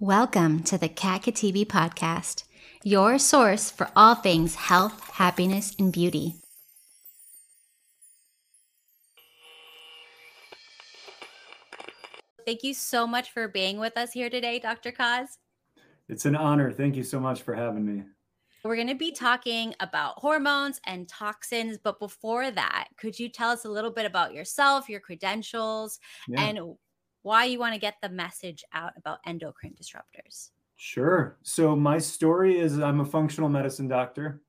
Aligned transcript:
Welcome 0.00 0.62
to 0.62 0.78
the 0.78 0.88
Kat 0.88 1.20
Khatibi 1.20 1.66
podcast, 1.66 2.44
your 2.82 3.18
source 3.18 3.70
for 3.70 3.90
all 3.94 4.14
things 4.14 4.54
health, 4.54 5.10
happiness, 5.10 5.76
and 5.78 5.92
beauty. 5.92 6.36
Thank 12.46 12.62
you 12.62 12.72
so 12.72 13.06
much 13.06 13.30
for 13.32 13.48
being 13.48 13.78
with 13.78 13.98
us 13.98 14.12
here 14.12 14.30
today, 14.30 14.58
Dr. 14.60 14.92
Koz. 14.92 15.26
It's 16.08 16.24
an 16.24 16.36
honor. 16.36 16.72
Thank 16.72 16.96
you 16.96 17.02
so 17.02 17.20
much 17.20 17.42
for 17.42 17.54
having 17.54 17.84
me. 17.84 18.04
We're 18.66 18.76
going 18.76 18.88
to 18.88 18.94
be 18.94 19.12
talking 19.12 19.74
about 19.80 20.18
hormones 20.18 20.80
and 20.84 21.08
toxins. 21.08 21.78
But 21.82 21.98
before 21.98 22.50
that, 22.50 22.88
could 22.96 23.18
you 23.18 23.28
tell 23.28 23.50
us 23.50 23.64
a 23.64 23.70
little 23.70 23.90
bit 23.90 24.06
about 24.06 24.34
yourself, 24.34 24.88
your 24.88 25.00
credentials, 25.00 26.00
yeah. 26.28 26.42
and 26.42 26.76
why 27.22 27.44
you 27.44 27.58
want 27.58 27.74
to 27.74 27.80
get 27.80 27.94
the 28.02 28.08
message 28.08 28.64
out 28.72 28.92
about 28.96 29.18
endocrine 29.26 29.74
disruptors. 29.74 30.50
Sure. 30.76 31.38
So, 31.42 31.74
my 31.74 31.98
story 31.98 32.58
is 32.58 32.78
I'm 32.78 33.00
a 33.00 33.04
functional 33.04 33.48
medicine 33.48 33.88
doctor. 33.88 34.42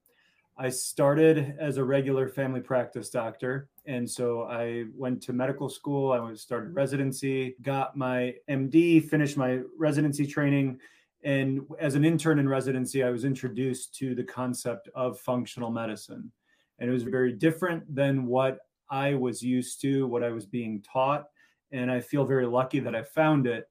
I 0.59 0.69
started 0.69 1.55
as 1.59 1.77
a 1.77 1.83
regular 1.83 2.27
family 2.27 2.61
practice 2.61 3.09
doctor. 3.09 3.69
And 3.85 4.09
so 4.09 4.43
I 4.43 4.85
went 4.95 5.21
to 5.23 5.33
medical 5.33 5.69
school. 5.69 6.11
I 6.11 6.33
started 6.33 6.73
residency, 6.73 7.55
got 7.61 7.95
my 7.95 8.35
MD, 8.49 9.07
finished 9.07 9.37
my 9.37 9.61
residency 9.77 10.25
training. 10.25 10.79
And 11.23 11.61
as 11.79 11.95
an 11.95 12.05
intern 12.05 12.39
in 12.39 12.47
residency, 12.47 13.03
I 13.03 13.09
was 13.09 13.25
introduced 13.25 13.95
to 13.95 14.15
the 14.15 14.23
concept 14.23 14.89
of 14.95 15.19
functional 15.19 15.71
medicine. 15.71 16.31
And 16.79 16.89
it 16.89 16.93
was 16.93 17.03
very 17.03 17.33
different 17.33 17.83
than 17.93 18.25
what 18.25 18.59
I 18.89 19.15
was 19.15 19.41
used 19.41 19.81
to, 19.81 20.07
what 20.07 20.23
I 20.23 20.29
was 20.29 20.45
being 20.45 20.81
taught 20.81 21.25
and 21.71 21.91
I 21.91 21.99
feel 21.99 22.25
very 22.25 22.45
lucky 22.45 22.79
that 22.79 22.95
I 22.95 23.03
found 23.03 23.47
it. 23.47 23.69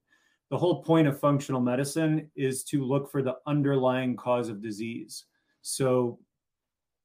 The 0.51 0.59
whole 0.59 0.83
point 0.83 1.09
of 1.09 1.19
functional 1.19 1.61
medicine 1.61 2.31
is 2.37 2.63
to 2.65 2.85
look 2.85 3.11
for 3.11 3.23
the 3.23 3.37
underlying 3.47 4.17
cause 4.17 4.49
of 4.49 4.63
disease. 4.63 5.25
So 5.63 6.19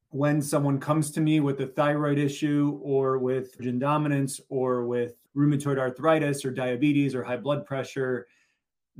when 0.09 0.42
someone 0.42 0.80
comes 0.80 1.12
to 1.12 1.22
me 1.22 1.39
with 1.39 1.62
a 1.62 1.67
thyroid 1.67 2.19
issue 2.19 2.80
or 2.84 3.17
with 3.17 3.58
estrogen 3.58 3.80
dominance 3.80 4.39
or 4.50 4.86
with 4.86 5.16
rheumatoid 5.36 5.80
arthritis 5.80 6.44
or 6.44 6.52
diabetes 6.52 7.16
or 7.16 7.23
high 7.23 7.38
blood 7.38 7.66
pressure, 7.66 8.28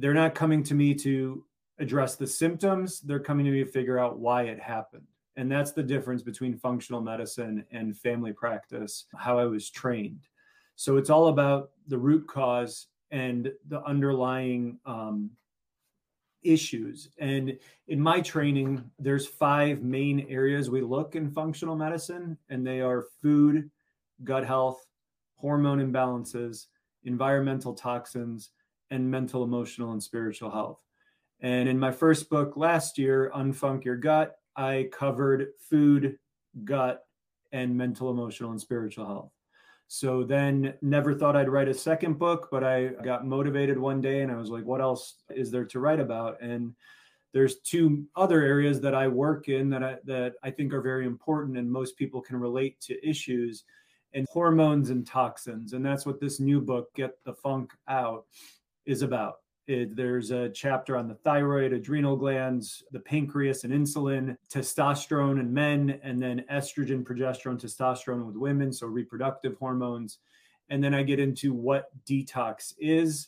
they're 0.02 0.14
not 0.14 0.36
coming 0.36 0.64
to 0.64 0.74
me 0.74 0.94
to 0.96 1.44
address 1.80 2.16
the 2.16 2.28
symptoms. 2.28 3.02
They're 3.02 3.20
coming 3.20 3.46
to 3.46 3.52
me 3.52 3.64
to 3.64 3.70
figure 3.70 4.00
out 4.00 4.20
why 4.20 4.44
it 4.44 4.60
happened. 4.60 5.08
And 5.38 5.52
that's 5.52 5.72
the 5.72 5.84
difference 5.84 6.24
between 6.24 6.58
functional 6.58 7.02
medicine 7.02 7.66
and 7.72 7.98
family 7.98 8.34
practice, 8.34 9.06
how 9.16 9.40
I 9.40 9.46
was 9.46 9.70
trained. 9.70 10.28
So 10.76 10.98
it's 10.98 11.10
all 11.10 11.28
about 11.28 11.72
the 11.88 11.98
root 11.98 12.28
cause 12.28 12.88
and 13.12 13.52
the 13.68 13.82
underlying 13.84 14.80
um, 14.86 15.32
issues. 16.44 17.10
And 17.20 17.58
in 17.88 18.00
my 18.00 18.22
training, 18.22 18.84
there's 19.00 19.28
five 19.28 19.84
main 19.84 20.26
areas 20.30 20.70
we 20.70 20.82
look 20.82 21.16
in 21.16 21.30
functional 21.30 21.76
medicine, 21.76 22.38
and 22.50 22.66
they 22.66 22.82
are 22.82 23.06
food, 23.22 23.70
gut 24.24 24.46
health, 24.46 24.86
hormone 25.36 25.80
imbalances, 25.80 26.68
environmental 27.04 27.74
toxins, 27.74 28.50
and 28.92 29.10
mental, 29.10 29.44
emotional, 29.44 29.94
and 29.94 30.04
spiritual 30.04 30.52
health. 30.52 30.80
And 31.40 31.68
in 31.68 31.80
my 31.80 31.92
first 31.92 32.30
book 32.30 32.56
last 32.56 32.98
year, 33.00 33.32
Unfunk 33.36 33.84
Your 33.84 33.96
Gut, 33.96 34.36
I 34.56 34.90
covered 34.92 35.48
food, 35.70 36.18
gut, 36.64 37.04
and 37.52 37.76
mental, 37.76 38.12
emotional, 38.12 38.52
and 38.52 38.62
spiritual 38.62 39.08
health. 39.08 39.32
So 39.88 40.24
then 40.24 40.76
never 40.82 41.14
thought 41.14 41.36
I'd 41.36 41.50
write 41.50 41.68
a 41.68 41.74
second 41.74 42.18
book, 42.18 42.48
but 42.52 42.64
I 42.64 42.90
got 43.04 43.26
motivated 43.26 43.78
one 43.78 44.00
day 44.00 44.22
and 44.22 44.32
I 44.32 44.36
was 44.36 44.50
like, 44.50 44.64
what 44.64 44.80
else 44.80 45.16
is 45.30 45.52
there 45.52 45.66
to 45.66 45.80
write 45.80 46.00
about? 46.00 46.42
And 46.42 46.74
there's 47.34 47.60
two 47.60 48.06
other 48.16 48.42
areas 48.42 48.80
that 48.82 48.96
I 48.96 49.08
work 49.08 49.50
in 49.50 49.70
that 49.72 49.84
I, 49.84 49.98
that 50.06 50.36
I 50.44 50.52
think 50.52 50.74
are 50.74 50.82
very 50.82 51.06
important 51.06 51.58
and 51.58 51.70
most 51.70 51.98
people 51.98 52.22
can 52.22 52.38
relate 52.38 52.80
to 52.82 53.06
issues 53.06 53.66
and 54.14 54.26
hormones 54.32 54.92
and 54.92 55.06
toxins. 55.06 55.74
And 55.74 55.86
that's 55.86 56.06
what 56.06 56.22
this 56.22 56.40
new 56.40 56.62
book, 56.62 56.94
Get 56.96 57.22
the 57.26 57.34
Funk 57.34 57.72
Out, 57.90 58.26
is 58.86 59.02
about. 59.02 59.36
It, 59.68 59.96
there's 59.96 60.32
a 60.32 60.50
chapter 60.50 60.98
on 60.98 61.08
the 61.08 61.16
thyroid, 61.16 61.72
adrenal 61.72 62.18
glands, 62.18 62.84
the 62.92 63.00
pancreas 63.00 63.64
and 63.64 63.72
insulin, 63.72 64.36
testosterone 64.52 65.40
in 65.40 65.54
men, 65.54 66.00
and 66.04 66.22
then 66.22 66.44
estrogen, 66.52 67.04
progesterone, 67.04 67.62
testosterone 67.62 68.26
with 68.26 68.36
women, 68.36 68.74
so 68.74 68.88
reproductive 68.88 69.56
hormones. 69.58 70.18
And 70.70 70.84
then 70.84 70.94
I 70.94 71.04
get 71.04 71.20
into 71.20 71.54
what 71.54 71.90
detox 72.06 72.74
is, 72.80 73.28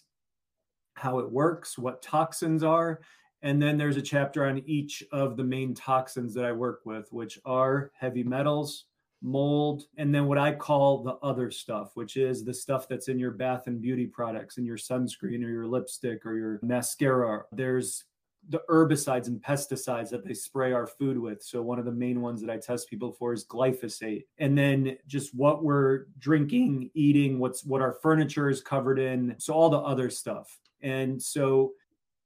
how 0.96 1.20
it 1.20 1.32
works, 1.32 1.78
what 1.78 2.02
toxins 2.02 2.64
are. 2.64 3.02
And 3.42 3.62
then 3.62 3.78
there's 3.78 3.98
a 3.98 4.02
chapter 4.02 4.46
on 4.46 4.64
each 4.66 5.04
of 5.12 5.38
the 5.38 5.44
main 5.44 5.74
toxins 5.76 6.34
that 6.34 6.46
I 6.46 6.52
work 6.52 6.82
with, 6.86 7.12
which 7.12 7.40
are 7.46 7.92
heavy 7.96 8.24
metals, 8.24 8.86
mold, 9.24 9.86
and 9.98 10.14
then 10.14 10.28
what 10.28 10.38
I 10.38 10.54
call 10.54 11.02
the 11.02 11.16
other 11.24 11.50
stuff, 11.50 11.92
which 11.96 12.18
is 12.18 12.44
the 12.44 12.54
stuff 12.54 12.88
that's 12.88 13.08
in 13.08 13.18
your 13.18 13.32
bath 13.32 13.68
and 13.68 13.82
beauty 13.82 14.06
products, 14.06 14.58
in 14.58 14.66
your 14.66 14.78
sunscreen 14.78 15.44
or 15.44 15.50
your 15.50 15.66
lipstick 15.66 16.26
or 16.26 16.36
your 16.36 16.60
mascara. 16.62 17.46
There's 17.52 18.04
the 18.50 18.62
herbicides 18.70 19.28
and 19.28 19.42
pesticides 19.42 20.10
that 20.10 20.26
they 20.26 20.34
spray 20.34 20.74
our 20.74 20.86
food 20.86 21.18
with. 21.18 21.42
So 21.42 21.62
one 21.62 21.80
of 21.80 21.86
the 21.86 21.92
main 21.92 22.22
ones 22.22 22.42
that 22.42 22.50
I 22.50 22.58
test 22.58 22.90
people 22.90 23.14
for 23.14 23.32
is 23.32 23.46
glyphosate. 23.46 24.26
And 24.38 24.58
then 24.58 24.98
just 25.08 25.34
what 25.34 25.64
we're 25.64 26.08
drinking, 26.20 26.92
eating, 26.94 27.40
what's 27.40 27.64
what 27.64 27.82
our 27.82 27.94
furniture 27.94 28.50
is 28.50 28.62
covered 28.62 29.00
in. 29.00 29.36
So 29.40 29.54
all 29.54 29.70
the 29.70 29.78
other 29.78 30.10
stuff. 30.10 30.60
And 30.82 31.22
so 31.22 31.72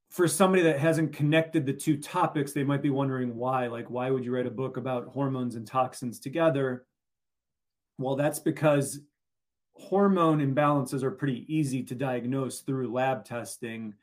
for 0.09 0.28
somebody 0.28 0.63
that 0.63 0.79
hasn't 0.79 1.13
connected 1.13 1.66
the 1.66 1.73
two 1.73 1.97
topics, 1.97 2.53
they 2.53 2.63
might 2.63 2.81
be 2.81 2.90
wondering 2.90 3.35
why. 3.35 3.68
Like, 3.68 3.90
why 3.90 4.09
would 4.09 4.23
you 4.23 4.34
write 4.34 4.47
a 4.47 4.51
book 4.51 4.78
about 4.78 5.07
hormones 5.07 5.56
and 5.56 5.68
toxins 5.68 6.19
together? 6.19 6.85
Well, 7.97 8.16
that's 8.16 8.40
because 8.40 9.01
hormone 9.73 10.40
imbalances 10.40 11.03
are 11.03 11.12
pretty 11.12 11.45
easy 11.53 11.84
to 11.84 11.95
diagnose 11.95 12.62
through 12.62 12.91
lab 12.91 13.25
testing. 13.25 13.94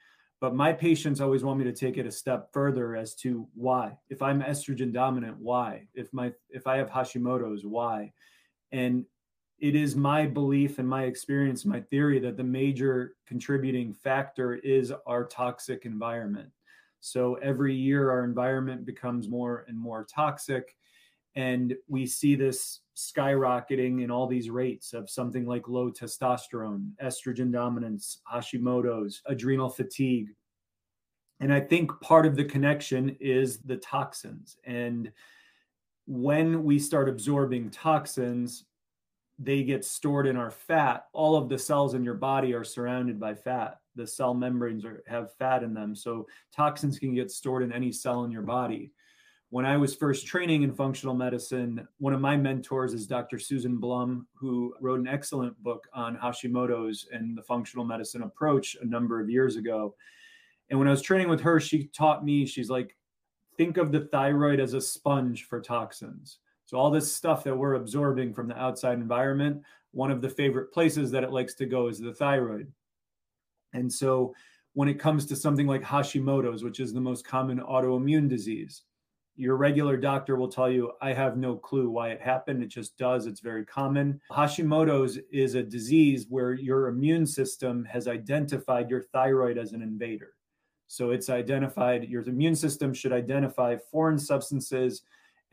But 0.40 0.54
my 0.54 0.72
patients 0.72 1.20
always 1.20 1.42
want 1.42 1.58
me 1.58 1.64
to 1.64 1.72
take 1.72 1.96
it 1.96 2.06
a 2.06 2.12
step 2.12 2.52
further 2.52 2.96
as 2.96 3.14
to 3.16 3.48
why. 3.54 3.96
If 4.10 4.20
I'm 4.20 4.42
estrogen 4.42 4.92
dominant, 4.92 5.38
why? 5.38 5.88
If 5.94 6.12
my 6.12 6.32
if 6.50 6.66
I 6.66 6.76
have 6.76 6.90
Hashimoto's, 6.90 7.64
why? 7.64 8.12
And 8.70 9.06
it 9.58 9.74
is 9.74 9.96
my 9.96 10.26
belief 10.26 10.78
and 10.78 10.88
my 10.88 11.04
experience, 11.04 11.64
my 11.64 11.80
theory 11.80 12.18
that 12.20 12.36
the 12.36 12.44
major 12.44 13.16
contributing 13.26 13.92
factor 13.92 14.54
is 14.54 14.92
our 15.06 15.24
toxic 15.24 15.86
environment. 15.86 16.50
So 17.00 17.34
every 17.36 17.74
year, 17.74 18.10
our 18.10 18.24
environment 18.24 18.84
becomes 18.84 19.28
more 19.28 19.64
and 19.68 19.78
more 19.78 20.04
toxic. 20.04 20.76
And 21.36 21.74
we 21.88 22.06
see 22.06 22.34
this 22.34 22.80
skyrocketing 22.96 24.02
in 24.02 24.10
all 24.10 24.26
these 24.26 24.50
rates 24.50 24.92
of 24.92 25.10
something 25.10 25.46
like 25.46 25.68
low 25.68 25.90
testosterone, 25.90 26.90
estrogen 27.02 27.52
dominance, 27.52 28.20
Hashimoto's, 28.32 29.20
adrenal 29.26 29.68
fatigue. 29.68 30.28
And 31.40 31.52
I 31.52 31.60
think 31.60 31.90
part 32.00 32.26
of 32.26 32.36
the 32.36 32.44
connection 32.44 33.16
is 33.20 33.58
the 33.58 33.76
toxins. 33.76 34.56
And 34.64 35.12
when 36.06 36.64
we 36.64 36.78
start 36.78 37.08
absorbing 37.08 37.70
toxins, 37.70 38.64
they 39.38 39.62
get 39.62 39.84
stored 39.84 40.26
in 40.26 40.36
our 40.36 40.50
fat. 40.50 41.06
All 41.12 41.36
of 41.36 41.48
the 41.48 41.58
cells 41.58 41.94
in 41.94 42.04
your 42.04 42.14
body 42.14 42.54
are 42.54 42.64
surrounded 42.64 43.18
by 43.18 43.34
fat. 43.34 43.78
The 43.96 44.06
cell 44.06 44.34
membranes 44.34 44.84
are, 44.84 45.02
have 45.06 45.34
fat 45.34 45.62
in 45.62 45.74
them. 45.74 45.94
So 45.94 46.26
toxins 46.54 46.98
can 46.98 47.14
get 47.14 47.30
stored 47.30 47.62
in 47.62 47.72
any 47.72 47.90
cell 47.90 48.24
in 48.24 48.30
your 48.30 48.42
body. 48.42 48.92
When 49.50 49.66
I 49.66 49.76
was 49.76 49.94
first 49.94 50.26
training 50.26 50.62
in 50.62 50.72
functional 50.72 51.14
medicine, 51.14 51.86
one 51.98 52.12
of 52.12 52.20
my 52.20 52.36
mentors 52.36 52.92
is 52.92 53.06
Dr. 53.06 53.38
Susan 53.38 53.76
Blum, 53.76 54.26
who 54.34 54.74
wrote 54.80 55.00
an 55.00 55.06
excellent 55.06 55.60
book 55.62 55.86
on 55.92 56.16
Hashimoto's 56.16 57.06
and 57.12 57.36
the 57.36 57.42
functional 57.42 57.84
medicine 57.84 58.22
approach 58.22 58.76
a 58.80 58.86
number 58.86 59.20
of 59.20 59.30
years 59.30 59.56
ago. 59.56 59.94
And 60.70 60.78
when 60.78 60.88
I 60.88 60.92
was 60.92 61.02
training 61.02 61.28
with 61.28 61.40
her, 61.42 61.60
she 61.60 61.84
taught 61.88 62.24
me, 62.24 62.46
she's 62.46 62.70
like, 62.70 62.96
think 63.56 63.76
of 63.76 63.92
the 63.92 64.06
thyroid 64.06 64.58
as 64.58 64.74
a 64.74 64.80
sponge 64.80 65.44
for 65.44 65.60
toxins 65.60 66.38
so 66.74 66.80
all 66.80 66.90
this 66.90 67.14
stuff 67.14 67.44
that 67.44 67.56
we're 67.56 67.74
absorbing 67.74 68.34
from 68.34 68.48
the 68.48 68.60
outside 68.60 68.94
environment, 68.94 69.62
one 69.92 70.10
of 70.10 70.20
the 70.20 70.28
favorite 70.28 70.72
places 70.72 71.12
that 71.12 71.22
it 71.22 71.30
likes 71.30 71.54
to 71.54 71.66
go 71.66 71.86
is 71.86 72.00
the 72.00 72.12
thyroid. 72.12 72.66
And 73.74 73.92
so 73.92 74.34
when 74.72 74.88
it 74.88 74.98
comes 74.98 75.24
to 75.26 75.36
something 75.36 75.68
like 75.68 75.84
Hashimoto's, 75.84 76.64
which 76.64 76.80
is 76.80 76.92
the 76.92 77.00
most 77.00 77.24
common 77.24 77.60
autoimmune 77.60 78.28
disease, 78.28 78.82
your 79.36 79.54
regular 79.54 79.96
doctor 79.96 80.34
will 80.34 80.48
tell 80.48 80.68
you, 80.68 80.90
I 81.00 81.12
have 81.12 81.36
no 81.36 81.54
clue 81.54 81.90
why 81.90 82.08
it 82.08 82.20
happened. 82.20 82.60
It 82.60 82.70
just 82.70 82.98
does. 82.98 83.26
It's 83.26 83.38
very 83.38 83.64
common. 83.64 84.20
Hashimoto's 84.32 85.20
is 85.30 85.54
a 85.54 85.62
disease 85.62 86.26
where 86.28 86.54
your 86.54 86.88
immune 86.88 87.24
system 87.24 87.84
has 87.84 88.08
identified 88.08 88.90
your 88.90 89.02
thyroid 89.02 89.58
as 89.58 89.74
an 89.74 89.82
invader. 89.82 90.32
So 90.88 91.12
it's 91.12 91.30
identified, 91.30 92.08
your 92.08 92.22
immune 92.22 92.56
system 92.56 92.92
should 92.92 93.12
identify 93.12 93.76
foreign 93.92 94.18
substances 94.18 95.02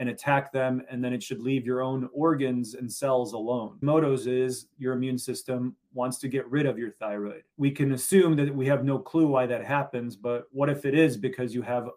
and 0.01 0.09
attack 0.09 0.51
them, 0.51 0.81
and 0.89 1.03
then 1.03 1.13
it 1.13 1.21
should 1.21 1.39
leave 1.43 1.63
your 1.63 1.83
own 1.83 2.09
organs 2.11 2.73
and 2.73 2.91
cells 2.91 3.33
alone. 3.33 3.77
Moto's 3.81 4.25
is 4.25 4.65
your 4.79 4.93
immune 4.93 5.19
system 5.19 5.75
wants 5.93 6.17
to 6.17 6.27
get 6.27 6.49
rid 6.49 6.65
of 6.65 6.79
your 6.79 6.89
thyroid. 6.89 7.43
We 7.57 7.69
can 7.69 7.91
assume 7.91 8.35
that 8.37 8.53
we 8.53 8.65
have 8.65 8.83
no 8.83 8.97
clue 8.97 9.27
why 9.27 9.45
that 9.45 9.63
happens, 9.63 10.15
but 10.15 10.45
what 10.51 10.69
if 10.71 10.85
it 10.85 10.95
is 10.95 11.17
because 11.17 11.53
you 11.53 11.61
have 11.61 11.87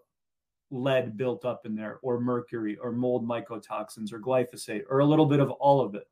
lead 0.69 1.17
built 1.17 1.45
up 1.45 1.65
in 1.65 1.75
there, 1.75 1.97
or 2.03 2.19
mercury, 2.19 2.77
or 2.77 2.91
mold 2.91 3.27
mycotoxins, 3.27 4.13
or 4.13 4.19
glyphosate, 4.19 4.83
or 4.87 4.99
a 4.99 5.05
little 5.05 5.25
bit 5.25 5.39
of 5.39 5.49
all 5.49 5.81
of 5.81 5.95
it? 5.95 6.07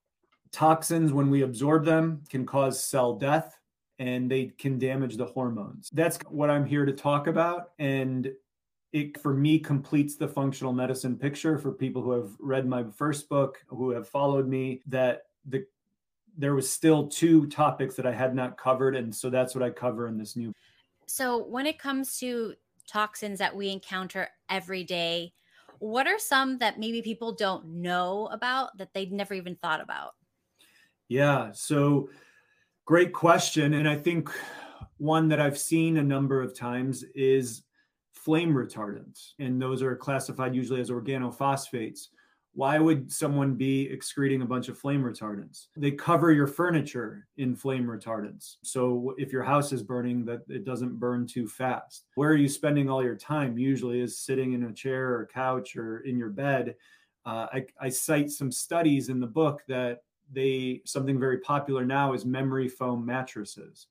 Toxins, 0.52 1.14
when 1.14 1.30
we 1.30 1.44
absorb 1.44 1.86
them, 1.86 2.24
can 2.28 2.44
cause 2.44 2.84
cell 2.84 3.14
death 3.14 3.60
and 4.00 4.32
they 4.32 4.48
can 4.58 4.80
damage 4.80 5.16
the 5.16 5.26
hormones. 5.26 5.92
That's 5.94 6.18
what 6.28 6.50
I'm 6.50 6.66
here 6.66 6.86
to 6.86 6.92
talk 6.92 7.28
about. 7.28 7.70
And 7.78 8.32
it 8.94 9.20
for 9.20 9.34
me 9.34 9.60
completes 9.60 10.16
the 10.16 10.28
functional 10.28 10.72
medicine 10.72 11.18
picture 11.18 11.58
for 11.58 11.72
people 11.72 12.02
who 12.02 12.12
have 12.12 12.30
read 12.40 12.68
my 12.68 12.86
first 12.96 13.28
book 13.28 13.62
who 13.68 13.90
have 13.90 14.08
followed 14.08 14.48
me 14.48 14.82
that 14.86 15.24
the 15.48 15.66
there 16.38 16.56
was 16.56 16.70
still 16.70 17.08
two 17.08 17.46
topics 17.48 17.96
that 17.96 18.06
I 18.06 18.14
had 18.14 18.34
not 18.34 18.58
covered 18.58 18.96
and 18.96 19.14
so 19.14 19.30
that's 19.30 19.54
what 19.54 19.64
I 19.64 19.70
cover 19.72 20.08
in 20.08 20.18
this 20.18 20.36
new 20.36 20.54
So 21.08 21.44
when 21.44 21.66
it 21.66 21.78
comes 21.78 22.18
to 22.20 22.54
toxins 22.88 23.40
that 23.40 23.56
we 23.56 23.70
encounter 23.70 24.30
every 24.50 24.84
day 24.84 25.34
what 25.80 26.08
are 26.08 26.20
some 26.20 26.60
that 26.60 26.80
maybe 26.80 27.02
people 27.02 27.34
don't 27.34 27.66
know 27.66 28.30
about 28.32 28.78
that 28.78 28.94
they'd 28.94 29.12
never 29.12 29.34
even 29.34 29.56
thought 29.56 29.82
about? 29.82 30.14
Yeah, 31.10 31.52
so 31.52 32.10
great 32.86 33.12
question 33.12 33.74
and 33.74 33.90
I 33.90 33.96
think 33.96 34.30
one 34.98 35.28
that 35.30 35.42
I've 35.42 35.58
seen 35.58 35.98
a 35.98 36.04
number 36.04 36.42
of 36.42 36.56
times 36.56 37.04
is 37.16 37.64
flame 38.24 38.54
retardants, 38.54 39.34
and 39.40 39.62
those 39.62 39.82
are 39.82 39.96
classified 39.96 40.56
usually 40.56 40.80
as 40.80 40.90
organophosphates. 40.90 42.08
Why 42.56 42.78
would 42.78 43.12
someone 43.12 43.56
be 43.56 43.90
excreting 43.90 44.44
a 44.44 44.46
bunch 44.46 44.70
of 44.70 44.78
flame 44.78 45.04
retardants? 45.04 45.68
They 45.76 45.92
cover 45.92 46.32
your 46.32 46.46
furniture 46.46 47.28
in 47.38 47.56
flame 47.56 47.86
retardants. 47.86 48.58
So 48.62 49.16
if 49.18 49.34
your 49.34 49.42
house 49.44 49.74
is 49.74 49.82
burning, 49.82 50.24
that 50.26 50.44
it 50.48 50.64
doesn't 50.64 51.00
burn 51.00 51.26
too 51.26 51.48
fast. 51.48 52.06
Where 52.14 52.30
are 52.30 52.36
you 52.36 52.48
spending 52.48 52.90
all 52.90 53.04
your 53.04 53.16
time? 53.16 53.58
Usually 53.58 54.02
is 54.02 54.20
sitting 54.20 54.54
in 54.54 54.66
a 54.66 54.74
chair 54.74 55.16
or 55.16 55.26
couch 55.34 55.76
or 55.76 56.02
in 56.02 56.18
your 56.18 56.30
bed. 56.30 56.76
Uh, 57.26 57.48
I, 57.52 57.66
I 57.82 57.90
cite 57.90 58.30
some 58.30 58.52
studies 58.52 59.10
in 59.10 59.20
the 59.20 59.28
book 59.28 59.64
that 59.68 60.04
they 60.32 60.82
something 60.86 61.20
very 61.20 61.40
popular 61.40 61.86
now 61.86 62.14
is 62.14 62.24
memory 62.24 62.68
foam 62.68 63.06
mattresses. 63.06 63.88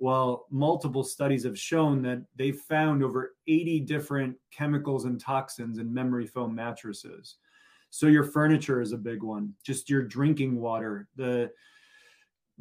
Well, 0.00 0.46
multiple 0.50 1.04
studies 1.04 1.44
have 1.44 1.58
shown 1.58 2.00
that 2.02 2.24
they've 2.34 2.58
found 2.58 3.04
over 3.04 3.34
80 3.46 3.80
different 3.80 4.34
chemicals 4.50 5.04
and 5.04 5.20
toxins 5.20 5.78
in 5.78 5.92
memory 5.92 6.26
foam 6.26 6.54
mattresses. 6.54 7.36
So 7.90 8.06
your 8.06 8.24
furniture 8.24 8.80
is 8.80 8.92
a 8.92 8.96
big 8.96 9.22
one, 9.22 9.52
just 9.62 9.90
your 9.90 10.02
drinking 10.02 10.58
water, 10.58 11.06
the 11.16 11.50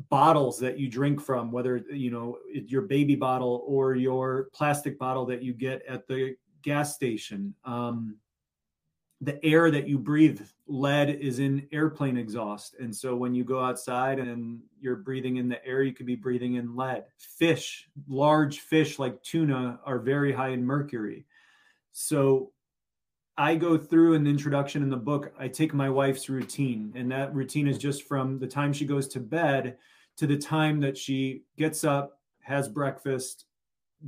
bottles 0.10 0.60
that 0.60 0.78
you 0.78 0.90
drink 0.90 1.22
from, 1.22 1.50
whether 1.50 1.78
you 1.90 2.12
know 2.12 2.40
your 2.52 2.82
baby 2.82 3.16
bottle 3.16 3.64
or 3.66 3.96
your 3.96 4.50
plastic 4.54 5.00
bottle 5.00 5.26
that 5.28 5.42
you 5.42 5.54
get 5.54 5.82
at 5.88 6.08
the 6.08 6.36
gas 6.62 6.94
station. 6.94 7.56
Um, 7.64 8.18
the 9.22 9.44
air 9.44 9.70
that 9.70 9.88
you 9.88 10.00
breathe 10.00 10.42
lead 10.68 11.10
is 11.10 11.40
in 11.40 11.68
airplane 11.72 12.18
exhaust. 12.18 12.76
And 12.80 12.96
so 12.96 13.16
when 13.16 13.34
you 13.34 13.44
go 13.44 13.62
outside 13.62 14.18
and 14.18 14.62
you're 14.80 14.96
breathing 14.96 15.38
in 15.38 15.50
the 15.50 15.64
air 15.66 15.84
you 15.84 15.94
could 15.94 16.06
be 16.06 16.16
breathing 16.16 16.56
in 16.56 16.76
lead. 16.76 17.06
Fish 17.18 17.90
large 18.08 18.60
fish 18.60 18.98
like 18.98 19.22
tuna 19.22 19.80
are 19.86 20.00
very 20.00 20.32
high 20.32 20.50
in 20.50 20.66
mercury. 20.66 21.26
So 21.92 22.52
i 23.38 23.56
go 23.56 23.78
through 23.78 24.16
an 24.16 24.28
introduction 24.28 24.84
in 24.84 24.90
the 24.90 24.98
book. 24.98 25.34
I 25.38 25.48
take 25.50 25.74
my 25.74 25.90
wife's 25.90 26.30
routine 26.30 26.94
and 26.96 27.12
that 27.12 27.34
routine 27.34 27.68
is 27.68 27.78
just 27.78 28.04
from 28.04 28.40
the 28.40 28.48
time 28.48 28.72
she 28.72 28.86
goes 28.86 29.08
to 29.10 29.20
bed 29.20 29.78
to 30.18 30.28
the 30.28 30.38
time 30.38 30.80
that 30.82 30.98
she 30.98 31.44
gets 31.58 31.84
up 31.84 32.20
has 32.42 32.70
breakfast 32.70 33.46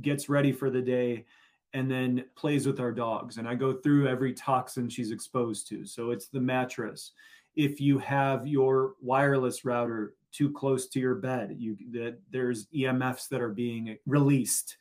gets 0.00 0.30
ready 0.30 0.52
for 0.52 0.70
the 0.70 0.80
day 0.80 1.26
and 1.74 1.90
then 1.90 2.24
plays 2.36 2.66
with 2.66 2.80
our 2.80 2.92
dogs. 2.92 3.38
And 3.38 3.48
I 3.48 3.54
go 3.54 3.72
through 3.72 4.08
every 4.08 4.32
toxin 4.32 4.88
she's 4.88 5.10
exposed 5.10 5.68
to. 5.68 5.84
So 5.86 6.10
it's 6.10 6.28
the 6.28 6.40
mattress. 6.40 7.12
If 7.56 7.80
you 7.80 7.98
have 7.98 8.46
your 8.46 8.94
wireless 9.00 9.64
router 9.64 10.14
too 10.32 10.50
close 10.52 10.88
to 10.88 11.00
your 11.00 11.14
bed, 11.14 11.56
you 11.58 11.76
that 11.92 12.18
there's 12.30 12.66
EMFs 12.74 13.28
that 13.28 13.40
are 13.40 13.50
being 13.50 13.96
released. 14.06 14.76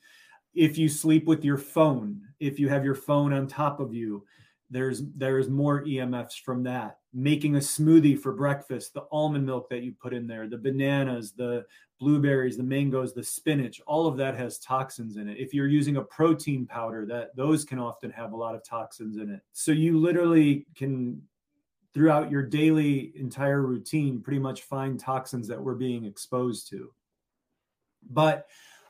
If 0.53 0.77
you 0.77 0.89
sleep 0.89 1.25
with 1.25 1.45
your 1.45 1.57
phone, 1.57 2.21
if 2.39 2.59
you 2.59 2.69
have 2.69 2.83
your 2.83 2.95
phone 2.95 3.33
on 3.33 3.47
top 3.47 3.79
of 3.79 3.93
you, 3.93 4.25
there's 4.71 5.03
there's 5.15 5.49
more 5.49 5.83
EMFs 5.83 6.39
from 6.39 6.63
that. 6.63 6.97
Making 7.13 7.57
a 7.57 7.59
smoothie 7.59 8.17
for 8.17 8.31
breakfast, 8.31 8.93
the 8.93 9.03
almond 9.11 9.45
milk 9.45 9.69
that 9.69 9.83
you 9.83 9.93
put 10.01 10.13
in 10.13 10.25
there, 10.25 10.47
the 10.47 10.57
bananas, 10.57 11.33
the 11.33 11.65
blueberries, 11.99 12.57
the 12.57 12.63
mangoes, 12.63 13.13
the 13.13 13.23
spinach, 13.23 13.81
all 13.85 14.07
of 14.07 14.17
that 14.17 14.35
has 14.35 14.57
toxins 14.59 15.17
in 15.17 15.27
it. 15.27 15.37
If 15.37 15.53
you're 15.53 15.67
using 15.67 15.97
a 15.97 16.01
protein 16.01 16.65
powder, 16.65 17.05
that 17.07 17.35
those 17.35 17.65
can 17.65 17.79
often 17.79 18.09
have 18.11 18.31
a 18.31 18.37
lot 18.37 18.55
of 18.55 18.63
toxins 18.63 19.17
in 19.17 19.29
it. 19.29 19.41
So 19.51 19.73
you 19.73 19.99
literally 19.99 20.65
can 20.73 21.21
throughout 21.93 22.31
your 22.31 22.41
daily 22.41 23.11
entire 23.15 23.61
routine 23.61 24.21
pretty 24.21 24.39
much 24.39 24.61
find 24.61 24.97
toxins 24.97 25.49
that 25.49 25.61
we're 25.61 25.75
being 25.75 26.05
exposed 26.05 26.69
to. 26.69 26.93
But 28.09 28.47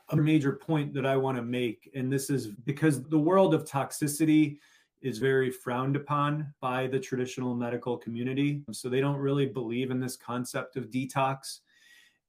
a 0.10 0.16
major 0.16 0.52
point 0.54 0.94
that 0.94 1.06
I 1.06 1.18
want 1.18 1.38
to 1.38 1.42
make 1.42 1.90
and 1.96 2.12
this 2.12 2.30
is 2.30 2.48
because 2.48 3.04
the 3.04 3.18
world 3.18 3.54
of 3.54 3.66
toxicity 3.66 4.58
is 5.02 5.18
very 5.18 5.50
frowned 5.50 5.96
upon 5.96 6.54
by 6.60 6.88
the 6.88 7.00
traditional 7.00 7.56
medical 7.56 7.98
community. 7.98 8.64
So 8.72 8.90
they 8.90 9.02
don't 9.02 9.18
really 9.18 9.46
believe 9.46 9.92
in 9.92 10.00
this 10.00 10.16
concept 10.16 10.76
of 10.78 10.92
detox. 10.92 11.60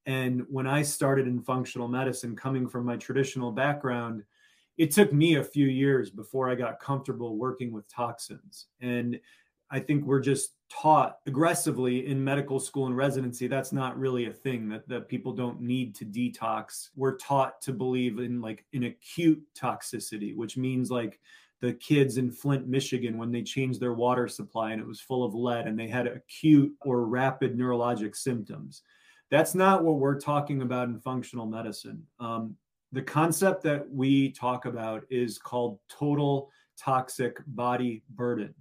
And 0.07 0.43
when 0.49 0.67
I 0.67 0.83
started 0.83 1.27
in 1.27 1.43
functional 1.43 1.89
medicine, 1.89 2.35
coming 2.35 2.69
from 2.69 2.85
my 2.85 2.97
traditional 2.97 3.53
background, 3.53 4.25
it 4.79 4.91
took 4.91 5.13
me 5.13 5.37
a 5.37 5.45
few 5.45 5.67
years 5.67 6.11
before 6.11 6.49
I 6.49 6.55
got 6.55 6.81
comfortable 6.81 7.37
working 7.37 7.73
with 7.73 7.89
toxins. 7.89 8.67
And 8.81 9.21
I 9.71 9.81
think 9.81 10.05
we're 10.05 10.21
just 10.21 10.55
taught 10.71 11.19
aggressively 11.27 12.07
in 12.07 12.23
medical 12.23 12.59
school 12.59 12.87
and 12.87 12.97
residency. 12.97 13.47
That's 13.47 13.73
not 13.73 13.99
really 13.99 14.27
a 14.27 14.33
thing 14.33 14.69
that, 14.71 14.89
that 14.89 15.09
people 15.09 15.33
don't 15.33 15.61
need 15.61 15.95
to 15.97 16.05
detox. 16.05 16.91
We're 16.97 17.17
taught 17.17 17.61
to 17.63 17.73
believe 17.73 18.19
in 18.19 18.41
like 18.41 18.65
an 18.73 18.85
acute 18.85 19.43
toxicity, 19.55 20.35
which 20.37 20.57
means 20.57 20.91
like 20.91 21.21
the 21.63 21.73
kids 21.75 22.19
in 22.19 22.31
Flint, 22.31 22.67
Michigan, 22.67 23.17
when 23.17 23.31
they 23.31 23.41
changed 23.41 23.81
their 23.81 23.95
water 23.95 24.27
supply 24.27 24.73
and 24.73 24.81
it 24.83 24.87
was 24.87 25.01
full 25.01 25.25
of 25.25 25.33
lead 25.33 25.69
and 25.69 25.79
they 25.79 25.87
had 25.87 26.09
acute 26.09 26.73
or 26.81 27.07
rapid 27.07 27.57
neurologic 27.57 28.17
symptoms. 28.17 28.83
That's 29.31 29.55
not 29.55 29.85
what 29.85 29.99
we're 29.99 30.21
talking 30.21 30.63
about 30.63 30.89
in 30.89 30.99
functional 30.99 31.47
medicine. 31.47 32.03
Um, 32.19 32.57
the 32.91 33.01
concept 33.01 33.63
that 33.63 33.89
we 33.89 34.33
talk 34.33 34.67
about 34.67 35.05
is 35.09 35.39
called 35.39 35.79
total 35.89 36.51
toxic 36.77 37.39
body 37.47 38.03
burden. 38.11 38.53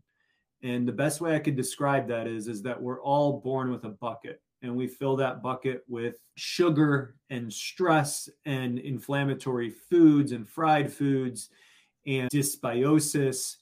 And 0.61 0.87
the 0.87 0.93
best 0.93 1.21
way 1.21 1.35
I 1.35 1.39
could 1.39 1.55
describe 1.55 2.07
that 2.09 2.27
is, 2.27 2.47
is 2.47 2.61
that 2.61 2.79
we're 2.79 3.01
all 3.01 3.41
born 3.41 3.71
with 3.71 3.83
a 3.83 3.89
bucket 3.89 4.43
and 4.61 4.75
we 4.75 4.85
fill 4.85 5.15
that 5.15 5.41
bucket 5.41 5.83
with 5.87 6.17
sugar 6.35 7.15
and 7.31 7.51
stress 7.51 8.29
and 8.45 8.77
inflammatory 8.77 9.71
foods 9.71 10.33
and 10.33 10.47
fried 10.47 10.93
foods 10.93 11.49
and 12.05 12.29
dysbiosis, 12.29 13.57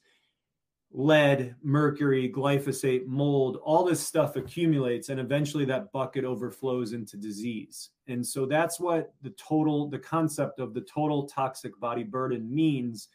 lead, 0.92 1.56
mercury, 1.62 2.32
glyphosate, 2.32 3.06
mold, 3.06 3.58
all 3.64 3.86
this 3.86 4.00
stuff 4.00 4.36
accumulates 4.36 5.10
and 5.10 5.20
eventually 5.20 5.66
that 5.66 5.92
bucket 5.92 6.26
overflows 6.26 6.94
into 6.94 7.16
disease. 7.16 7.92
And 8.08 8.26
so 8.26 8.46
that's 8.46 8.80
what 8.80 9.14
the 9.22 9.30
total, 9.32 9.88
the 9.88 10.00
concept 10.00 10.60
of 10.60 10.74
the 10.74 10.82
total 10.82 11.28
toxic 11.28 11.80
body 11.80 12.04
burden 12.04 12.54
means 12.54 13.10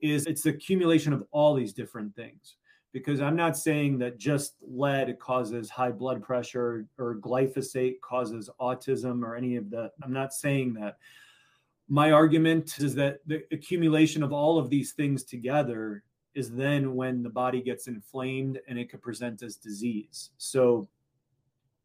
is 0.00 0.26
it's 0.26 0.42
the 0.42 0.50
accumulation 0.50 1.12
of 1.12 1.24
all 1.30 1.54
these 1.54 1.72
different 1.72 2.14
things. 2.14 2.56
Because 2.92 3.20
I'm 3.20 3.34
not 3.34 3.56
saying 3.56 3.98
that 3.98 4.18
just 4.18 4.54
lead 4.60 5.18
causes 5.18 5.68
high 5.68 5.90
blood 5.90 6.22
pressure 6.22 6.86
or 6.96 7.16
glyphosate 7.16 8.00
causes 8.02 8.48
autism 8.60 9.24
or 9.24 9.34
any 9.34 9.56
of 9.56 9.68
that. 9.70 9.92
I'm 10.02 10.12
not 10.12 10.32
saying 10.32 10.74
that 10.74 10.98
my 11.88 12.12
argument 12.12 12.78
is 12.78 12.94
that 12.94 13.18
the 13.26 13.42
accumulation 13.52 14.22
of 14.22 14.32
all 14.32 14.58
of 14.58 14.70
these 14.70 14.92
things 14.92 15.24
together 15.24 16.02
is 16.34 16.50
then 16.50 16.94
when 16.94 17.22
the 17.22 17.30
body 17.30 17.60
gets 17.60 17.86
inflamed 17.86 18.60
and 18.68 18.78
it 18.78 18.90
could 18.90 19.02
present 19.02 19.42
as 19.42 19.56
disease. 19.56 20.30
So 20.38 20.88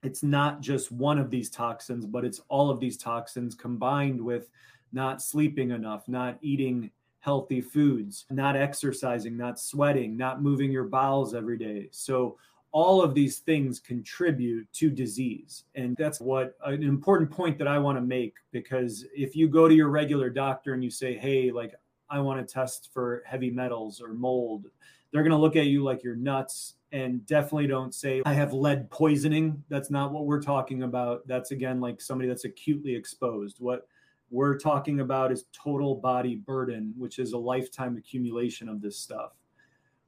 it's 0.02 0.24
not 0.24 0.62
just 0.62 0.92
one 0.92 1.20
of 1.20 1.30
these 1.30 1.50
toxins, 1.50 2.06
but 2.06 2.24
it's 2.24 2.42
all 2.48 2.70
of 2.70 2.80
these 2.80 2.98
toxins 2.98 3.54
combined 3.54 4.20
with 4.20 4.50
not 4.92 5.22
sleeping 5.22 5.72
enough, 5.72 6.08
not 6.08 6.38
eating 6.42 6.90
healthy 7.20 7.62
foods, 7.62 8.26
not 8.32 8.56
exercising, 8.56 9.36
not 9.36 9.60
sweating, 9.60 10.16
not 10.16 10.42
moving 10.42 10.72
your 10.72 10.86
bowels 10.86 11.36
every 11.36 11.58
day. 11.58 11.90
So 11.92 12.38
all 12.72 13.02
of 13.02 13.14
these 13.14 13.40
things 13.40 13.80
contribute 13.80 14.72
to 14.74 14.90
disease. 14.90 15.64
And 15.76 15.96
that's 15.98 16.22
what 16.22 16.56
an 16.66 16.84
important 16.84 17.32
point 17.32 17.58
that 17.58 17.68
I 17.68 17.80
want 17.80 17.98
to 17.98 18.02
make 18.02 18.36
because 18.52 19.06
if 19.16 19.36
you 19.36 19.48
go 19.48 19.68
to 19.68 19.74
your 19.74 19.90
regular 19.90 20.30
doctor 20.30 20.74
and 20.74 20.84
you 20.84 20.92
say, 20.92 21.18
hey, 21.18 21.52
like, 21.52 21.74
I 22.10 22.20
want 22.20 22.46
to 22.46 22.54
test 22.54 22.90
for 22.94 23.24
heavy 23.26 23.50
metals 23.50 24.02
or 24.02 24.14
mold, 24.14 24.68
they're 25.12 25.24
going 25.24 25.32
to 25.32 25.38
look 25.38 25.56
at 25.56 25.66
you 25.66 25.84
like 25.84 26.04
you're 26.04 26.16
nuts 26.16 26.76
and 26.92 27.24
definitely 27.28 27.68
don't 27.68 27.94
say 27.94 28.22
i 28.26 28.34
have 28.34 28.52
lead 28.52 28.90
poisoning. 28.90 29.64
That's 29.70 29.92
not 29.92 30.12
what 30.12 30.26
we're 30.26 30.42
talking 30.42 30.84
about. 30.84 31.28
That's 31.28 31.52
again 31.52 31.80
like 31.80 32.02
somebody 32.02 32.28
that's 32.28 32.46
acutely 32.46 32.96
exposed. 32.96 33.58
What 33.60 33.88
we're 34.32 34.58
talking 34.58 35.00
about 35.00 35.32
is 35.32 35.46
total 35.52 35.96
body 35.96 36.36
burden 36.36 36.94
which 36.98 37.20
is 37.20 37.34
a 37.34 37.38
lifetime 37.38 37.98
accumulation 37.98 38.70
of 38.70 38.82
this 38.82 38.98
stuff 38.98 39.32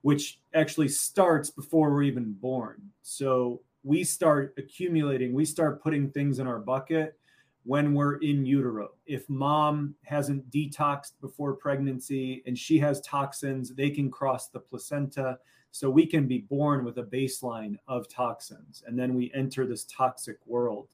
which 0.01 0.39
actually 0.53 0.87
starts 0.87 1.49
before 1.49 1.91
we're 1.91 2.03
even 2.03 2.33
born 2.33 2.81
so 3.01 3.61
we 3.83 4.03
start 4.03 4.53
accumulating 4.57 5.33
we 5.33 5.45
start 5.45 5.81
putting 5.81 6.09
things 6.09 6.39
in 6.39 6.47
our 6.47 6.59
bucket 6.59 7.17
when 7.63 7.93
we're 7.93 8.15
in 8.17 8.45
utero. 8.45 8.89
If 9.05 9.29
mom 9.29 9.95
hasn't 10.03 10.49
detoxed 10.49 11.13
before 11.21 11.53
pregnancy 11.53 12.41
and 12.45 12.57
she 12.57 12.79
has 12.79 13.01
toxins, 13.01 13.73
they 13.75 13.89
can 13.89 14.09
cross 14.09 14.47
the 14.47 14.59
placenta. 14.59 15.37
So 15.71 15.89
we 15.89 16.05
can 16.05 16.27
be 16.27 16.39
born 16.39 16.83
with 16.83 16.97
a 16.97 17.03
baseline 17.03 17.75
of 17.87 18.09
toxins 18.09 18.83
and 18.85 18.97
then 18.97 19.13
we 19.13 19.31
enter 19.33 19.65
this 19.65 19.85
toxic 19.85 20.37
world. 20.45 20.89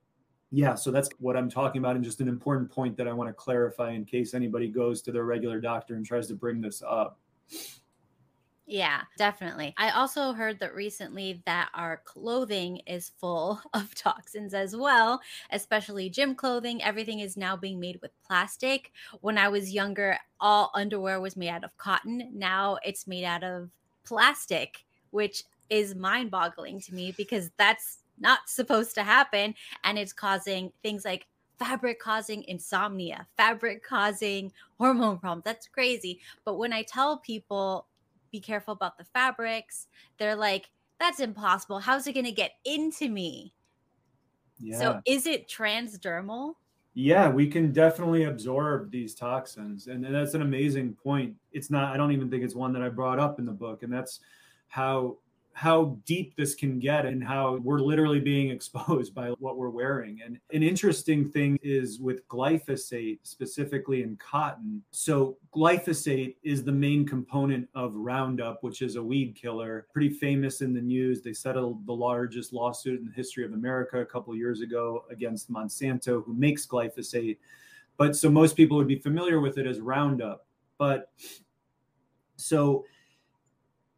Yeah, 0.52 0.76
so 0.76 0.92
that's 0.92 1.10
what 1.20 1.36
I'm 1.36 1.50
talking 1.50 1.80
about, 1.80 1.98
and 1.98 2.06
just 2.06 2.22
an 2.22 2.30
important 2.30 2.72
point 2.72 2.96
that 2.96 3.08
I 3.08 3.12
want 3.12 3.30
to 3.30 3.34
clarify 3.34 3.92
in 3.92 4.06
case 4.06 4.34
anybody 4.34 4.70
goes 4.70 5.02
to 5.02 5.12
their 5.12 5.26
regular 5.26 5.60
doctor 5.60 5.96
and 5.96 6.06
tries 6.06 6.28
to 6.30 6.36
bring 6.36 6.62
this 6.62 6.82
up. 6.88 7.20
Yeah, 8.70 9.04
definitely. 9.18 9.74
I 9.78 9.92
also 9.92 10.34
heard 10.34 10.60
that 10.60 10.76
recently 10.76 11.42
that 11.46 11.70
our 11.74 12.02
clothing 12.04 12.78
is 12.86 13.08
full 13.18 13.62
of 13.74 13.96
toxins 13.96 14.54
as 14.54 14.76
well, 14.76 15.22
especially 15.52 16.10
gym 16.10 16.36
clothing. 16.36 16.84
Everything 16.84 17.22
is 17.22 17.38
now 17.38 17.56
being 17.56 17.80
made 17.80 18.02
with 18.02 18.12
plastic. 18.24 18.92
When 19.22 19.38
I 19.38 19.48
was 19.48 19.72
younger, 19.74 20.20
all 20.42 20.72
underwear 20.74 21.22
was 21.22 21.38
made 21.38 21.48
out 21.50 21.64
of 21.64 21.78
cotton. 21.78 22.30
Now 22.34 22.78
it's 22.84 23.08
made 23.08 23.24
out 23.24 23.44
of 23.44 23.70
plastic, 24.04 24.84
which 25.12 25.46
is 25.70 25.96
mind 25.96 26.30
boggling 26.30 26.82
to 26.82 26.94
me 26.94 27.14
because 27.14 27.52
that's 27.58 28.00
not 28.20 28.50
supposed 28.50 28.96
to 28.96 29.04
happen. 29.04 29.56
And 29.86 29.98
it's 29.98 30.12
causing 30.12 30.74
things 30.84 31.06
like 31.06 31.28
fabric 31.58 32.00
causing 32.00 32.44
insomnia, 32.44 33.28
fabric 33.38 33.82
causing 33.82 34.52
hormone 34.78 35.20
problems. 35.20 35.44
That's 35.46 35.68
crazy. 35.70 36.20
But 36.44 36.56
when 36.56 36.74
I 36.74 36.84
tell 36.84 37.18
people, 37.18 37.88
be 38.32 38.40
careful 38.40 38.74
about 38.74 38.98
the 38.98 39.04
fabrics. 39.04 39.88
They're 40.18 40.36
like, 40.36 40.70
that's 41.00 41.20
impossible. 41.20 41.80
How's 41.80 42.08
it 42.08 42.14
going 42.14 42.26
to 42.26 42.32
get 42.32 42.54
into 42.66 43.10
me? 43.10 43.54
Yeah. 44.60 44.80
So 44.80 45.02
is 45.06 45.28
it 45.28 45.48
transdermal? 45.48 46.54
Yeah, 46.96 47.30
we 47.30 47.48
can 47.48 47.72
definitely 47.72 48.24
absorb 48.24 48.90
these 48.90 49.14
toxins. 49.14 49.86
And, 49.86 50.04
and 50.04 50.16
that's 50.16 50.34
an 50.34 50.42
amazing 50.42 50.94
point. 50.94 51.36
It's 51.52 51.70
not, 51.70 51.94
I 51.94 51.98
don't 51.98 52.12
even 52.12 52.30
think 52.32 52.44
it's 52.44 52.56
one 52.56 52.74
that 52.74 52.82
I 52.82 52.90
brought 52.90 53.20
up 53.20 53.38
in 53.38 53.46
the 53.46 53.52
book. 53.52 53.84
And 53.84 53.94
that's 53.94 54.20
how 54.68 55.18
how 55.58 55.98
deep 56.06 56.36
this 56.36 56.54
can 56.54 56.78
get 56.78 57.04
and 57.08 57.24
how 57.24 57.56
we're 57.64 57.80
literally 57.80 58.20
being 58.20 58.52
exposed 58.52 59.16
by 59.16 59.30
what 59.40 59.58
we're 59.58 59.72
wearing. 59.72 60.20
And 60.24 60.38
an 60.54 60.62
interesting 60.62 61.28
thing 61.28 61.58
is 61.64 62.00
with 62.00 62.28
glyphosate, 62.28 63.18
specifically 63.24 64.04
in 64.04 64.18
cotton. 64.18 64.84
So, 64.92 65.36
glyphosate 65.56 66.36
is 66.44 66.64
the 66.64 66.72
main 66.72 67.08
component 67.08 67.68
of 67.74 67.96
Roundup, 67.96 68.62
which 68.62 68.84
is 68.84 68.98
a 68.98 69.04
weed 69.04 69.34
killer, 69.34 69.88
pretty 69.92 70.12
famous 70.12 70.62
in 70.62 70.76
the 70.76 70.82
news. 70.82 71.24
They 71.24 71.34
settled 71.34 71.88
the 71.88 71.94
largest 71.94 72.54
lawsuit 72.54 73.00
in 73.00 73.08
the 73.08 73.14
history 73.14 73.44
of 73.44 73.54
America 73.54 74.00
a 74.00 74.06
couple 74.06 74.36
years 74.36 74.62
ago 74.62 75.06
against 75.10 75.52
Monsanto, 75.52 76.24
who 76.24 76.36
makes 76.36 76.68
glyphosate. 76.68 77.38
But 77.98 78.16
so 78.16 78.30
most 78.30 78.56
people 78.56 78.78
would 78.78 78.88
be 78.88 79.00
familiar 79.00 79.40
with 79.40 79.58
it 79.58 79.66
as 79.66 79.80
Roundup. 79.80 80.46
But 80.78 81.10
so 82.36 82.86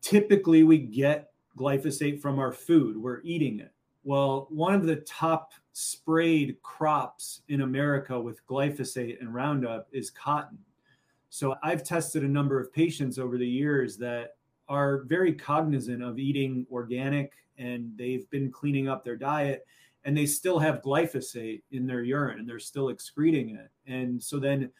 typically 0.02 0.64
we 0.64 0.78
get 0.78 1.30
glyphosate 1.58 2.22
from 2.22 2.40
our 2.40 2.52
food. 2.52 2.98
We're 2.98 3.22
eating 3.24 3.60
it. 3.60 3.74
Well, 4.04 4.48
one 4.50 4.74
of 4.74 4.86
the 4.86 4.98
top 4.98 5.54
sprayed 5.74 6.62
crops 6.62 7.42
in 7.50 7.62
America 7.62 8.20
with 8.20 8.46
glyphosate 8.48 9.20
and 9.20 9.34
Roundup 9.34 9.88
is 9.92 10.10
cotton. 10.10 10.58
So 11.30 11.56
I've 11.62 11.84
tested 11.84 12.24
a 12.24 12.28
number 12.28 12.60
of 12.60 12.74
patients 12.74 13.20
over 13.20 13.38
the 13.38 13.48
years 13.48 13.98
that 13.98 14.36
are 14.68 15.04
very 15.04 15.34
cognizant 15.34 16.02
of 16.04 16.18
eating 16.18 16.66
organic 16.72 17.34
and 17.58 17.92
they've 17.98 18.30
been 18.30 18.52
cleaning 18.52 18.88
up 18.88 19.04
their 19.04 19.16
diet 19.18 19.66
and 20.06 20.18
they 20.18 20.26
still 20.26 20.60
have 20.60 20.82
glyphosate 20.82 21.62
in 21.72 21.86
their 21.86 22.04
urine 22.04 22.40
and 22.40 22.48
they're 22.48 22.60
still 22.60 22.90
excreting 22.90 23.56
it. 23.56 23.70
And 23.86 24.22
so 24.22 24.40
then 24.40 24.72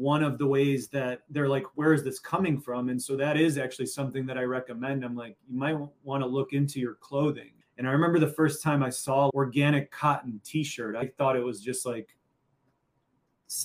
one 0.00 0.22
of 0.22 0.38
the 0.38 0.46
ways 0.46 0.88
that 0.88 1.20
they're 1.28 1.46
like, 1.46 1.66
where 1.74 1.92
is 1.92 2.02
this 2.02 2.18
coming 2.18 2.58
from? 2.58 2.88
And 2.88 3.00
so 3.00 3.16
that 3.16 3.36
is 3.36 3.58
actually 3.58 3.84
something 3.84 4.24
that 4.24 4.38
I 4.38 4.44
recommend. 4.44 5.04
I'm 5.04 5.14
like, 5.14 5.36
you 5.46 5.58
might 5.58 5.76
want 6.02 6.22
to 6.22 6.26
look 6.26 6.54
into 6.54 6.80
your 6.80 6.94
clothing. 6.94 7.50
And 7.76 7.86
I 7.86 7.92
remember 7.92 8.18
the 8.18 8.32
first 8.32 8.62
time 8.62 8.82
I 8.82 8.88
saw 8.88 9.28
organic 9.34 9.90
cotton 9.90 10.40
t-shirt, 10.42 10.96
I 10.96 11.10
thought 11.18 11.36
it 11.36 11.44
was 11.44 11.60
just 11.60 11.84
like 11.84 12.16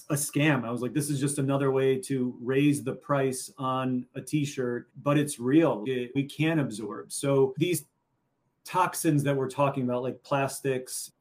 a 0.10 0.16
scam. 0.16 0.66
I 0.66 0.72
was 0.72 0.82
like, 0.82 0.94
this 0.94 1.10
is 1.10 1.22
just 1.22 1.40
another 1.40 1.72
way 1.72 1.98
to 2.02 2.36
raise 2.42 2.84
the 2.84 2.96
price 2.96 3.50
on 3.58 4.06
a 4.16 4.22
t-shirt, 4.22 4.90
but 5.04 5.18
it's 5.18 5.40
real. 5.40 5.86
It, 5.88 6.12
we 6.16 6.26
can 6.26 6.60
absorb. 6.60 7.14
So 7.14 7.54
these 7.58 7.86
toxins 8.66 9.24
that 9.24 9.38
we're 9.38 9.50
talking 9.50 9.84
about, 9.84 10.04
like 10.04 10.22
plastics 10.22 11.14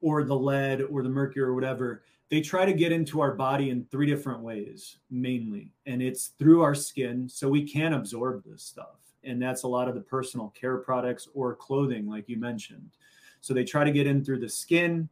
or 0.00 0.24
the 0.24 0.36
lead 0.36 0.80
or 0.80 1.02
the 1.02 1.10
mercury 1.10 1.44
or 1.44 1.52
whatever, 1.52 2.04
they 2.32 2.40
try 2.40 2.64
to 2.64 2.72
get 2.72 2.92
into 2.92 3.20
our 3.20 3.34
body 3.34 3.68
in 3.68 3.84
three 3.90 4.06
different 4.06 4.40
ways 4.40 4.96
mainly. 5.10 5.70
And 5.84 6.00
it's 6.00 6.28
through 6.38 6.62
our 6.62 6.74
skin 6.74 7.28
so 7.28 7.46
we 7.46 7.62
can 7.62 7.92
absorb 7.92 8.42
this 8.42 8.62
stuff. 8.62 8.96
And 9.22 9.40
that's 9.40 9.64
a 9.64 9.68
lot 9.68 9.86
of 9.86 9.94
the 9.94 10.00
personal 10.00 10.48
care 10.58 10.78
products 10.78 11.28
or 11.34 11.54
clothing 11.54 12.08
like 12.08 12.30
you 12.30 12.38
mentioned. 12.38 12.88
So 13.42 13.52
they 13.52 13.64
try 13.64 13.84
to 13.84 13.90
get 13.90 14.06
in 14.06 14.24
through 14.24 14.40
the 14.40 14.48
skin. 14.48 15.10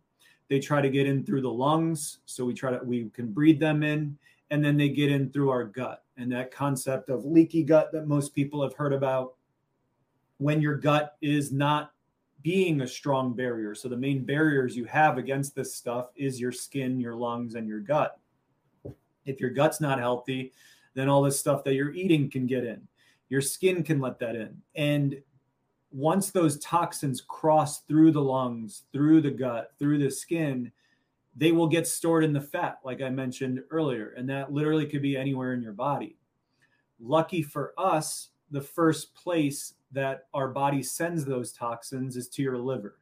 They 0.49 0.61
try 0.61 0.81
to 0.81 0.89
get 0.89 1.07
in 1.07 1.23
through 1.23 1.43
the 1.43 1.53
lungs 1.53 2.21
so 2.25 2.47
we 2.47 2.55
try 2.55 2.71
to 2.71 2.83
we 2.83 3.11
can 3.11 3.31
breathe 3.35 3.61
them 3.61 3.83
in. 3.83 4.17
And 4.51 4.65
then 4.65 4.79
they 4.79 4.89
get 4.89 5.13
in 5.13 5.31
through 5.31 5.51
our 5.51 5.65
gut. 5.65 6.05
And 6.17 6.33
that 6.33 6.51
concept 6.51 7.11
of 7.11 7.27
leaky 7.27 7.65
gut 7.65 7.93
that 7.93 8.09
most 8.09 8.35
people 8.35 8.63
have 8.63 8.73
heard 8.73 8.95
about 8.95 9.35
when 10.39 10.63
your 10.63 10.77
gut 10.77 11.19
is 11.21 11.53
not 11.53 11.93
being 12.43 12.81
a 12.81 12.87
strong 12.87 13.35
barrier. 13.35 13.75
So 13.75 13.89
the 13.89 13.97
main 13.97 14.25
barriers 14.25 14.77
you 14.77 14.85
have 14.87 15.19
against 15.19 15.55
this 15.55 15.75
stuff 15.75 16.11
is 16.17 16.41
your 16.41 16.53
skin, 16.53 17.01
your 17.01 17.15
lungs, 17.15 17.55
and 17.55 17.69
your 17.69 17.81
gut. 17.81 18.19
If 19.27 19.41
your 19.41 19.51
gut's 19.51 19.81
not 19.81 19.99
healthy, 19.99 20.53
then 20.95 21.09
all 21.09 21.23
this 21.23 21.39
stuff 21.39 21.65
that 21.65 21.75
you're 21.75 21.93
eating 21.93 22.31
can 22.31 22.47
get 22.47 22.65
in. 22.65 22.87
Your 23.29 23.41
skin 23.41 23.83
can 23.83 24.01
let 24.01 24.19
that 24.21 24.35
in. 24.35 24.61
And 24.75 25.21
once 25.93 26.31
those 26.31 26.59
toxins 26.59 27.21
cross 27.21 27.83
through 27.83 28.13
the 28.13 28.23
lungs, 28.23 28.85
through 28.93 29.21
the 29.21 29.31
gut, 29.31 29.73
through 29.79 29.99
the 29.99 30.11
skin, 30.11 30.73
they 31.37 31.53
will 31.53 31.69
get 31.69 31.87
stored 31.87 32.25
in 32.25 32.33
the 32.33 32.41
fat, 32.41 32.79
like 32.85 33.03
I 33.03 33.11
mentioned 33.11 33.63
earlier. 33.71 34.15
And 34.17 34.29
that 34.31 34.53
literally 34.53 34.87
could 34.87 35.03
be 35.03 35.17
anywhere 35.17 35.53
in 35.53 35.63
your 35.63 35.73
body. 35.73 36.17
Lucky 37.01 37.43
for 37.43 37.73
us, 37.79 38.31
the 38.51 38.61
first 38.61 39.15
place 39.15 39.75
that 39.93 40.27
our 40.35 40.49
body 40.49 40.83
sends 40.83 41.25
those 41.25 41.53
toxins 41.53 42.17
is 42.17 42.29
to 42.29 42.43
your 42.43 42.59
liver. 42.59 42.99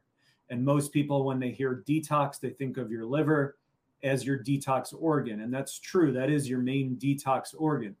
And 0.49 0.63
most 0.65 0.91
people, 0.91 1.23
when 1.23 1.39
they 1.39 1.51
hear 1.51 1.83
detox, 1.87 2.39
they 2.39 2.49
think 2.49 2.77
of 2.77 2.91
your 2.91 3.05
liver 3.05 3.57
as 4.03 4.25
your 4.25 4.39
detox 4.39 4.93
organ. 4.97 5.41
And 5.41 5.53
that's 5.53 5.77
true. 5.79 6.11
That 6.11 6.29
is 6.29 6.49
your 6.49 6.59
main 6.59 6.95
detox 6.95 7.53
organ. 7.57 7.95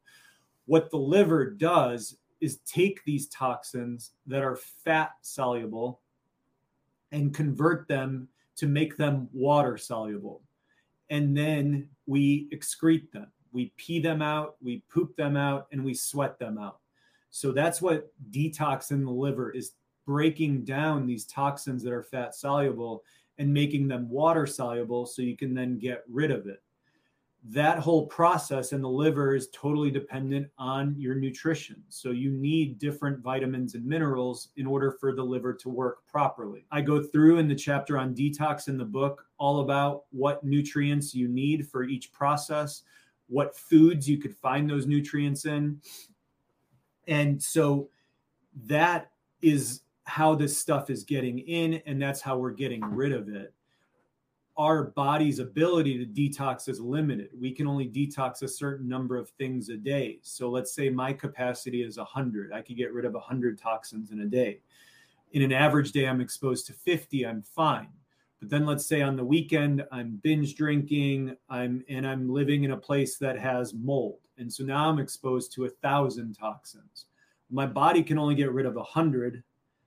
What 0.65 0.89
the 0.89 0.97
liver 0.97 1.49
does 1.49 2.17
is 2.41 2.59
take 2.65 3.03
these 3.03 3.27
toxins 3.27 4.11
that 4.27 4.43
are 4.43 4.55
fat 4.55 5.11
soluble 5.21 5.99
and 7.11 7.33
convert 7.33 7.87
them 7.87 8.27
to 8.55 8.67
make 8.67 8.97
them 8.97 9.29
water 9.33 9.77
soluble. 9.77 10.41
And 11.09 11.35
then 11.35 11.89
we 12.05 12.49
excrete 12.53 13.11
them. 13.11 13.27
We 13.51 13.73
pee 13.77 13.99
them 13.99 14.21
out, 14.21 14.57
we 14.61 14.83
poop 14.93 15.15
them 15.15 15.35
out, 15.35 15.67
and 15.71 15.83
we 15.83 15.95
sweat 15.95 16.37
them 16.37 16.59
out. 16.59 16.79
So 17.29 17.51
that's 17.51 17.81
what 17.81 18.11
detox 18.31 18.91
in 18.91 19.03
the 19.05 19.11
liver 19.11 19.51
is 19.51 19.73
breaking 20.05 20.63
down 20.63 21.05
these 21.05 21.25
toxins 21.25 21.83
that 21.83 21.93
are 21.93 22.03
fat 22.03 22.33
soluble 22.33 23.03
and 23.37 23.53
making 23.53 23.87
them 23.87 24.09
water 24.09 24.45
soluble 24.45 25.05
so 25.05 25.21
you 25.21 25.37
can 25.37 25.53
then 25.53 25.77
get 25.77 26.03
rid 26.09 26.31
of 26.31 26.47
it. 26.47 26.61
That 27.45 27.79
whole 27.79 28.05
process 28.07 28.73
in 28.73 28.81
the 28.81 28.89
liver 28.89 29.33
is 29.33 29.47
totally 29.53 29.89
dependent 29.89 30.49
on 30.57 30.93
your 30.97 31.15
nutrition. 31.15 31.81
So 31.87 32.11
you 32.11 32.31
need 32.31 32.79
different 32.79 33.19
vitamins 33.19 33.75
and 33.75 33.85
minerals 33.85 34.49
in 34.57 34.67
order 34.67 34.91
for 34.91 35.15
the 35.15 35.23
liver 35.23 35.53
to 35.53 35.69
work 35.69 36.05
properly. 36.05 36.65
I 36.69 36.81
go 36.81 37.01
through 37.01 37.37
in 37.37 37.47
the 37.47 37.55
chapter 37.55 37.97
on 37.97 38.13
detox 38.13 38.67
in 38.67 38.77
the 38.77 38.83
book 38.83 39.25
all 39.37 39.61
about 39.61 40.03
what 40.11 40.43
nutrients 40.43 41.15
you 41.15 41.29
need 41.29 41.69
for 41.69 41.85
each 41.85 42.11
process, 42.11 42.83
what 43.27 43.55
foods 43.55 44.09
you 44.09 44.17
could 44.17 44.35
find 44.35 44.69
those 44.69 44.85
nutrients 44.85 45.45
in, 45.45 45.79
and 47.09 47.41
so 47.43 47.89
that 48.67 49.11
is 49.41 49.81
how 50.05 50.33
this 50.35 50.57
stuff 50.57 50.89
is 50.89 51.03
getting 51.03 51.39
in, 51.39 51.81
and 51.85 52.01
that's 52.01 52.21
how 52.21 52.37
we're 52.37 52.51
getting 52.51 52.83
rid 52.83 53.11
of 53.11 53.27
it. 53.29 53.53
our 54.59 54.83
body's 54.83 55.39
ability 55.39 55.97
to 55.97 56.05
detox 56.05 56.67
is 56.67 56.81
limited. 56.81 57.29
We 57.39 57.53
can 57.53 57.65
only 57.65 57.87
detox 57.87 58.43
a 58.43 58.47
certain 58.47 58.89
number 58.89 59.15
of 59.15 59.29
things 59.29 59.69
a 59.69 59.77
day. 59.77 60.19
So 60.21 60.49
let's 60.49 60.73
say 60.73 60.89
my 60.89 61.13
capacity 61.13 61.81
is 61.81 61.97
100. 61.97 62.51
I 62.51 62.61
could 62.61 62.75
get 62.75 62.91
rid 62.93 63.05
of 63.05 63.13
100 63.13 63.57
toxins 63.57 64.11
in 64.11 64.19
a 64.19 64.25
day. 64.25 64.59
In 65.31 65.43
an 65.43 65.53
average 65.53 65.93
day, 65.93 66.09
I'm 66.09 66.19
exposed 66.19 66.67
to 66.67 66.73
50. 66.73 67.25
I'm 67.25 67.41
fine. 67.41 67.87
But 68.41 68.49
then 68.49 68.65
let's 68.65 68.85
say 68.85 69.01
on 69.01 69.15
the 69.15 69.23
weekend, 69.23 69.85
I'm 69.93 70.19
binge 70.21 70.55
drinking, 70.55 71.37
I'm 71.49 71.83
and 71.87 72.05
I'm 72.05 72.29
living 72.29 72.65
in 72.65 72.71
a 72.71 72.77
place 72.77 73.17
that 73.17 73.39
has 73.39 73.73
mold. 73.73 74.19
And 74.39 74.51
so 74.51 74.63
now 74.63 74.89
I'm 74.89 74.99
exposed 74.99 75.53
to 75.53 75.65
a 75.65 75.69
thousand 75.69 76.33
toxins. 76.33 77.05
My 77.51 77.65
body 77.65 78.01
can 78.01 78.17
only 78.17 78.35
get 78.35 78.51
rid 78.51 78.65
of 78.65 78.77
a 78.77 78.83
hundred. 78.83 79.43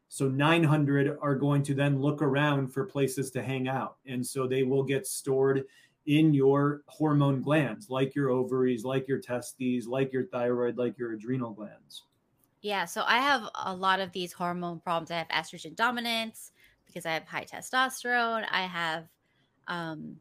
So 0.09 0.29
900 0.29 1.17
are 1.21 1.35
going 1.35 1.63
to 1.65 1.75
then 1.75 2.01
look 2.01 2.21
around 2.21 2.69
for 2.69 2.85
places 2.85 3.31
to 3.33 3.43
hang 3.43 3.67
out. 3.67 3.97
And 4.07 4.25
so 4.25 4.47
they 4.47 4.63
will 4.63 4.83
get 4.83 5.07
stored 5.07 5.65
in 6.07 6.35
your 6.35 6.83
hormone 6.87 7.41
glands, 7.41 7.89
like 7.89 8.15
your 8.15 8.31
ovaries, 8.31 8.85
like 8.85 9.09
your 9.09 9.19
testes, 9.19 9.87
like 9.87 10.13
your 10.13 10.27
thyroid, 10.27 10.77
like 10.77 10.99
your 10.99 11.13
adrenal 11.13 11.53
glands. 11.53 12.05
Yeah. 12.61 12.85
So 12.85 13.05
I 13.07 13.19
have 13.19 13.49
a 13.65 13.75
lot 13.75 14.01
of 14.01 14.13
these 14.13 14.33
hormone 14.33 14.81
problems. 14.81 15.11
I 15.11 15.17
have 15.17 15.29
estrogen 15.29 15.75
dominance 15.75 16.53
because 16.87 17.07
I 17.07 17.13
have 17.13 17.25
high 17.25 17.45
testosterone. 17.45 18.45
I 18.51 18.63
have, 18.63 19.09
um, 19.69 20.17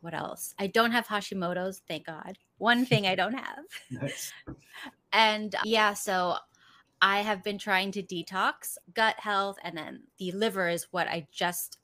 what 0.00 0.14
else? 0.14 0.54
I 0.58 0.66
don't 0.66 0.92
have 0.92 1.06
Hashimoto's, 1.06 1.82
thank 1.88 2.06
God. 2.06 2.38
One 2.58 2.84
thing 2.84 3.06
I 3.06 3.14
don't 3.14 3.34
have. 3.34 3.64
nice. 3.90 4.32
And 5.12 5.54
uh, 5.54 5.60
yeah, 5.64 5.94
so 5.94 6.36
I 7.00 7.20
have 7.20 7.42
been 7.42 7.58
trying 7.58 7.92
to 7.92 8.02
detox 8.02 8.76
gut 8.94 9.16
health, 9.18 9.58
and 9.62 9.76
then 9.76 10.04
the 10.18 10.32
liver 10.32 10.68
is 10.68 10.86
what 10.90 11.08
I 11.08 11.26
just 11.30 11.78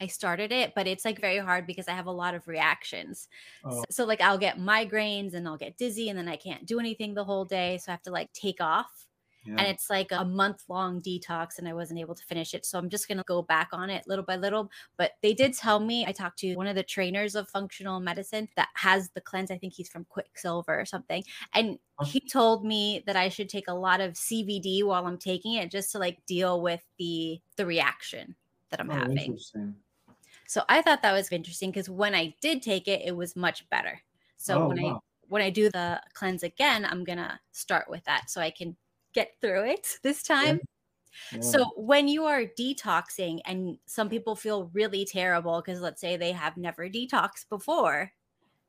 I 0.00 0.06
started 0.06 0.52
it, 0.52 0.74
but 0.76 0.86
it's 0.86 1.04
like 1.04 1.20
very 1.20 1.38
hard 1.38 1.66
because 1.66 1.88
I 1.88 1.92
have 1.92 2.06
a 2.06 2.12
lot 2.12 2.34
of 2.34 2.46
reactions. 2.46 3.28
Oh. 3.64 3.80
So, 3.80 3.84
so, 3.90 4.04
like 4.04 4.20
I'll 4.20 4.38
get 4.38 4.58
migraines 4.58 5.34
and 5.34 5.46
I'll 5.48 5.56
get 5.56 5.76
dizzy 5.76 6.08
and 6.08 6.18
then 6.18 6.28
I 6.28 6.36
can't 6.36 6.66
do 6.66 6.78
anything 6.78 7.14
the 7.14 7.24
whole 7.24 7.44
day. 7.44 7.78
So 7.78 7.90
I 7.90 7.94
have 7.94 8.02
to 8.02 8.12
like 8.12 8.32
take 8.32 8.60
off 8.60 9.07
yeah. 9.48 9.56
and 9.58 9.68
it's 9.68 9.88
like 9.88 10.12
a 10.12 10.24
month 10.24 10.64
long 10.68 11.00
detox 11.00 11.58
and 11.58 11.66
I 11.66 11.72
wasn't 11.72 12.00
able 12.00 12.14
to 12.14 12.24
finish 12.24 12.54
it. 12.54 12.66
So 12.66 12.78
I'm 12.78 12.88
just 12.88 13.08
going 13.08 13.18
to 13.18 13.24
go 13.24 13.42
back 13.42 13.68
on 13.72 13.88
it 13.88 14.06
little 14.06 14.24
by 14.24 14.36
little. 14.36 14.70
But 14.96 15.12
they 15.22 15.32
did 15.32 15.54
tell 15.54 15.80
me, 15.80 16.04
I 16.06 16.12
talked 16.12 16.38
to 16.40 16.54
one 16.54 16.66
of 16.66 16.76
the 16.76 16.82
trainers 16.82 17.34
of 17.34 17.48
functional 17.48 18.00
medicine 18.00 18.48
that 18.56 18.68
has 18.74 19.10
the 19.10 19.20
cleanse. 19.20 19.50
I 19.50 19.58
think 19.58 19.72
he's 19.72 19.88
from 19.88 20.04
Quicksilver 20.04 20.78
or 20.78 20.84
something. 20.84 21.24
And 21.54 21.78
oh. 21.98 22.04
he 22.04 22.20
told 22.20 22.64
me 22.64 23.02
that 23.06 23.16
I 23.16 23.28
should 23.28 23.48
take 23.48 23.68
a 23.68 23.74
lot 23.74 24.00
of 24.00 24.12
CBD 24.12 24.84
while 24.84 25.06
I'm 25.06 25.18
taking 25.18 25.54
it 25.54 25.70
just 25.70 25.92
to 25.92 25.98
like 25.98 26.24
deal 26.26 26.60
with 26.60 26.82
the 26.98 27.40
the 27.56 27.66
reaction 27.66 28.36
that 28.70 28.80
I'm 28.80 28.90
oh, 28.90 28.94
having. 28.94 29.38
So 30.46 30.62
I 30.68 30.82
thought 30.82 31.02
that 31.02 31.12
was 31.12 31.30
interesting 31.30 31.70
because 31.70 31.90
when 31.90 32.14
I 32.14 32.34
did 32.40 32.62
take 32.62 32.88
it, 32.88 33.02
it 33.04 33.14
was 33.14 33.36
much 33.36 33.68
better. 33.70 34.00
So 34.36 34.62
oh, 34.62 34.68
when 34.68 34.82
wow. 34.82 34.96
I 34.96 34.98
when 35.28 35.42
I 35.42 35.50
do 35.50 35.70
the 35.70 36.00
cleanse 36.14 36.42
again, 36.42 36.84
I'm 36.84 37.04
gonna 37.04 37.38
start 37.52 37.88
with 37.88 38.04
that 38.04 38.30
so 38.30 38.40
I 38.40 38.50
can 38.50 38.76
get 39.14 39.32
through 39.40 39.64
it 39.64 39.98
this 40.02 40.22
time. 40.22 40.60
Yeah. 41.32 41.40
So 41.40 41.72
when 41.76 42.08
you 42.08 42.24
are 42.24 42.44
detoxing 42.44 43.40
and 43.44 43.78
some 43.86 44.08
people 44.08 44.36
feel 44.36 44.70
really 44.72 45.04
terrible 45.04 45.62
because 45.64 45.80
let's 45.80 46.00
say 46.00 46.16
they 46.16 46.32
have 46.32 46.56
never 46.56 46.88
detoxed 46.88 47.48
before 47.48 48.12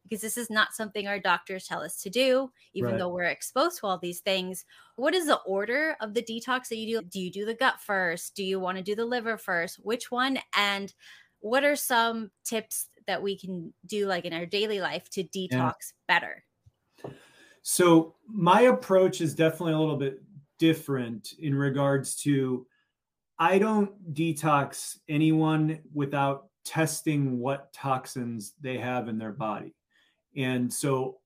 because 0.09 0.21
this 0.21 0.37
is 0.37 0.49
not 0.49 0.73
something 0.73 1.07
our 1.07 1.19
doctors 1.19 1.67
tell 1.67 1.81
us 1.81 2.01
to 2.01 2.09
do 2.09 2.51
even 2.73 2.91
right. 2.91 2.99
though 2.99 3.09
we're 3.09 3.23
exposed 3.23 3.79
to 3.79 3.87
all 3.87 3.97
these 3.97 4.21
things 4.21 4.65
what 4.95 5.13
is 5.13 5.27
the 5.27 5.39
order 5.45 5.95
of 6.01 6.13
the 6.13 6.23
detox 6.23 6.67
that 6.69 6.77
you 6.77 7.01
do 7.01 7.07
do 7.07 7.19
you 7.19 7.31
do 7.31 7.45
the 7.45 7.53
gut 7.53 7.79
first 7.79 8.35
do 8.35 8.43
you 8.43 8.59
want 8.59 8.77
to 8.77 8.83
do 8.83 8.95
the 8.95 9.05
liver 9.05 9.37
first 9.37 9.77
which 9.83 10.11
one 10.11 10.39
and 10.55 10.93
what 11.41 11.63
are 11.63 11.75
some 11.75 12.31
tips 12.43 12.89
that 13.07 13.21
we 13.21 13.37
can 13.37 13.73
do 13.85 14.07
like 14.07 14.25
in 14.25 14.33
our 14.33 14.45
daily 14.45 14.81
life 14.81 15.09
to 15.09 15.23
detox 15.23 15.51
yeah. 15.51 15.73
better 16.07 16.43
so 17.61 18.15
my 18.27 18.61
approach 18.61 19.21
is 19.21 19.35
definitely 19.35 19.73
a 19.73 19.79
little 19.79 19.97
bit 19.97 20.21
different 20.59 21.33
in 21.39 21.55
regards 21.55 22.15
to 22.17 22.67
I 23.39 23.57
don't 23.57 24.13
detox 24.13 24.97
anyone 25.07 25.79
without 25.93 26.49
testing 26.65 27.39
what 27.39 27.71
toxins 27.73 28.53
they 28.61 28.77
have 28.77 29.07
in 29.07 29.17
their 29.17 29.31
body. 29.31 29.73
And 30.35 30.71
so 30.71 31.19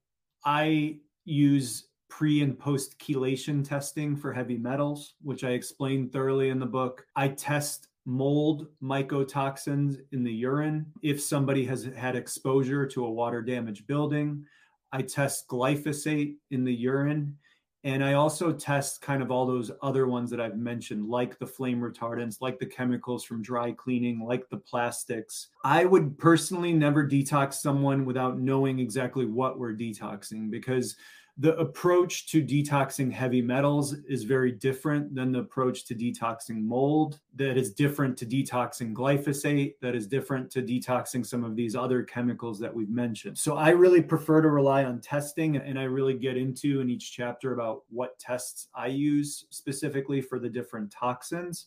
I 0.44 0.98
use 1.24 1.88
pre 2.08 2.42
and 2.42 2.56
post 2.58 2.98
chelation 2.98 3.66
testing 3.66 4.16
for 4.16 4.32
heavy 4.32 4.56
metals, 4.56 5.14
which 5.22 5.42
I 5.42 5.50
explained 5.50 6.12
thoroughly 6.12 6.50
in 6.50 6.60
the 6.60 6.66
book. 6.66 7.04
I 7.16 7.28
test 7.28 7.88
mold 8.06 8.68
mycotoxins 8.82 9.96
in 10.12 10.22
the 10.22 10.32
urine 10.32 10.86
if 11.02 11.20
somebody 11.20 11.64
has 11.64 11.84
had 11.96 12.14
exposure 12.14 12.86
to 12.86 13.04
a 13.04 13.10
water 13.10 13.42
damaged 13.42 13.86
building. 13.86 14.44
I 14.92 15.02
test 15.02 15.48
glyphosate 15.48 16.36
in 16.52 16.64
the 16.64 16.74
urine 16.74 17.36
and 17.84 18.02
I 18.02 18.14
also 18.14 18.50
test 18.50 19.02
kind 19.02 19.22
of 19.22 19.30
all 19.30 19.44
those 19.44 19.70
other 19.82 20.06
ones 20.06 20.30
that 20.30 20.40
I've 20.40 20.56
mentioned, 20.56 21.06
like 21.06 21.38
the 21.38 21.46
flame 21.46 21.80
retardants, 21.82 22.40
like 22.40 22.58
the 22.58 22.66
chemicals 22.66 23.24
from 23.24 23.42
dry 23.42 23.72
cleaning, 23.72 24.24
like 24.24 24.48
the 24.48 24.56
plastics. 24.56 25.48
I 25.64 25.84
would 25.84 26.18
personally 26.18 26.72
never 26.72 27.06
detox 27.06 27.54
someone 27.54 28.06
without 28.06 28.38
knowing 28.38 28.78
exactly 28.78 29.26
what 29.26 29.58
we're 29.58 29.74
detoxing 29.74 30.50
because 30.50 30.96
the 31.36 31.56
approach 31.56 32.26
to 32.28 32.42
detoxing 32.44 33.10
heavy 33.10 33.42
metals 33.42 33.94
is 34.08 34.22
very 34.22 34.52
different 34.52 35.12
than 35.14 35.32
the 35.32 35.40
approach 35.40 35.84
to 35.84 35.94
detoxing 35.94 36.62
mold 36.62 37.18
that 37.34 37.56
is 37.56 37.72
different 37.72 38.16
to 38.16 38.24
detoxing 38.24 38.94
glyphosate 38.94 39.74
that 39.80 39.96
is 39.96 40.06
different 40.06 40.48
to 40.48 40.62
detoxing 40.62 41.26
some 41.26 41.42
of 41.42 41.56
these 41.56 41.74
other 41.74 42.04
chemicals 42.04 42.60
that 42.60 42.72
we've 42.72 42.88
mentioned. 42.88 43.36
So 43.36 43.56
i 43.56 43.70
really 43.70 44.02
prefer 44.02 44.42
to 44.42 44.48
rely 44.48 44.84
on 44.84 45.00
testing 45.00 45.56
and 45.56 45.76
i 45.76 45.84
really 45.84 46.14
get 46.14 46.36
into 46.36 46.80
in 46.80 46.88
each 46.88 47.12
chapter 47.12 47.52
about 47.52 47.82
what 47.90 48.16
tests 48.20 48.68
i 48.74 48.86
use 48.86 49.46
specifically 49.50 50.20
for 50.20 50.38
the 50.38 50.48
different 50.48 50.92
toxins. 50.92 51.66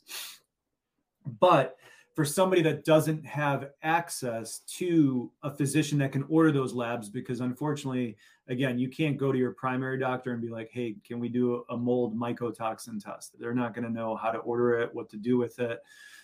But 1.41 1.75
for 2.15 2.23
somebody 2.25 2.63
that 2.63 2.83
doesn't 2.83 3.23
have 3.25 3.69
access 3.83 4.61
to 4.61 5.29
a 5.43 5.51
physician 5.51 5.99
that 5.99 6.11
can 6.11 6.23
order 6.29 6.51
those 6.51 6.73
labs 6.73 7.09
because 7.09 7.41
unfortunately 7.41 8.17
again 8.49 8.79
you 8.79 8.89
can't 8.89 9.17
go 9.17 9.31
to 9.31 9.37
your 9.37 9.51
primary 9.51 9.99
doctor 9.99 10.33
and 10.33 10.41
be 10.41 10.49
like 10.49 10.69
hey 10.71 10.95
can 11.05 11.19
we 11.19 11.29
do 11.29 11.63
a 11.69 11.77
mold 11.77 12.17
mycotoxin 12.17 13.03
test? 13.03 13.35
They're 13.39 13.53
not 13.53 13.73
going 13.73 13.85
to 13.85 13.91
know 13.91 14.15
how 14.15 14.31
to 14.31 14.39
order 14.39 14.79
it 14.79 14.93
what 14.93 15.09
to 15.09 15.17
do 15.17 15.37
with 15.37 15.59
it. 15.59 15.79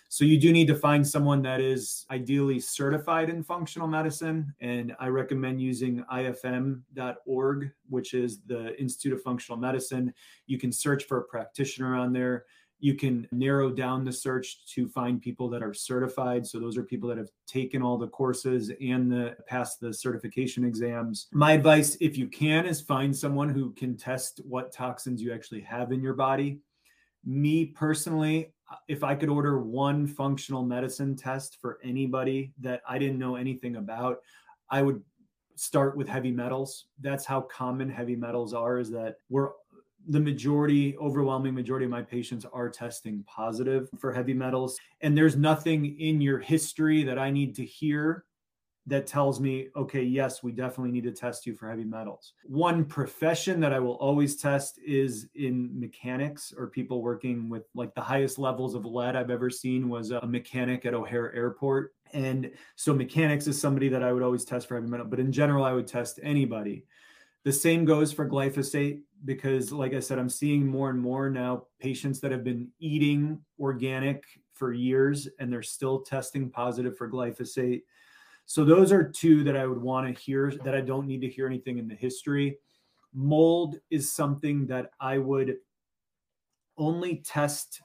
So 0.08 0.24
you 0.24 0.38
do 0.38 0.52
need 0.52 0.68
to 0.68 0.76
find 0.76 1.06
someone 1.06 1.42
that 1.42 1.60
is 1.60 2.06
ideally 2.10 2.60
certified 2.60 3.30
in 3.30 3.42
functional 3.42 3.88
medicine 3.88 4.54
and 4.60 4.94
i 5.00 5.08
recommend 5.08 5.60
using 5.60 6.04
ifm.org 6.12 7.70
which 7.88 8.14
is 8.14 8.40
the 8.46 8.80
institute 8.80 9.12
of 9.12 9.22
functional 9.22 9.58
medicine. 9.58 10.12
You 10.46 10.58
can 10.58 10.72
search 10.72 11.04
for 11.04 11.18
a 11.18 11.24
practitioner 11.24 11.96
on 11.96 12.12
there 12.12 12.44
you 12.80 12.94
can 12.94 13.26
narrow 13.32 13.70
down 13.70 14.04
the 14.04 14.12
search 14.12 14.66
to 14.74 14.88
find 14.88 15.22
people 15.22 15.48
that 15.48 15.62
are 15.62 15.72
certified. 15.72 16.46
So 16.46 16.58
those 16.58 16.76
are 16.76 16.82
people 16.82 17.08
that 17.08 17.18
have 17.18 17.30
taken 17.46 17.82
all 17.82 17.96
the 17.96 18.08
courses 18.08 18.70
and 18.80 19.10
the 19.10 19.36
passed 19.46 19.80
the 19.80 19.92
certification 19.92 20.64
exams. 20.64 21.28
My 21.32 21.52
advice, 21.52 21.96
if 22.00 22.18
you 22.18 22.28
can, 22.28 22.66
is 22.66 22.80
find 22.80 23.16
someone 23.16 23.48
who 23.48 23.72
can 23.72 23.96
test 23.96 24.40
what 24.44 24.72
toxins 24.72 25.22
you 25.22 25.32
actually 25.32 25.62
have 25.62 25.92
in 25.92 26.02
your 26.02 26.14
body. 26.14 26.60
Me 27.24 27.64
personally, 27.64 28.52
if 28.88 29.02
I 29.02 29.14
could 29.14 29.28
order 29.28 29.60
one 29.60 30.06
functional 30.06 30.62
medicine 30.62 31.16
test 31.16 31.58
for 31.60 31.78
anybody 31.82 32.52
that 32.60 32.82
I 32.88 32.98
didn't 32.98 33.18
know 33.18 33.36
anything 33.36 33.76
about, 33.76 34.18
I 34.68 34.82
would 34.82 35.02
start 35.56 35.96
with 35.96 36.08
heavy 36.08 36.32
metals. 36.32 36.86
That's 37.00 37.24
how 37.24 37.42
common 37.42 37.88
heavy 37.88 38.16
metals 38.16 38.52
are, 38.52 38.78
is 38.78 38.90
that 38.90 39.18
we're 39.28 39.50
the 40.08 40.20
majority, 40.20 40.96
overwhelming 40.98 41.54
majority 41.54 41.84
of 41.84 41.90
my 41.90 42.02
patients 42.02 42.44
are 42.52 42.68
testing 42.68 43.24
positive 43.26 43.88
for 43.98 44.12
heavy 44.12 44.34
metals. 44.34 44.78
And 45.00 45.16
there's 45.16 45.36
nothing 45.36 45.98
in 46.00 46.20
your 46.20 46.38
history 46.38 47.02
that 47.04 47.18
I 47.18 47.30
need 47.30 47.54
to 47.56 47.64
hear 47.64 48.24
that 48.86 49.06
tells 49.06 49.40
me, 49.40 49.68
okay, 49.76 50.02
yes, 50.02 50.42
we 50.42 50.52
definitely 50.52 50.92
need 50.92 51.04
to 51.04 51.12
test 51.12 51.46
you 51.46 51.54
for 51.54 51.70
heavy 51.70 51.84
metals. 51.84 52.34
One 52.44 52.84
profession 52.84 53.58
that 53.60 53.72
I 53.72 53.78
will 53.78 53.94
always 53.94 54.36
test 54.36 54.78
is 54.84 55.28
in 55.34 55.70
mechanics 55.78 56.52
or 56.56 56.66
people 56.66 57.00
working 57.00 57.48
with 57.48 57.62
like 57.74 57.94
the 57.94 58.02
highest 58.02 58.38
levels 58.38 58.74
of 58.74 58.84
lead 58.84 59.16
I've 59.16 59.30
ever 59.30 59.48
seen 59.48 59.88
was 59.88 60.10
a 60.10 60.26
mechanic 60.26 60.84
at 60.84 60.92
O'Hare 60.92 61.34
Airport. 61.34 61.94
And 62.12 62.50
so 62.76 62.92
mechanics 62.92 63.46
is 63.46 63.58
somebody 63.58 63.88
that 63.88 64.02
I 64.02 64.12
would 64.12 64.22
always 64.22 64.44
test 64.44 64.68
for 64.68 64.74
heavy 64.74 64.86
metal, 64.86 65.06
but 65.06 65.18
in 65.18 65.32
general, 65.32 65.64
I 65.64 65.72
would 65.72 65.86
test 65.86 66.20
anybody. 66.22 66.84
The 67.44 67.52
same 67.52 67.84
goes 67.84 68.12
for 68.12 68.28
glyphosate 68.28 69.00
because, 69.24 69.70
like 69.70 69.92
I 69.92 70.00
said, 70.00 70.18
I'm 70.18 70.30
seeing 70.30 70.66
more 70.66 70.90
and 70.90 71.00
more 71.00 71.28
now 71.28 71.66
patients 71.78 72.20
that 72.20 72.32
have 72.32 72.42
been 72.42 72.68
eating 72.80 73.38
organic 73.60 74.24
for 74.54 74.72
years 74.72 75.28
and 75.38 75.52
they're 75.52 75.62
still 75.62 76.00
testing 76.00 76.50
positive 76.50 76.96
for 76.96 77.10
glyphosate. 77.10 77.82
So, 78.46 78.64
those 78.64 78.92
are 78.92 79.02
two 79.02 79.44
that 79.44 79.56
I 79.56 79.66
would 79.66 79.80
want 79.80 80.06
to 80.14 80.22
hear 80.22 80.52
that 80.64 80.74
I 80.74 80.80
don't 80.80 81.06
need 81.06 81.20
to 81.20 81.28
hear 81.28 81.46
anything 81.46 81.78
in 81.78 81.86
the 81.86 81.94
history. 81.94 82.58
Mold 83.12 83.76
is 83.90 84.12
something 84.12 84.66
that 84.66 84.90
I 84.98 85.18
would 85.18 85.56
only 86.78 87.16
test 87.26 87.82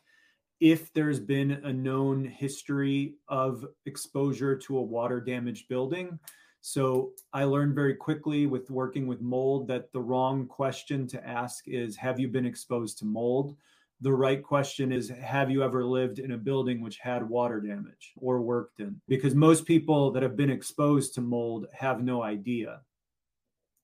if 0.59 0.91
there's 0.93 1.19
been 1.19 1.51
a 1.63 1.71
known 1.71 2.25
history 2.25 3.15
of 3.27 3.65
exposure 3.85 4.57
to 4.57 4.77
a 4.77 4.81
water 4.81 5.21
damaged 5.21 5.67
building. 5.69 6.19
So 6.61 7.11
I 7.33 7.45
learned 7.45 7.73
very 7.73 7.95
quickly 7.95 8.45
with 8.45 8.69
working 8.69 9.07
with 9.07 9.21
mold 9.21 9.67
that 9.69 9.91
the 9.93 10.01
wrong 10.01 10.45
question 10.45 11.07
to 11.07 11.27
ask 11.27 11.67
is 11.67 11.95
Have 11.95 12.19
you 12.19 12.27
been 12.27 12.45
exposed 12.45 12.97
to 12.99 13.05
mold? 13.05 13.55
The 14.01 14.11
right 14.11 14.43
question 14.43 14.91
is 14.91 15.09
Have 15.09 15.49
you 15.49 15.63
ever 15.63 15.85
lived 15.85 16.19
in 16.19 16.33
a 16.33 16.37
building 16.37 16.81
which 16.81 16.97
had 16.97 17.27
water 17.27 17.61
damage 17.61 18.13
or 18.17 18.41
worked 18.41 18.79
in? 18.81 18.99
Because 19.07 19.35
most 19.35 19.65
people 19.65 20.11
that 20.11 20.23
have 20.23 20.35
been 20.35 20.49
exposed 20.49 21.13
to 21.15 21.21
mold 21.21 21.67
have 21.73 22.03
no 22.03 22.23
idea. 22.23 22.81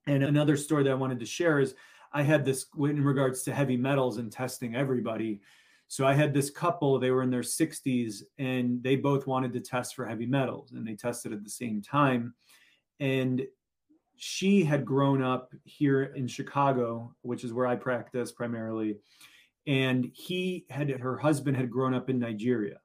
And 0.07 0.23
another 0.23 0.57
story 0.57 0.83
that 0.83 0.91
I 0.91 0.95
wanted 0.95 1.19
to 1.19 1.25
share 1.25 1.59
is 1.59 1.75
I 2.13 2.23
had 2.23 2.45
this 2.45 2.65
in 2.77 3.03
regards 3.03 3.43
to 3.43 3.53
heavy 3.53 3.77
metals 3.77 4.17
and 4.17 4.31
testing 4.31 4.75
everybody. 4.75 5.41
So 5.88 6.05
I 6.05 6.13
had 6.13 6.33
this 6.33 6.49
couple, 6.49 6.97
they 6.97 7.11
were 7.11 7.23
in 7.23 7.29
their 7.29 7.41
60s 7.41 8.23
and 8.38 8.81
they 8.81 8.95
both 8.95 9.27
wanted 9.27 9.53
to 9.53 9.59
test 9.59 9.95
for 9.95 10.05
heavy 10.05 10.25
metals 10.25 10.71
and 10.71 10.88
they 10.88 10.95
tested 10.95 11.33
at 11.33 11.43
the 11.43 11.49
same 11.49 11.81
time. 11.81 12.33
And 12.99 13.45
she 14.17 14.63
had 14.63 14.86
grown 14.86 15.21
up 15.21 15.53
here 15.63 16.03
in 16.03 16.27
Chicago, 16.27 17.13
which 17.21 17.43
is 17.43 17.53
where 17.53 17.67
I 17.67 17.75
practice 17.75 18.31
primarily. 18.31 18.97
And 19.67 20.10
he 20.13 20.65
had, 20.69 20.89
her 20.89 21.17
husband 21.17 21.58
had 21.58 21.71
grown 21.71 21.93
up 21.93 22.10
in 22.10 22.19
Nigeria. 22.19 22.79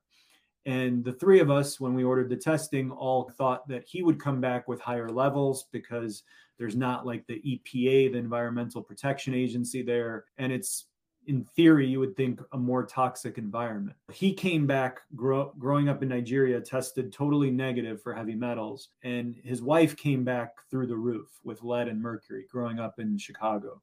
And 0.66 1.05
the 1.05 1.12
three 1.12 1.40
of 1.40 1.51
us, 1.51 1.81
when 1.81 1.94
we 1.94 2.05
ordered 2.05 2.29
the 2.29 2.37
testing, 2.37 2.90
all 2.90 3.31
thought 3.38 3.66
that 3.68 3.85
he 3.87 4.03
would 4.03 4.20
come 4.20 4.40
back 4.40 4.68
with 4.68 4.81
higher 4.81 5.09
levels 5.09 5.66
because 5.73 6.23
there's 6.59 6.77
not 6.77 7.07
like 7.07 7.27
the 7.27 7.40
EPA, 7.40 8.12
the 8.12 8.18
Environmental 8.18 8.83
Protection 8.83 9.35
Agency 9.35 9.83
there. 9.83 10.27
And 10.37 10.53
it's 10.53 10.87
in 11.26 11.44
theory, 11.44 11.87
you 11.87 12.00
would 12.00 12.16
think 12.16 12.40
a 12.52 12.59
more 12.59 12.85
toxic 12.85 13.38
environment. 13.38 13.96
He 14.12 14.33
came 14.33 14.66
back 14.66 15.00
grow, 15.14 15.52
growing 15.59 15.88
up 15.88 16.02
in 16.02 16.09
Nigeria, 16.09 16.61
tested 16.61 17.12
totally 17.12 17.50
negative 17.50 18.02
for 18.02 18.14
heavy 18.14 18.35
metals, 18.35 18.88
and 19.02 19.37
his 19.44 19.62
wife 19.62 19.96
came 19.96 20.24
back 20.24 20.56
through 20.70 20.87
the 20.87 20.96
roof 20.96 21.28
with 21.44 21.62
lead 21.62 21.88
and 21.88 22.00
mercury 22.00 22.46
growing 22.50 22.78
up 22.78 22.98
in 22.98 23.18
Chicago. 23.18 23.80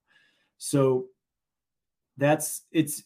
So 0.57 1.07
that's 2.17 2.63
it's 2.71 3.03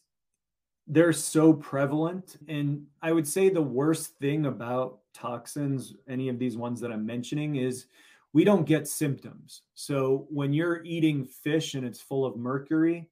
they're 0.87 1.13
so 1.13 1.53
prevalent. 1.53 2.37
And 2.47 2.85
I 3.01 3.11
would 3.11 3.27
say 3.27 3.49
the 3.49 3.61
worst 3.61 4.17
thing 4.17 4.45
about 4.45 4.99
toxins, 5.13 5.93
any 6.07 6.29
of 6.29 6.39
these 6.39 6.57
ones 6.57 6.79
that 6.81 6.91
I'm 6.91 7.05
mentioning, 7.05 7.57
is 7.57 7.85
we 8.33 8.43
don't 8.43 8.65
get 8.65 8.87
symptoms. 8.87 9.61
So 9.73 10.25
when 10.29 10.53
you're 10.53 10.83
eating 10.83 11.25
fish 11.25 11.75
and 11.75 11.85
it's 11.85 12.01
full 12.01 12.25
of 12.25 12.37
mercury, 12.37 13.09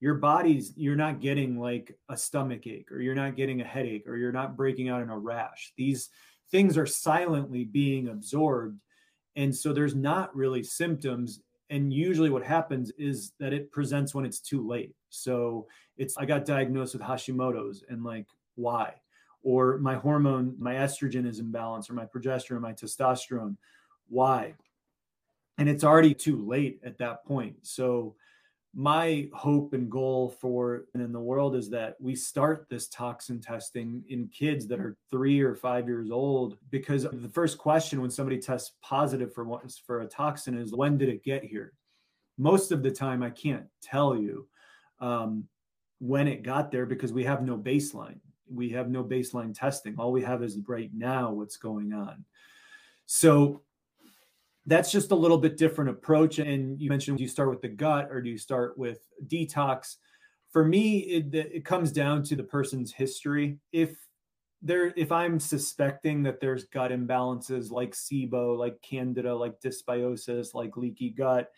your 0.00 0.14
body's 0.14 0.72
you're 0.76 0.96
not 0.96 1.20
getting 1.20 1.60
like 1.60 1.96
a 2.08 2.16
stomach 2.16 2.66
ache 2.66 2.90
or 2.90 3.00
you're 3.00 3.14
not 3.14 3.36
getting 3.36 3.60
a 3.60 3.64
headache 3.64 4.08
or 4.08 4.16
you're 4.16 4.32
not 4.32 4.56
breaking 4.56 4.88
out 4.88 5.02
in 5.02 5.10
a 5.10 5.18
rash. 5.18 5.72
These 5.76 6.08
things 6.50 6.76
are 6.76 6.86
silently 6.86 7.64
being 7.64 8.08
absorbed 8.08 8.80
and 9.36 9.54
so 9.54 9.72
there's 9.72 9.94
not 9.94 10.34
really 10.34 10.62
symptoms 10.62 11.40
and 11.68 11.92
usually 11.92 12.30
what 12.30 12.42
happens 12.42 12.90
is 12.98 13.32
that 13.38 13.52
it 13.52 13.70
presents 13.70 14.12
when 14.12 14.24
it's 14.24 14.40
too 14.40 14.66
late. 14.66 14.94
So 15.10 15.68
it's 15.98 16.16
i 16.16 16.24
got 16.24 16.46
diagnosed 16.46 16.94
with 16.94 17.02
hashimoto's 17.02 17.84
and 17.88 18.02
like 18.02 18.26
why? 18.54 18.94
Or 19.42 19.78
my 19.78 19.96
hormone 19.96 20.56
my 20.58 20.74
estrogen 20.74 21.26
is 21.26 21.42
imbalanced 21.42 21.90
or 21.90 21.94
my 21.94 22.06
progesterone 22.06 22.62
my 22.62 22.72
testosterone 22.72 23.56
why? 24.08 24.54
And 25.58 25.68
it's 25.68 25.84
already 25.84 26.14
too 26.14 26.42
late 26.46 26.80
at 26.82 26.96
that 26.98 27.24
point. 27.26 27.56
So 27.62 28.16
my 28.74 29.28
hope 29.34 29.72
and 29.72 29.90
goal 29.90 30.28
for 30.40 30.84
in 30.94 31.12
the 31.12 31.20
world 31.20 31.56
is 31.56 31.68
that 31.70 31.96
we 31.98 32.14
start 32.14 32.66
this 32.70 32.86
toxin 32.88 33.40
testing 33.40 34.04
in 34.08 34.28
kids 34.28 34.66
that 34.68 34.78
are 34.78 34.96
three 35.10 35.40
or 35.40 35.56
five 35.56 35.88
years 35.88 36.10
old 36.10 36.56
because 36.70 37.02
the 37.02 37.30
first 37.32 37.58
question 37.58 38.00
when 38.00 38.10
somebody 38.10 38.38
tests 38.38 38.76
positive 38.80 39.34
for 39.34 39.44
what 39.44 39.62
for 39.84 40.02
a 40.02 40.06
toxin 40.06 40.56
is 40.56 40.72
when 40.72 40.96
did 40.96 41.08
it 41.08 41.24
get 41.24 41.42
here? 41.42 41.72
Most 42.38 42.70
of 42.70 42.82
the 42.82 42.90
time 42.90 43.22
i 43.22 43.30
can't 43.30 43.66
tell 43.82 44.16
you 44.16 44.46
um, 45.00 45.44
when 45.98 46.28
it 46.28 46.44
got 46.44 46.70
there 46.70 46.86
because 46.86 47.12
we 47.12 47.24
have 47.24 47.42
no 47.42 47.58
baseline. 47.58 48.20
We 48.52 48.70
have 48.70 48.88
no 48.88 49.02
baseline 49.02 49.52
testing. 49.52 49.96
All 49.98 50.12
we 50.12 50.22
have 50.22 50.44
is 50.44 50.58
right 50.66 50.90
now 50.94 51.32
what's 51.32 51.56
going 51.56 51.92
on. 51.92 52.24
So 53.06 53.62
that's 54.66 54.92
just 54.92 55.10
a 55.10 55.16
little 55.16 55.38
bit 55.38 55.56
different 55.56 55.90
approach. 55.90 56.38
And 56.38 56.80
you 56.80 56.90
mentioned, 56.90 57.18
do 57.18 57.22
you 57.22 57.28
start 57.28 57.50
with 57.50 57.62
the 57.62 57.68
gut 57.68 58.08
or 58.10 58.20
do 58.20 58.30
you 58.30 58.38
start 58.38 58.76
with 58.76 59.00
detox? 59.26 59.96
For 60.50 60.64
me, 60.64 60.98
it, 60.98 61.34
it 61.34 61.64
comes 61.64 61.92
down 61.92 62.22
to 62.24 62.36
the 62.36 62.42
person's 62.42 62.92
history. 62.92 63.58
If 63.72 63.96
there, 64.62 64.92
if 64.96 65.10
I'm 65.10 65.40
suspecting 65.40 66.22
that 66.24 66.40
there's 66.40 66.64
gut 66.64 66.90
imbalances 66.90 67.70
like 67.70 67.92
SIBO, 67.92 68.58
like 68.58 68.80
Candida, 68.82 69.34
like 69.34 69.60
dysbiosis, 69.60 70.54
like 70.54 70.76
leaky 70.76 71.10
gut, 71.10 71.50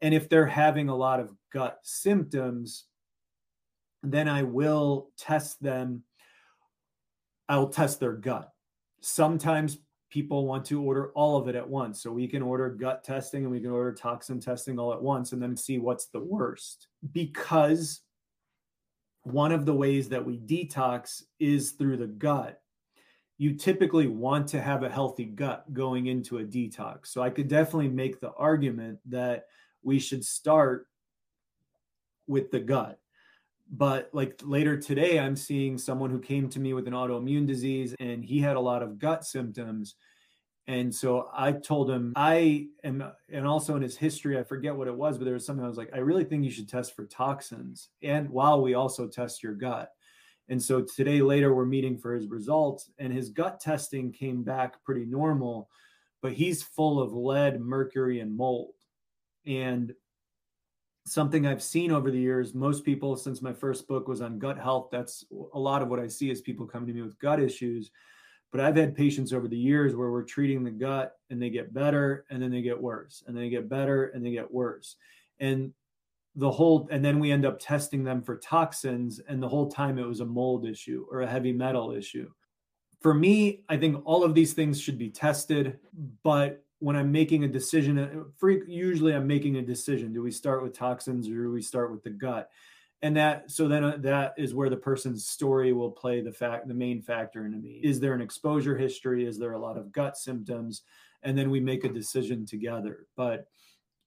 and 0.00 0.14
if 0.14 0.28
they're 0.28 0.46
having 0.46 0.88
a 0.88 0.94
lot 0.94 1.20
of 1.20 1.32
gut 1.52 1.78
symptoms, 1.82 2.84
then 4.02 4.28
I 4.28 4.42
will 4.42 5.10
test 5.16 5.62
them. 5.62 6.02
I'll 7.48 7.68
test 7.68 8.00
their 8.00 8.12
gut. 8.12 8.50
Sometimes 9.00 9.78
people 10.10 10.46
want 10.46 10.64
to 10.66 10.82
order 10.82 11.10
all 11.12 11.36
of 11.36 11.48
it 11.48 11.54
at 11.54 11.68
once. 11.68 12.02
So 12.02 12.12
we 12.12 12.28
can 12.28 12.42
order 12.42 12.70
gut 12.70 13.02
testing 13.02 13.42
and 13.42 13.50
we 13.50 13.60
can 13.60 13.70
order 13.70 13.92
toxin 13.92 14.40
testing 14.40 14.78
all 14.78 14.92
at 14.92 15.02
once 15.02 15.32
and 15.32 15.42
then 15.42 15.56
see 15.56 15.78
what's 15.78 16.06
the 16.06 16.20
worst. 16.20 16.88
Because 17.12 18.02
one 19.22 19.50
of 19.50 19.66
the 19.66 19.74
ways 19.74 20.08
that 20.08 20.24
we 20.24 20.38
detox 20.38 21.22
is 21.40 21.72
through 21.72 21.96
the 21.96 22.06
gut. 22.06 22.60
You 23.38 23.54
typically 23.54 24.06
want 24.06 24.48
to 24.48 24.62
have 24.62 24.82
a 24.82 24.88
healthy 24.88 25.24
gut 25.24 25.72
going 25.74 26.06
into 26.06 26.38
a 26.38 26.44
detox. 26.44 27.08
So 27.08 27.22
I 27.22 27.30
could 27.30 27.48
definitely 27.48 27.88
make 27.88 28.20
the 28.20 28.32
argument 28.32 28.98
that 29.06 29.46
we 29.82 29.98
should 29.98 30.24
start 30.24 30.86
with 32.26 32.50
the 32.50 32.60
gut 32.60 32.98
but 33.70 34.08
like 34.12 34.40
later 34.44 34.76
today 34.76 35.18
i'm 35.18 35.36
seeing 35.36 35.76
someone 35.76 36.10
who 36.10 36.20
came 36.20 36.48
to 36.48 36.60
me 36.60 36.72
with 36.72 36.86
an 36.86 36.94
autoimmune 36.94 37.46
disease 37.46 37.94
and 38.00 38.24
he 38.24 38.38
had 38.38 38.56
a 38.56 38.60
lot 38.60 38.82
of 38.82 38.98
gut 38.98 39.24
symptoms. 39.24 39.96
And 40.68 40.92
so 40.92 41.28
i 41.32 41.52
told 41.52 41.88
him 41.88 42.12
i 42.16 42.66
am 42.82 43.04
and 43.32 43.46
also 43.46 43.76
in 43.76 43.82
his 43.82 43.96
history 43.96 44.36
i 44.36 44.42
forget 44.42 44.74
what 44.74 44.88
it 44.88 44.96
was 44.96 45.16
but 45.16 45.24
there 45.24 45.34
was 45.34 45.46
something 45.46 45.64
i 45.64 45.68
was 45.68 45.78
like 45.78 45.90
i 45.94 45.98
really 45.98 46.24
think 46.24 46.44
you 46.44 46.50
should 46.50 46.68
test 46.68 46.96
for 46.96 47.06
toxins 47.06 47.90
and 48.02 48.28
while 48.28 48.60
we 48.60 48.74
also 48.74 49.06
test 49.06 49.44
your 49.44 49.54
gut 49.54 49.90
and 50.48 50.60
so 50.60 50.82
today 50.82 51.20
later 51.20 51.54
we're 51.54 51.66
meeting 51.66 51.96
for 51.96 52.14
his 52.14 52.26
results 52.26 52.90
and 52.98 53.12
his 53.12 53.30
gut 53.30 53.60
testing 53.60 54.10
came 54.10 54.42
back 54.42 54.82
pretty 54.84 55.04
normal 55.04 55.68
but 56.22 56.32
he's 56.32 56.62
full 56.62 57.00
of 57.00 57.12
lead 57.12 57.60
mercury 57.60 58.20
and 58.20 58.36
mold. 58.36 58.74
And 59.46 59.92
something 61.06 61.46
I've 61.46 61.62
seen 61.62 61.92
over 61.92 62.10
the 62.10 62.18
years. 62.18 62.52
Most 62.52 62.84
people, 62.84 63.16
since 63.16 63.40
my 63.40 63.52
first 63.52 63.86
book 63.86 64.08
was 64.08 64.20
on 64.20 64.40
gut 64.40 64.58
health, 64.58 64.88
that's 64.90 65.24
a 65.54 65.58
lot 65.58 65.80
of 65.80 65.88
what 65.88 66.00
I 66.00 66.08
see 66.08 66.30
is 66.30 66.40
people 66.40 66.66
come 66.66 66.86
to 66.86 66.92
me 66.92 67.00
with 67.00 67.18
gut 67.20 67.40
issues. 67.40 67.92
But 68.50 68.60
I've 68.60 68.76
had 68.76 68.94
patients 68.94 69.32
over 69.32 69.46
the 69.48 69.56
years 69.56 69.94
where 69.94 70.10
we're 70.10 70.24
treating 70.24 70.64
the 70.64 70.70
gut 70.70 71.12
and 71.30 71.40
they 71.40 71.50
get 71.50 71.72
better 71.72 72.24
and 72.30 72.42
then 72.42 72.50
they 72.50 72.60
get 72.60 72.80
worse 72.80 73.22
and 73.26 73.36
they 73.36 73.48
get 73.48 73.68
better 73.68 74.06
and 74.06 74.24
they 74.24 74.32
get 74.32 74.52
worse. 74.52 74.96
And 75.38 75.72
the 76.34 76.50
whole, 76.50 76.88
and 76.90 77.04
then 77.04 77.20
we 77.20 77.30
end 77.30 77.46
up 77.46 77.60
testing 77.60 78.02
them 78.02 78.22
for 78.22 78.36
toxins. 78.38 79.20
And 79.28 79.40
the 79.40 79.48
whole 79.48 79.70
time 79.70 79.98
it 79.98 80.06
was 80.06 80.20
a 80.20 80.26
mold 80.26 80.66
issue 80.66 81.06
or 81.10 81.20
a 81.20 81.26
heavy 81.26 81.52
metal 81.52 81.92
issue. 81.92 82.30
For 83.00 83.14
me, 83.14 83.62
I 83.68 83.76
think 83.76 84.02
all 84.04 84.24
of 84.24 84.34
these 84.34 84.54
things 84.54 84.80
should 84.80 84.98
be 84.98 85.10
tested, 85.10 85.78
but 86.24 86.64
when 86.86 86.94
I'm 86.94 87.10
making 87.10 87.42
a 87.42 87.48
decision, 87.48 87.98
uh, 87.98 88.46
usually 88.68 89.12
I'm 89.12 89.26
making 89.26 89.56
a 89.56 89.62
decision. 89.62 90.12
Do 90.12 90.22
we 90.22 90.30
start 90.30 90.62
with 90.62 90.72
toxins 90.72 91.26
or 91.26 91.32
do 91.32 91.50
we 91.50 91.60
start 91.60 91.90
with 91.90 92.04
the 92.04 92.10
gut? 92.10 92.48
And 93.02 93.16
that, 93.16 93.50
so 93.50 93.66
then 93.66 93.82
uh, 93.82 93.96
that 94.02 94.34
is 94.38 94.54
where 94.54 94.70
the 94.70 94.76
person's 94.76 95.26
story 95.26 95.72
will 95.72 95.90
play 95.90 96.20
the 96.20 96.30
fact, 96.30 96.68
the 96.68 96.74
main 96.74 97.02
factor 97.02 97.44
into 97.44 97.58
me. 97.58 97.80
Is 97.82 97.98
there 97.98 98.14
an 98.14 98.20
exposure 98.20 98.76
history? 98.76 99.26
Is 99.26 99.36
there 99.36 99.54
a 99.54 99.58
lot 99.58 99.76
of 99.76 99.90
gut 99.90 100.16
symptoms? 100.16 100.82
And 101.24 101.36
then 101.36 101.50
we 101.50 101.58
make 101.58 101.82
a 101.82 101.88
decision 101.88 102.46
together. 102.46 103.08
But 103.16 103.48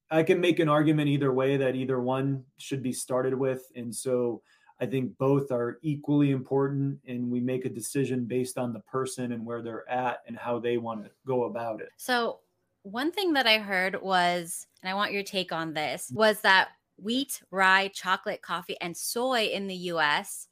I 0.10 0.24
can 0.24 0.40
make 0.40 0.60
an 0.60 0.70
argument 0.70 1.10
either 1.10 1.34
way 1.34 1.58
that 1.58 1.76
either 1.76 2.00
one 2.00 2.46
should 2.60 2.82
be 2.82 2.94
started 2.94 3.34
with. 3.34 3.64
And 3.76 3.94
so 3.94 4.42
I 4.80 4.86
think 4.86 5.18
both 5.18 5.52
are 5.52 5.80
equally 5.82 6.32
important, 6.32 7.00
and 7.06 7.30
we 7.30 7.42
make 7.42 7.66
a 7.66 7.70
decision 7.70 8.24
based 8.24 8.58
on 8.58 8.72
the 8.72 8.80
person 8.80 9.34
and 9.34 9.46
where 9.46 9.62
they're 9.62 9.90
at 9.90 10.20
and 10.28 10.38
how 10.38 10.60
they 10.60 10.78
want 10.78 11.04
to 11.04 11.12
go 11.28 11.44
about 11.44 11.82
it. 11.82 11.90
So, 11.98 12.40
one 12.84 13.12
thing 13.12 13.34
that 13.34 13.48
I 13.48 13.58
heard 13.58 14.02
was, 14.02 14.66
and 14.82 14.90
I 14.90 14.96
want 14.96 15.12
your 15.12 15.24
take 15.24 15.52
on 15.52 15.74
this, 15.74 16.12
was 16.14 16.42
that 16.42 16.70
wheat, 16.98 17.42
rye, 17.52 17.90
chocolate, 17.94 18.42
coffee, 18.42 18.78
and 18.82 18.96
soy 18.96 19.46
in 19.46 19.68
the 19.68 19.76
US, 19.76 20.48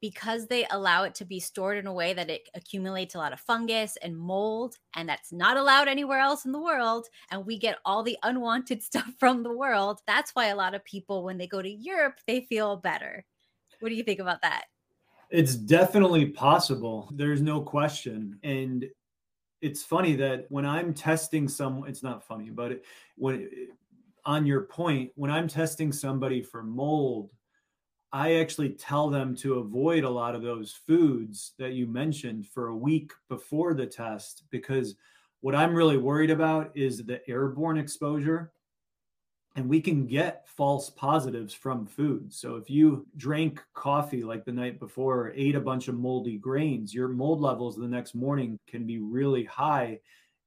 because 0.00 0.46
they 0.46 0.64
allow 0.70 1.02
it 1.02 1.14
to 1.16 1.24
be 1.24 1.40
stored 1.40 1.76
in 1.76 1.86
a 1.86 1.92
way 1.92 2.12
that 2.14 2.30
it 2.30 2.48
accumulates 2.54 3.14
a 3.14 3.18
lot 3.18 3.32
of 3.32 3.40
fungus 3.40 3.96
and 4.02 4.16
mold, 4.16 4.76
and 4.94 5.08
that's 5.08 5.32
not 5.32 5.56
allowed 5.56 5.88
anywhere 5.88 6.20
else 6.20 6.44
in 6.44 6.52
the 6.52 6.60
world. 6.60 7.06
And 7.30 7.44
we 7.44 7.58
get 7.58 7.78
all 7.84 8.02
the 8.02 8.18
unwanted 8.22 8.82
stuff 8.82 9.12
from 9.18 9.42
the 9.42 9.52
world. 9.52 10.00
That's 10.06 10.32
why 10.32 10.46
a 10.46 10.56
lot 10.56 10.74
of 10.74 10.84
people, 10.84 11.24
when 11.24 11.38
they 11.38 11.46
go 11.46 11.62
to 11.62 11.70
Europe, 11.70 12.18
they 12.26 12.42
feel 12.42 12.76
better. 12.76 13.24
What 13.80 13.88
do 13.88 13.94
you 13.94 14.04
think 14.04 14.20
about 14.20 14.42
that? 14.42 14.66
It's 15.30 15.54
definitely 15.54 16.26
possible. 16.26 17.10
There's 17.12 17.42
no 17.42 17.60
question. 17.60 18.38
And 18.42 18.86
it's 19.60 19.82
funny 19.82 20.14
that 20.16 20.46
when 20.48 20.64
I'm 20.64 20.94
testing 20.94 21.48
some, 21.48 21.84
it's 21.86 22.02
not 22.02 22.24
funny, 22.24 22.50
but 22.50 22.72
it, 22.72 22.84
when 23.16 23.48
on 24.24 24.46
your 24.46 24.62
point, 24.62 25.10
when 25.14 25.30
I'm 25.30 25.48
testing 25.48 25.92
somebody 25.92 26.42
for 26.42 26.62
mold, 26.62 27.30
I 28.12 28.36
actually 28.36 28.70
tell 28.70 29.10
them 29.10 29.34
to 29.36 29.54
avoid 29.54 30.04
a 30.04 30.10
lot 30.10 30.34
of 30.34 30.42
those 30.42 30.72
foods 30.72 31.52
that 31.58 31.72
you 31.72 31.86
mentioned 31.86 32.46
for 32.46 32.68
a 32.68 32.76
week 32.76 33.12
before 33.28 33.74
the 33.74 33.86
test 33.86 34.44
because 34.50 34.96
what 35.40 35.54
I'm 35.54 35.74
really 35.74 35.98
worried 35.98 36.30
about 36.30 36.70
is 36.74 37.04
the 37.04 37.20
airborne 37.28 37.78
exposure 37.78 38.52
and 39.58 39.68
we 39.68 39.80
can 39.80 40.06
get 40.06 40.46
false 40.46 40.88
positives 40.88 41.52
from 41.52 41.84
food. 41.84 42.32
So 42.32 42.54
if 42.54 42.70
you 42.70 43.08
drank 43.16 43.60
coffee 43.74 44.22
like 44.22 44.44
the 44.44 44.52
night 44.52 44.78
before 44.78 45.22
or 45.22 45.32
ate 45.34 45.56
a 45.56 45.60
bunch 45.60 45.88
of 45.88 45.96
moldy 45.96 46.38
grains, 46.38 46.94
your 46.94 47.08
mold 47.08 47.40
levels 47.40 47.74
the 47.74 47.88
next 47.88 48.14
morning 48.14 48.60
can 48.68 48.86
be 48.86 49.00
really 49.00 49.42
high. 49.42 49.98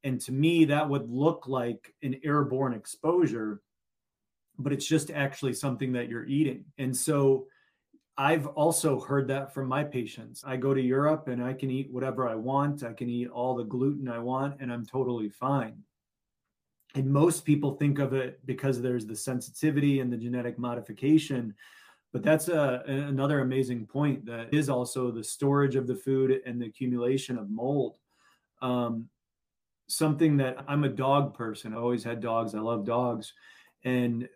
And 0.05 0.21
to 0.21 0.31
me, 0.31 0.63
that 0.63 0.87
would 0.87 1.09
look 1.09 1.45
like 1.45 1.93
an 2.01 2.21
airborne 2.23 2.73
exposure, 2.73 3.61
but 4.57 4.71
it's 4.71 4.87
just 4.87 5.11
actually 5.11 5.55
something 5.55 5.91
that 5.91 6.07
you're 6.07 6.25
eating. 6.25 6.63
And 6.77 6.95
so 6.95 7.47
I've 8.17 8.47
also 8.47 8.97
heard 8.97 9.27
that 9.27 9.53
from 9.53 9.67
my 9.67 9.83
patients. 9.83 10.41
I 10.47 10.55
go 10.55 10.73
to 10.73 10.81
Europe 10.81 11.27
and 11.27 11.43
I 11.43 11.51
can 11.51 11.69
eat 11.69 11.91
whatever 11.91 12.29
I 12.29 12.35
want. 12.35 12.81
I 12.81 12.93
can 12.93 13.09
eat 13.09 13.27
all 13.27 13.55
the 13.57 13.65
gluten 13.65 14.07
I 14.07 14.19
want 14.19 14.61
and 14.61 14.71
I'm 14.71 14.85
totally 14.85 15.27
fine 15.27 15.83
and 16.95 17.11
most 17.11 17.45
people 17.45 17.75
think 17.75 17.99
of 17.99 18.13
it 18.13 18.39
because 18.45 18.81
there's 18.81 19.05
the 19.05 19.15
sensitivity 19.15 19.99
and 19.99 20.11
the 20.11 20.17
genetic 20.17 20.59
modification. 20.59 21.53
But 22.11 22.23
that's 22.23 22.49
a, 22.49 22.83
another 22.85 23.39
amazing 23.39 23.85
point 23.85 24.25
that 24.25 24.53
is 24.53 24.69
also 24.69 25.11
the 25.11 25.23
storage 25.23 25.75
of 25.75 25.87
the 25.87 25.95
food 25.95 26.41
and 26.45 26.61
the 26.61 26.65
accumulation 26.65 27.37
of 27.37 27.49
mold. 27.49 27.97
Um, 28.61 29.07
something 29.87 30.37
that 30.37 30.57
i'm 30.67 30.83
a 30.83 30.89
dog 30.89 31.33
person. 31.33 31.73
I 31.73 31.77
always 31.77 32.03
had 32.03 32.21
dogs. 32.21 32.55
I 32.55 32.59
love 32.59 32.85
dogs. 32.85 33.33
And 33.83 34.27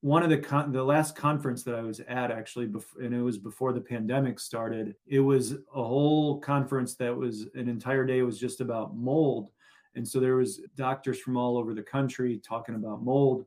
one 0.00 0.22
of 0.22 0.30
the 0.30 0.38
con- 0.38 0.72
the 0.72 0.82
last 0.82 1.14
conference 1.14 1.62
that 1.62 1.74
i 1.74 1.82
was 1.82 2.00
at 2.00 2.30
actually 2.30 2.66
bef- 2.66 2.98
and 3.00 3.14
it 3.14 3.22
was 3.22 3.38
before 3.38 3.72
the 3.72 3.80
pandemic 3.80 4.40
started 4.40 4.96
it 5.06 5.20
was 5.20 5.52
a 5.52 5.82
whole 5.82 6.40
conference 6.40 6.94
that 6.96 7.16
was 7.16 7.46
an 7.54 7.68
entire 7.68 8.04
day 8.04 8.22
was 8.22 8.38
just 8.38 8.60
about 8.60 8.96
mold 8.96 9.50
and 9.94 10.06
so 10.06 10.20
there 10.20 10.36
was 10.36 10.60
doctors 10.76 11.20
from 11.20 11.36
all 11.36 11.58
over 11.58 11.74
the 11.74 11.82
country 11.82 12.38
talking 12.38 12.74
about 12.74 13.02
mold. 13.02 13.46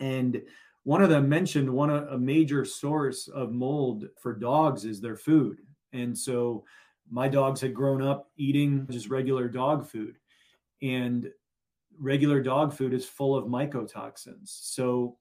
And 0.00 0.42
one 0.84 1.02
of 1.02 1.10
them 1.10 1.28
mentioned 1.28 1.70
one 1.70 1.90
a 1.90 2.18
major 2.18 2.64
source 2.64 3.28
of 3.28 3.52
mold 3.52 4.08
for 4.18 4.34
dogs 4.34 4.84
is 4.84 5.00
their 5.00 5.16
food. 5.16 5.58
And 5.92 6.16
so 6.16 6.64
my 7.10 7.28
dogs 7.28 7.60
had 7.60 7.74
grown 7.74 8.02
up 8.02 8.30
eating 8.36 8.86
just 8.90 9.08
regular 9.08 9.48
dog 9.48 9.86
food. 9.86 10.16
And 10.82 11.28
regular 11.98 12.40
dog 12.40 12.72
food 12.72 12.94
is 12.94 13.04
full 13.04 13.36
of 13.36 13.44
mycotoxins. 13.44 14.48
So 14.48 15.16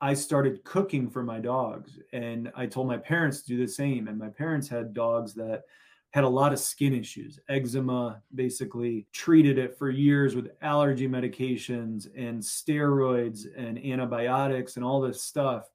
i 0.00 0.14
started 0.14 0.62
cooking 0.64 1.10
for 1.10 1.22
my 1.22 1.38
dogs. 1.38 1.98
And 2.12 2.50
i 2.56 2.66
told 2.66 2.86
my 2.88 2.96
parents 2.96 3.42
to 3.42 3.48
do 3.48 3.58
the 3.58 3.70
same. 3.70 4.08
And 4.08 4.18
my 4.18 4.28
parents 4.28 4.68
had 4.68 4.94
dogs 4.94 5.34
that 5.34 5.64
had 6.12 6.24
a 6.24 6.28
lot 6.28 6.52
of 6.52 6.58
skin 6.58 6.94
issues, 6.94 7.38
eczema, 7.48 8.22
basically 8.34 9.06
treated 9.12 9.58
it 9.58 9.76
for 9.76 9.90
years 9.90 10.34
with 10.34 10.50
allergy 10.62 11.06
medications 11.06 12.08
and 12.16 12.40
steroids 12.40 13.46
and 13.56 13.78
antibiotics 13.84 14.76
and 14.76 14.84
all 14.84 15.00
this 15.00 15.22
stuff. 15.22 15.68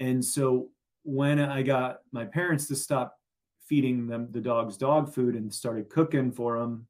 And 0.00 0.24
so 0.24 0.70
when 1.02 1.38
I 1.38 1.62
got 1.62 1.98
my 2.10 2.24
parents 2.24 2.66
to 2.68 2.76
stop 2.76 3.18
feeding 3.66 4.06
them 4.06 4.28
the 4.30 4.40
dog's 4.40 4.76
dog 4.76 5.12
food 5.12 5.34
and 5.34 5.52
started 5.52 5.90
cooking 5.90 6.32
for 6.32 6.58
them, 6.58 6.86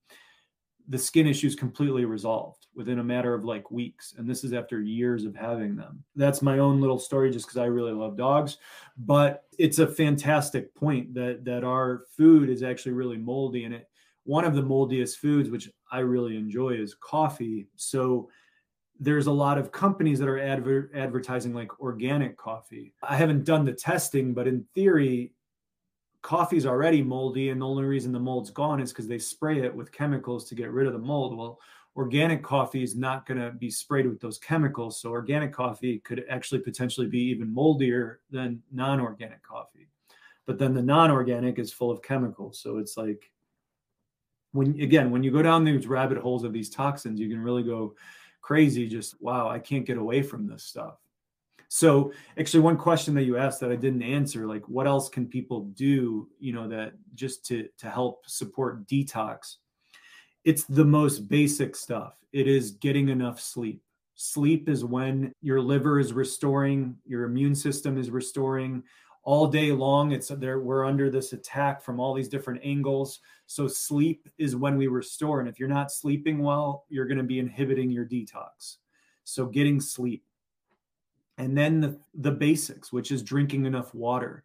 the 0.89 0.99
skin 0.99 1.27
issues 1.27 1.57
completely 1.57 2.05
resolved 2.05 2.56
within 2.77 2.99
a 2.99 3.05
matter 3.05 3.35
of 3.35 3.45
like 3.45 3.71
weeks. 3.71 4.15
And 4.17 4.29
this 4.29 4.45
is 4.45 4.53
after 4.53 4.83
years 4.83 5.25
of 5.25 5.35
having 5.35 5.75
them. 5.75 6.05
That's 6.15 6.43
my 6.43 6.59
own 6.59 6.81
little 6.81 6.99
story 6.99 7.31
just 7.31 7.47
because 7.47 7.57
I 7.57 7.65
really 7.65 7.93
love 7.93 8.17
dogs. 8.17 8.59
But 8.99 9.45
it's 9.59 9.79
a 9.79 9.87
fantastic 9.87 10.75
point 10.75 11.15
that 11.15 11.45
that 11.45 11.65
our 11.65 12.05
food 12.17 12.51
is 12.51 12.63
actually 12.63 12.93
really 12.93 13.17
moldy. 13.17 13.65
And 13.65 13.75
it 13.75 13.89
one 14.25 14.45
of 14.45 14.55
the 14.55 14.63
moldiest 14.63 15.19
foods, 15.19 15.51
which 15.51 15.71
I 15.91 16.01
really 16.01 16.37
enjoy, 16.37 16.71
is 16.71 16.95
coffee. 16.95 17.69
So 17.77 18.29
there's 18.99 19.27
a 19.27 19.33
lot 19.33 19.59
of 19.59 19.73
companies 19.73 20.19
that 20.19 20.29
are 20.29 20.39
adver- 20.39 20.91
advertising 20.95 21.55
like 21.55 21.81
organic 21.81 22.37
coffee. 22.37 22.93
I 23.03 23.17
haven't 23.17 23.45
done 23.45 23.65
the 23.65 23.73
testing, 23.73 24.35
but 24.35 24.49
in 24.49 24.67
theory, 24.75 25.33
coffee's 26.23 26.67
already 26.67 27.03
moldy 27.03 27.51
and 27.51 27.63
the 27.63 27.67
only 27.67 27.85
reason 27.85 28.11
the 28.11 28.19
mold's 28.19 28.51
gone 28.51 28.81
is 28.81 28.91
because 28.91 29.07
they 29.07 29.19
spray 29.19 29.61
it 29.61 29.73
with 29.73 29.93
chemicals 29.93 30.49
to 30.49 30.57
get 30.57 30.73
rid 30.73 30.89
of 30.89 30.93
the 30.93 30.99
mold 30.99 31.37
well 31.39 31.61
organic 31.97 32.43
coffee 32.43 32.83
is 32.83 32.95
not 32.95 33.27
going 33.27 33.41
to 33.41 33.51
be 33.53 33.71
sprayed 33.71 34.07
with 34.07 34.21
those 34.21 34.39
chemicals 34.39 35.01
so 35.01 35.11
organic 35.11 35.53
coffee 35.53 35.99
could 36.01 36.25
actually 36.29 36.61
potentially 36.61 37.07
be 37.07 37.21
even 37.21 37.53
moldier 37.53 38.21
than 38.31 38.63
non-organic 38.73 39.43
coffee 39.43 39.89
but 40.45 40.59
then 40.59 40.75
the 40.75 40.83
non-organic 40.83 41.59
is 41.59 41.73
full 41.73 41.91
of 41.91 42.03
chemicals 42.03 42.59
so 42.59 42.79
it's 42.79 42.97
like 42.97 43.31
when 44.53 44.79
again 44.81 45.11
when 45.11 45.23
you 45.23 45.31
go 45.31 45.43
down 45.43 45.65
these 45.65 45.87
rabbit 45.87 46.19
holes 46.19 46.45
of 46.45 46.53
these 46.53 46.71
toxins 46.71 47.19
you 47.19 47.29
can 47.29 47.43
really 47.43 47.63
go 47.63 47.95
crazy 48.43 48.87
just 48.87 49.21
wow 49.21 49.49
i 49.49 49.59
can't 49.59 49.87
get 49.87 49.99
away 49.99 50.23
from 50.23 50.47
this 50.47 50.63
stuff 50.63 50.99
so 51.69 52.13
actually 52.39 52.61
one 52.61 52.77
question 52.77 53.15
that 53.15 53.25
you 53.25 53.37
asked 53.37 53.61
that 53.61 53.73
I 53.73 53.77
didn't 53.77 54.03
answer, 54.03 54.47
like 54.47 54.69
what 54.69 54.87
else 54.87 55.09
can 55.09 55.27
people 55.27 55.65
do, 55.75 56.29
you 56.39 56.53
know, 56.53 56.69
that 56.69 56.93
just 57.15 57.45
to 57.47 57.69
to 57.79 57.91
help 57.91 58.29
support 58.29 58.87
detox? 58.87 59.57
It's 60.47 60.65
the 60.65 60.85
most 60.85 61.29
basic 61.29 61.75
stuff. 61.75 62.15
It 62.33 62.47
is 62.47 62.71
getting 62.71 63.09
enough 63.09 63.41
sleep. 63.41 63.83
Sleep 64.15 64.69
is 64.69 64.85
when 64.85 65.33
your 65.43 65.61
liver 65.61 65.99
is 65.99 66.13
restoring, 66.13 66.97
your 67.05 67.25
immune 67.25 67.55
system 67.55 67.99
is 67.99 68.11
restoring 68.11 68.85
all 69.25 69.49
day 69.49 69.73
long. 69.73 70.13
It's 70.13 70.29
there, 70.29 70.61
we're 70.61 70.85
under 70.85 71.11
this 71.11 71.33
attack 71.33 71.83
from 71.83 71.99
all 71.99 72.15
these 72.15 72.29
different 72.29 72.61
angles. 72.63 73.19
So 73.49 73.67
sleep 73.67 74.29
is 74.39 74.55
when 74.55 74.79
we 74.79 74.87
restore. 74.87 75.41
And 75.41 75.49
if 75.49 75.59
you're 75.59 75.69
not 75.69 75.91
sleeping 75.91 76.39
well, 76.39 76.85
you're 76.89 77.07
going 77.07 77.19
to 77.19 77.25
be 77.25 77.41
inhibiting 77.41 77.91
your 77.91 78.07
detox. 78.07 78.77
So 79.25 79.47
getting 79.47 79.81
sleep 79.81 80.23
and 81.39 81.59
then 81.59 81.81
the, 81.81 81.99
the 82.15 82.31
basics 82.31 82.93
which 82.93 83.11
is 83.11 83.23
drinking 83.23 83.67
enough 83.67 83.95
water 83.95 84.45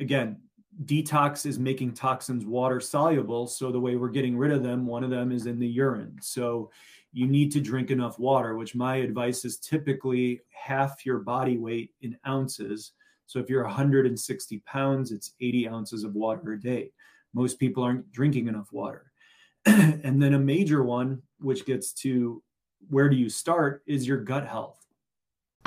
again 0.00 0.38
detox 0.84 1.44
is 1.44 1.58
making 1.58 1.92
toxins 1.92 2.44
water 2.44 2.80
soluble 2.80 3.46
so 3.46 3.72
the 3.72 3.80
way 3.80 3.96
we're 3.96 4.08
getting 4.08 4.36
rid 4.36 4.52
of 4.52 4.62
them 4.62 4.86
one 4.86 5.02
of 5.02 5.10
them 5.10 5.32
is 5.32 5.46
in 5.46 5.58
the 5.58 5.66
urine. 5.66 6.16
So 6.20 6.70
you 7.12 7.26
need 7.26 7.50
to 7.52 7.60
drink 7.60 7.90
enough 7.90 8.18
water 8.18 8.56
which 8.56 8.74
my 8.74 8.96
advice 8.96 9.44
is 9.44 9.58
typically 9.58 10.40
half 10.50 11.04
your 11.04 11.18
body 11.18 11.58
weight 11.58 11.90
in 12.02 12.16
ounces. 12.26 12.92
So 13.26 13.38
if 13.38 13.50
you're 13.50 13.64
160 13.64 14.58
pounds 14.60 15.10
it's 15.10 15.32
80 15.40 15.68
ounces 15.68 16.04
of 16.04 16.14
water 16.14 16.52
a 16.52 16.60
day. 16.60 16.92
Most 17.34 17.58
people 17.58 17.82
aren't 17.82 18.10
drinking 18.12 18.48
enough 18.48 18.72
water. 18.72 19.10
And 19.66 20.22
then 20.22 20.34
a 20.34 20.38
major 20.38 20.82
one 20.82 21.22
which 21.40 21.66
gets 21.66 21.92
to 22.04 22.42
where 22.88 23.08
do 23.08 23.16
you 23.16 23.28
start 23.28 23.82
is 23.86 24.06
your 24.06 24.18
gut 24.18 24.46
health 24.46 24.87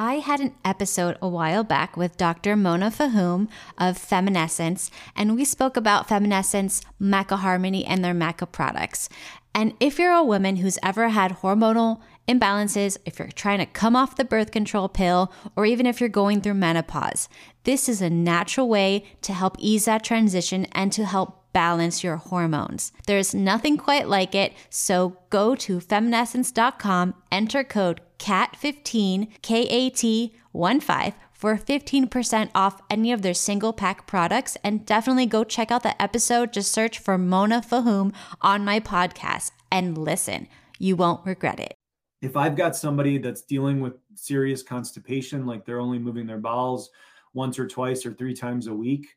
I 0.04 0.16
had 0.16 0.40
an 0.40 0.56
episode 0.66 1.16
a 1.22 1.30
while 1.30 1.64
back 1.64 1.96
with 1.96 2.18
Dr. 2.18 2.56
Mona 2.56 2.90
Fahoum 2.90 3.48
of 3.78 4.00
Femenessence, 4.00 4.90
and 5.16 5.36
we 5.36 5.46
spoke 5.46 5.78
about 5.78 6.10
Femenessence, 6.10 6.82
Maca 7.00 7.38
Harmony, 7.38 7.86
and 7.86 8.04
their 8.04 8.16
Maca 8.16 8.52
products. 8.52 9.10
And 9.54 9.76
if 9.80 10.00
you're 10.00 10.12
a 10.12 10.24
woman 10.24 10.56
who's 10.56 10.80
ever 10.82 11.10
had 11.10 11.42
hormonal 11.44 12.02
imbalances, 12.28 12.98
if 13.06 13.20
you're 13.20 13.28
trying 13.28 13.60
to 13.60 13.68
come 13.68 13.96
off 13.96 14.16
the 14.16 14.26
birth 14.26 14.50
control 14.50 14.90
pill, 14.90 15.32
or 15.56 15.68
even 15.68 15.86
if 15.86 16.00
you're 16.00 16.10
going 16.10 16.42
through 16.42 16.56
menopause, 16.56 17.30
this 17.66 17.88
is 17.88 18.02
a 18.02 18.10
natural 18.10 18.68
way 18.68 19.06
to 19.22 19.34
help 19.34 19.56
ease 19.60 19.86
that 19.86 20.04
transition 20.04 20.66
and 20.72 20.92
to 20.94 21.06
help 21.06 21.54
balance 21.54 22.04
your 22.04 22.16
hormones. 22.16 22.92
There's 23.06 23.36
nothing 23.36 23.78
quite 23.78 24.08
like 24.08 24.34
it, 24.34 24.54
so 24.72 25.18
go 25.30 25.54
to 25.58 25.80
femenessence.com, 25.80 27.14
enter 27.32 27.64
code 27.64 28.02
CAT15, 28.21 29.41
K 29.41 29.63
A 29.63 29.89
T 29.89 30.36
1 30.51 30.79
5 30.79 31.13
for 31.34 31.57
15% 31.57 32.51
off 32.53 32.79
any 32.88 33.12
of 33.12 33.23
their 33.23 33.34
single 33.34 33.73
pack 33.73 34.05
products. 34.05 34.57
And 34.63 34.86
definitely 34.86 35.25
go 35.25 35.43
check 35.43 35.71
out 35.71 35.81
the 35.81 35.99
episode. 35.99 36.53
Just 36.53 36.71
search 36.71 36.99
for 36.99 37.17
Mona 37.17 37.62
Fahoum 37.62 38.13
on 38.41 38.63
my 38.63 38.79
podcast 38.79 39.49
and 39.71 39.97
listen. 39.97 40.47
You 40.77 40.95
won't 40.95 41.25
regret 41.25 41.60
it. 41.60 41.73
If 42.21 42.38
I've 42.38 42.55
got 42.55 42.75
somebody 42.75 43.17
that's 43.17 43.41
dealing 43.41 43.79
with 43.79 43.93
serious 44.13 44.62
constipation, 44.62 45.47
like 45.47 45.65
they're 45.65 45.79
only 45.79 45.97
moving 45.97 46.27
their 46.27 46.38
bowels 46.38 46.91
once 47.34 47.57
or 47.57 47.67
twice 47.67 48.05
or 48.05 48.13
three 48.13 48.36
times 48.36 48.67
a 48.67 48.73
week, 48.73 49.07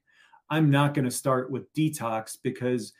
I'm 0.49 0.71
not 0.71 0.95
going 0.95 1.05
to 1.05 1.11
start 1.11 1.51
with 1.51 1.71
detox 1.75 2.39
because 2.43 2.95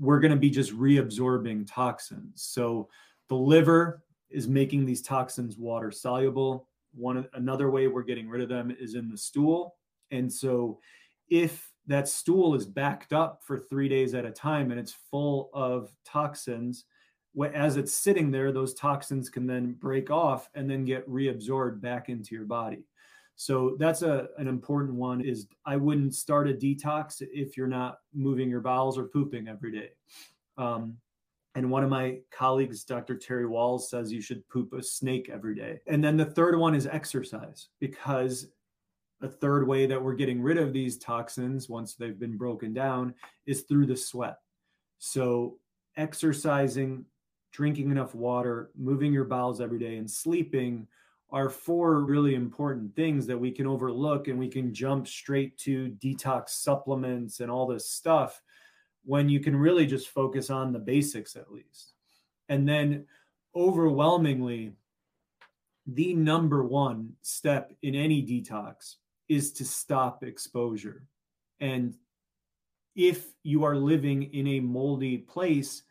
we're 0.00 0.20
going 0.20 0.32
to 0.32 0.38
be 0.38 0.48
just 0.48 0.74
reabsorbing 0.74 1.70
toxins. 1.70 2.42
So 2.42 2.88
the 3.28 3.34
liver 3.36 4.02
is 4.32 4.48
making 4.48 4.84
these 4.84 5.02
toxins 5.02 5.58
water 5.58 5.90
soluble. 5.90 6.68
One 6.94 7.26
another 7.34 7.70
way 7.70 7.86
we're 7.86 8.02
getting 8.02 8.28
rid 8.28 8.42
of 8.42 8.48
them 8.48 8.74
is 8.78 8.94
in 8.94 9.08
the 9.08 9.16
stool. 9.16 9.76
And 10.10 10.32
so 10.32 10.78
if 11.28 11.72
that 11.86 12.08
stool 12.08 12.54
is 12.54 12.66
backed 12.66 13.12
up 13.12 13.42
for 13.42 13.58
three 13.58 13.88
days 13.88 14.14
at 14.14 14.24
a 14.24 14.30
time 14.30 14.70
and 14.70 14.78
it's 14.78 14.96
full 15.10 15.50
of 15.52 15.90
toxins 16.04 16.84
as 17.54 17.76
it's 17.76 17.94
sitting 17.94 18.30
there 18.30 18.52
those 18.52 18.74
toxins 18.74 19.30
can 19.30 19.46
then 19.46 19.72
break 19.72 20.10
off 20.10 20.50
and 20.54 20.70
then 20.70 20.84
get 20.84 21.08
reabsorbed 21.08 21.80
back 21.80 22.08
into 22.08 22.34
your 22.34 22.44
body 22.44 22.84
so 23.36 23.74
that's 23.78 24.02
a 24.02 24.28
an 24.36 24.46
important 24.46 24.94
one 24.94 25.20
is 25.22 25.46
i 25.64 25.74
wouldn't 25.74 26.14
start 26.14 26.48
a 26.48 26.52
detox 26.52 27.22
if 27.32 27.56
you're 27.56 27.66
not 27.66 27.98
moving 28.12 28.50
your 28.50 28.60
bowels 28.60 28.98
or 28.98 29.04
pooping 29.04 29.48
every 29.48 29.72
day 29.72 29.88
um, 30.58 30.96
and 31.54 31.70
one 31.70 31.84
of 31.84 31.90
my 31.90 32.18
colleagues 32.30 32.84
dr 32.84 33.14
Terry 33.18 33.44
Wahls 33.44 33.82
says 33.82 34.12
you 34.12 34.22
should 34.22 34.48
poop 34.48 34.72
a 34.72 34.82
snake 34.82 35.30
every 35.32 35.54
day. 35.54 35.80
And 35.86 36.02
then 36.02 36.16
the 36.16 36.24
third 36.24 36.58
one 36.58 36.74
is 36.74 36.86
exercise 36.86 37.68
because 37.80 38.48
a 39.22 39.28
third 39.28 39.66
way 39.66 39.86
that 39.86 40.02
we're 40.02 40.14
getting 40.14 40.42
rid 40.42 40.58
of 40.58 40.72
these 40.72 40.98
toxins 40.98 41.68
once 41.68 41.94
they've 41.94 42.18
been 42.18 42.36
broken 42.36 42.72
down 42.72 43.14
is 43.46 43.62
through 43.62 43.86
the 43.86 43.96
sweat. 43.96 44.38
So 44.98 45.58
exercising 45.96 47.04
drinking 47.52 47.90
enough 47.90 48.14
water 48.14 48.70
moving 48.76 49.12
your 49.12 49.24
bowels 49.24 49.60
every 49.60 49.78
day 49.78 49.96
and 49.96 50.10
sleeping 50.10 50.86
are 51.30 51.48
four 51.48 52.00
really 52.00 52.34
important 52.34 52.94
things 52.94 53.26
that 53.26 53.38
we 53.38 53.50
can 53.50 53.66
overlook 53.66 54.28
and 54.28 54.38
we 54.38 54.48
can 54.48 54.72
jump 54.72 55.06
straight 55.06 55.56
to 55.58 55.94
detox 56.02 56.50
supplements 56.50 57.40
and 57.40 57.50
all 57.50 57.66
this 57.66 57.90
stuff 57.90 58.42
when 59.04 59.28
you 59.28 59.40
can 59.40 59.56
really 59.56 59.86
just 59.86 60.08
focus 60.08 60.50
on 60.50 60.72
the 60.72 60.78
basics 60.78 61.36
at 61.36 61.52
least. 61.52 61.92
And 62.48 62.68
then 62.68 63.06
overwhelmingly, 63.54 64.72
the 65.86 66.14
number 66.14 66.62
one 66.62 67.14
step 67.22 67.72
in 67.82 67.94
any 67.94 68.22
detox 68.22 68.96
is 69.28 69.52
to 69.52 69.64
stop 69.64 70.22
exposure. 70.22 71.04
And 71.60 71.94
if 72.94 73.26
you 73.42 73.64
are 73.64 73.76
living 73.76 74.24
in 74.34 74.46
a 74.46 74.60
moldy 74.60 75.18
place, 75.18 75.82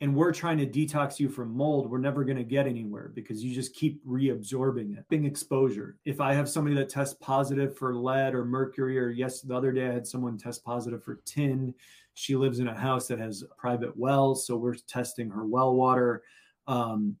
and 0.00 0.14
we're 0.14 0.32
trying 0.32 0.58
to 0.58 0.66
detox 0.66 1.18
you 1.18 1.28
from 1.28 1.56
mold, 1.56 1.90
we're 1.90 1.98
never 1.98 2.24
going 2.24 2.36
to 2.36 2.44
get 2.44 2.66
anywhere 2.66 3.10
because 3.14 3.42
you 3.42 3.54
just 3.54 3.74
keep 3.74 4.04
reabsorbing 4.06 4.96
it. 4.96 5.08
Being 5.08 5.24
exposure. 5.24 5.96
If 6.04 6.20
I 6.20 6.34
have 6.34 6.48
somebody 6.48 6.76
that 6.76 6.88
tests 6.88 7.16
positive 7.20 7.76
for 7.76 7.94
lead 7.94 8.34
or 8.34 8.44
mercury, 8.44 8.98
or 8.98 9.10
yes, 9.10 9.40
the 9.40 9.56
other 9.56 9.72
day 9.72 9.88
I 9.88 9.92
had 9.92 10.06
someone 10.06 10.38
test 10.38 10.64
positive 10.64 11.02
for 11.02 11.16
tin. 11.24 11.74
She 12.14 12.36
lives 12.36 12.60
in 12.60 12.68
a 12.68 12.78
house 12.78 13.08
that 13.08 13.18
has 13.18 13.44
private 13.56 13.96
wells, 13.96 14.46
so 14.46 14.56
we're 14.56 14.74
testing 14.74 15.30
her 15.30 15.44
well 15.44 15.74
water. 15.74 16.22
Um, 16.68 17.16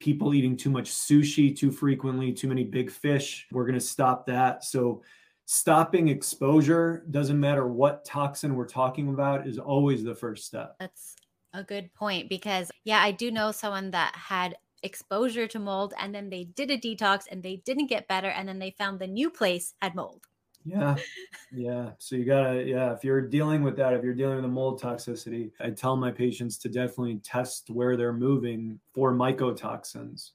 people 0.00 0.34
eating 0.34 0.56
too 0.56 0.70
much 0.70 0.90
sushi 0.90 1.56
too 1.56 1.70
frequently, 1.70 2.32
too 2.32 2.48
many 2.48 2.64
big 2.64 2.90
fish, 2.90 3.46
we're 3.50 3.64
going 3.64 3.74
to 3.74 3.80
stop 3.80 4.26
that. 4.26 4.64
So 4.64 5.02
stopping 5.46 6.08
exposure 6.08 7.04
doesn't 7.10 7.38
matter 7.38 7.66
what 7.66 8.04
toxin 8.04 8.54
we're 8.54 8.66
talking 8.66 9.08
about 9.08 9.46
is 9.46 9.58
always 9.58 10.04
the 10.04 10.14
first 10.14 10.46
step. 10.46 10.76
That's 10.78 11.16
a 11.58 11.64
good 11.64 11.92
point 11.94 12.28
because, 12.28 12.70
yeah, 12.84 13.02
I 13.02 13.12
do 13.12 13.30
know 13.30 13.52
someone 13.52 13.90
that 13.92 14.14
had 14.16 14.56
exposure 14.82 15.46
to 15.48 15.58
mold 15.58 15.92
and 15.98 16.14
then 16.14 16.30
they 16.30 16.44
did 16.44 16.70
a 16.70 16.78
detox 16.78 17.24
and 17.30 17.42
they 17.42 17.56
didn't 17.56 17.88
get 17.88 18.08
better 18.08 18.28
and 18.28 18.48
then 18.48 18.58
they 18.58 18.70
found 18.70 19.00
the 19.00 19.06
new 19.06 19.30
place 19.30 19.74
had 19.82 19.94
mold. 19.94 20.26
Yeah. 20.64 20.96
Yeah. 21.50 21.92
So 21.98 22.14
you 22.14 22.26
gotta, 22.26 22.62
yeah, 22.62 22.92
if 22.92 23.02
you're 23.02 23.22
dealing 23.22 23.62
with 23.62 23.76
that, 23.78 23.94
if 23.94 24.04
you're 24.04 24.12
dealing 24.12 24.36
with 24.36 24.44
a 24.44 24.48
mold 24.48 24.82
toxicity, 24.82 25.50
I 25.60 25.70
tell 25.70 25.96
my 25.96 26.10
patients 26.10 26.58
to 26.58 26.68
definitely 26.68 27.20
test 27.20 27.70
where 27.70 27.96
they're 27.96 28.12
moving 28.12 28.78
for 28.92 29.14
mycotoxins. 29.14 30.32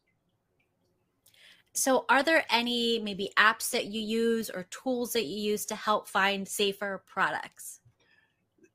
So, 1.75 2.05
are 2.09 2.23
there 2.23 2.45
any 2.49 2.99
maybe 2.99 3.31
apps 3.38 3.71
that 3.71 3.86
you 3.86 4.01
use 4.01 4.49
or 4.49 4.63
tools 4.63 5.13
that 5.13 5.25
you 5.25 5.38
use 5.51 5.65
to 5.67 5.75
help 5.75 6.07
find 6.07 6.47
safer 6.47 7.03
products? 7.05 7.79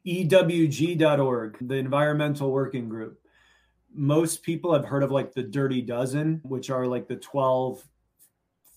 EWG.org, 0.09 1.69
the 1.69 1.75
Environmental 1.75 2.51
Working 2.51 2.89
Group. 2.89 3.21
Most 3.93 4.43
people 4.43 4.73
have 4.73 4.87
heard 4.87 5.03
of 5.03 5.11
like 5.11 5.35
the 5.35 5.43
Dirty 5.43 5.83
Dozen, 5.83 6.41
which 6.45 6.71
are 6.71 6.87
like 6.87 7.09
the 7.09 7.17
12 7.17 7.85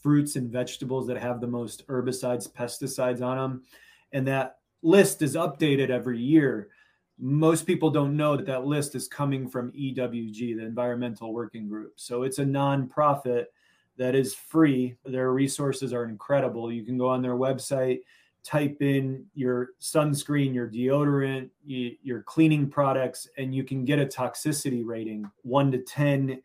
fruits 0.02 0.36
and 0.36 0.52
vegetables 0.52 1.08
that 1.08 1.18
have 1.18 1.40
the 1.40 1.48
most 1.48 1.88
herbicides, 1.88 2.52
pesticides 2.52 3.22
on 3.22 3.38
them. 3.38 3.64
And 4.12 4.28
that 4.28 4.58
list 4.82 5.22
is 5.22 5.36
updated 5.36 5.90
every 5.90 6.20
year. 6.20 6.68
Most 7.18 7.66
people 7.66 7.92
don't 7.92 8.18
know 8.18 8.36
that 8.36 8.48
that 8.48 8.66
list 8.66 8.94
is 8.96 9.08
coming 9.08 9.48
from 9.48 9.72
EWG, 9.72 10.58
the 10.58 10.66
Environmental 10.66 11.34
Working 11.34 11.70
Group. 11.70 11.94
So 11.96 12.24
it's 12.24 12.40
a 12.40 12.46
nonprofit 12.46 13.46
that 13.98 14.16
is 14.16 14.34
free. 14.34 14.98
Their 15.06 15.32
resources 15.32 15.94
are 15.94 16.06
incredible. 16.06 16.74
You 16.74 16.84
can 16.84 16.98
go 16.98 17.08
on 17.08 17.22
their 17.22 17.36
website 17.36 18.02
type 18.44 18.82
in 18.82 19.26
your 19.36 19.70
sunscreen, 19.80 20.54
your 20.54 20.68
deodorant, 20.68 21.50
your 21.64 22.24
cleaning 22.24 22.70
products, 22.70 23.28
and 23.38 23.54
you 23.54 23.64
can 23.64 23.86
get 23.86 24.00
a 24.00 24.06
toxicity 24.06 24.84
rating 24.86 25.30
one 25.44 25.72
to 25.72 25.78
10 25.78 26.42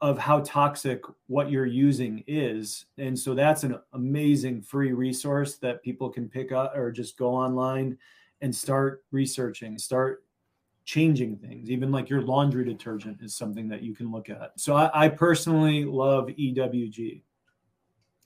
of 0.00 0.18
how 0.18 0.40
toxic 0.40 1.00
what 1.26 1.50
you're 1.50 1.66
using 1.66 2.22
is. 2.26 2.86
And 2.98 3.18
so 3.18 3.34
that's 3.34 3.64
an 3.64 3.78
amazing 3.94 4.62
free 4.62 4.92
resource 4.92 5.56
that 5.56 5.82
people 5.82 6.10
can 6.10 6.28
pick 6.28 6.52
up 6.52 6.76
or 6.76 6.92
just 6.92 7.16
go 7.16 7.30
online 7.30 7.96
and 8.42 8.54
start 8.54 9.04
researching, 9.10 9.78
start 9.78 10.22
changing 10.84 11.36
things. 11.36 11.70
Even 11.70 11.90
like 11.90 12.10
your 12.10 12.22
laundry 12.22 12.64
detergent 12.64 13.20
is 13.22 13.34
something 13.34 13.68
that 13.68 13.82
you 13.82 13.94
can 13.94 14.12
look 14.12 14.28
at. 14.28 14.52
So 14.56 14.76
I, 14.76 15.06
I 15.06 15.08
personally 15.08 15.84
love 15.84 16.26
EWG. 16.28 17.22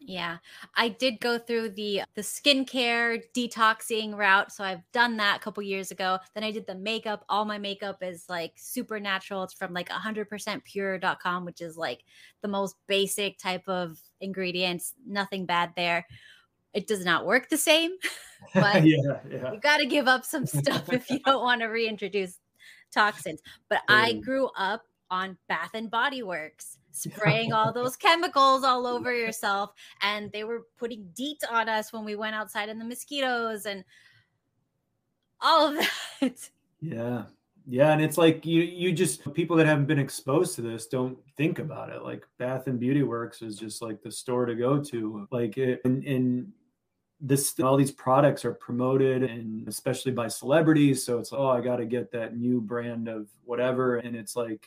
Yeah. 0.02 0.38
I 0.74 0.88
did 0.88 1.20
go 1.20 1.38
through 1.38 1.70
the 1.70 2.02
the 2.14 2.22
skincare 2.22 3.22
detoxing 3.36 4.16
route. 4.16 4.50
So 4.50 4.64
I've 4.64 4.82
done 4.92 5.18
that 5.18 5.36
a 5.36 5.40
couple 5.40 5.62
years 5.62 5.90
ago. 5.90 6.18
Then 6.34 6.42
I 6.42 6.50
did 6.50 6.66
the 6.66 6.74
makeup. 6.74 7.24
All 7.28 7.44
my 7.44 7.58
makeup 7.58 7.98
is 8.02 8.24
like 8.28 8.52
super 8.56 8.98
natural. 8.98 9.42
It's 9.42 9.52
from 9.52 9.74
like 9.74 9.90
100% 9.90 10.64
pure.com, 10.64 11.44
which 11.44 11.60
is 11.60 11.76
like 11.76 12.04
the 12.40 12.48
most 12.48 12.76
basic 12.86 13.38
type 13.38 13.68
of 13.68 14.00
ingredients. 14.20 14.94
Nothing 15.06 15.44
bad 15.44 15.72
there. 15.76 16.06
It 16.72 16.86
does 16.86 17.04
not 17.04 17.26
work 17.26 17.48
the 17.48 17.58
same, 17.58 17.90
but 18.54 18.86
yeah, 18.86 19.18
yeah. 19.28 19.52
you 19.52 19.60
got 19.60 19.78
to 19.78 19.86
give 19.86 20.08
up 20.08 20.24
some 20.24 20.46
stuff 20.46 20.92
if 20.92 21.10
you 21.10 21.18
don't 21.26 21.42
want 21.42 21.60
to 21.60 21.66
reintroduce 21.66 22.38
toxins. 22.90 23.40
But 23.68 23.82
I 23.88 24.14
grew 24.14 24.48
up 24.56 24.84
on 25.10 25.36
Bath 25.48 25.70
and 25.74 25.90
Body 25.90 26.22
Works 26.22 26.78
spraying 26.92 27.52
all 27.52 27.72
those 27.74 27.96
chemicals 27.96 28.64
all 28.64 28.86
over 28.86 29.14
yourself. 29.14 29.72
And 30.02 30.30
they 30.32 30.44
were 30.44 30.66
putting 30.78 31.08
DEET 31.14 31.42
on 31.50 31.68
us 31.68 31.92
when 31.92 32.04
we 32.04 32.16
went 32.16 32.34
outside 32.34 32.68
in 32.68 32.78
the 32.78 32.84
mosquitoes 32.84 33.66
and 33.66 33.84
all 35.40 35.68
of 35.68 35.86
that. 36.20 36.50
Yeah. 36.82 37.24
Yeah, 37.66 37.92
and 37.92 38.00
it's 38.02 38.16
like 38.18 38.46
you 38.46 38.62
you 38.62 38.90
just 38.90 39.32
people 39.34 39.54
that 39.56 39.66
haven't 39.66 39.86
been 39.86 39.98
exposed 39.98 40.54
to 40.56 40.62
this 40.62 40.86
don't 40.86 41.16
think 41.36 41.58
about 41.58 41.90
it. 41.90 42.02
Like 42.02 42.26
Bath 42.38 42.66
and 42.66 42.80
Beauty 42.80 43.02
Works 43.02 43.42
is 43.42 43.56
just 43.56 43.82
like 43.82 44.02
the 44.02 44.10
store 44.10 44.46
to 44.46 44.54
go 44.54 44.82
to. 44.84 45.28
Like 45.30 45.58
it, 45.58 45.80
and, 45.84 46.02
and 46.04 46.52
this 47.20 47.60
all 47.60 47.76
these 47.76 47.92
products 47.92 48.44
are 48.44 48.54
promoted 48.54 49.22
and 49.22 49.68
especially 49.68 50.10
by 50.10 50.26
celebrities. 50.26 51.04
So 51.04 51.18
it's 51.18 51.32
oh, 51.32 51.48
I 51.48 51.60
got 51.60 51.76
to 51.76 51.84
get 51.84 52.10
that 52.12 52.36
new 52.36 52.60
brand 52.60 53.08
of 53.08 53.28
whatever, 53.44 53.98
and 53.98 54.16
it's 54.16 54.36
like 54.36 54.66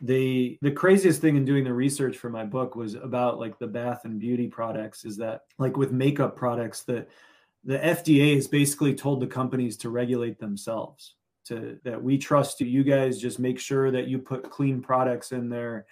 the 0.00 0.58
the 0.60 0.70
craziest 0.70 1.20
thing 1.20 1.36
in 1.36 1.44
doing 1.44 1.64
the 1.64 1.72
research 1.72 2.16
for 2.16 2.28
my 2.28 2.44
book 2.44 2.74
was 2.74 2.94
about 2.94 3.38
like 3.38 3.58
the 3.58 3.66
bath 3.66 4.04
and 4.04 4.18
beauty 4.18 4.48
products 4.48 5.04
is 5.04 5.16
that 5.16 5.42
like 5.58 5.76
with 5.76 5.92
makeup 5.92 6.36
products 6.36 6.82
that 6.82 7.08
the 7.62 7.78
FDA 7.78 8.34
has 8.34 8.48
basically 8.48 8.94
told 8.94 9.20
the 9.20 9.26
companies 9.26 9.76
to 9.78 9.90
regulate 9.90 10.38
themselves 10.38 11.14
to 11.46 11.78
that 11.84 12.02
we 12.02 12.18
trust 12.18 12.60
you 12.60 12.66
you 12.66 12.82
guys 12.82 13.20
just 13.20 13.38
make 13.38 13.58
sure 13.58 13.90
that 13.90 14.08
you 14.08 14.18
put 14.18 14.50
clean 14.50 14.82
products 14.82 15.32
in 15.32 15.48
there 15.48 15.86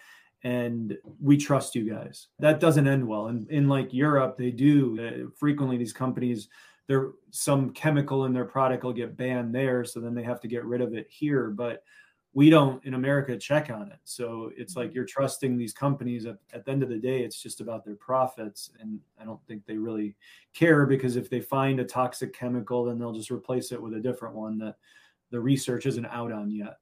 and 0.45 0.99
we 1.21 1.37
trust 1.37 1.77
you 1.77 1.89
guys. 1.89 2.27
That 2.41 2.59
doesn't 2.59 2.89
end 2.89 3.07
well. 3.07 3.29
And 3.29 3.49
in 3.49 3.69
like 3.69 3.95
Europe 3.95 4.37
they 4.37 4.51
do 4.51 4.99
uh, 4.99 5.31
frequently 5.39 5.77
these 5.77 5.93
companies 5.93 6.49
there 6.89 7.11
some 7.31 7.71
chemical 7.71 8.25
in 8.25 8.33
their 8.33 8.45
product 8.45 8.83
will 8.83 8.93
get 8.93 9.17
banned 9.17 9.55
there 9.55 9.85
so 9.85 10.01
then 10.01 10.15
they 10.15 10.23
have 10.23 10.41
to 10.41 10.49
get 10.49 10.65
rid 10.65 10.81
of 10.81 10.95
it 10.95 11.07
here 11.09 11.49
but 11.49 11.85
we 12.35 12.49
don't 12.49 12.83
in 12.85 12.95
America 12.95 13.37
check 13.37 13.71
on 13.71 13.89
it. 13.89 13.99
So 14.05 14.51
it's 14.57 14.75
like 14.75 14.89
mm-hmm. 14.89 14.97
you're 14.97 15.07
trusting 15.07 15.57
these 15.57 15.73
companies. 15.73 16.25
At, 16.25 16.39
at, 16.53 16.65
the 16.65 16.71
end 16.71 16.83
of 16.83 16.89
the 16.89 16.99
day, 16.99 17.23
it's 17.23 17.43
just 17.43 17.61
about 17.61 17.85
their 17.85 17.95
profits. 17.95 18.71
And 18.81 19.01
I 19.21 19.25
don't 19.25 19.45
think 19.47 19.67
they 19.67 19.77
really 19.77 20.17
care 20.55 20.87
because 20.87 21.17
if 21.17 21.29
they 21.29 21.41
find 21.41 21.81
a 21.81 21.85
toxic 21.85 22.33
chemical, 22.35 22.85
then 22.85 22.99
they'll 22.99 23.13
just 23.13 23.31
replace 23.31 23.71
it 23.71 23.83
with 23.83 23.95
a 23.95 24.01
different 24.01 24.35
one 24.35 24.59
that 24.59 24.77
the 25.31 25.41
research 25.41 25.85
isn't 25.87 26.07
out 26.07 26.33
on 26.33 26.51
yet. 26.51 26.79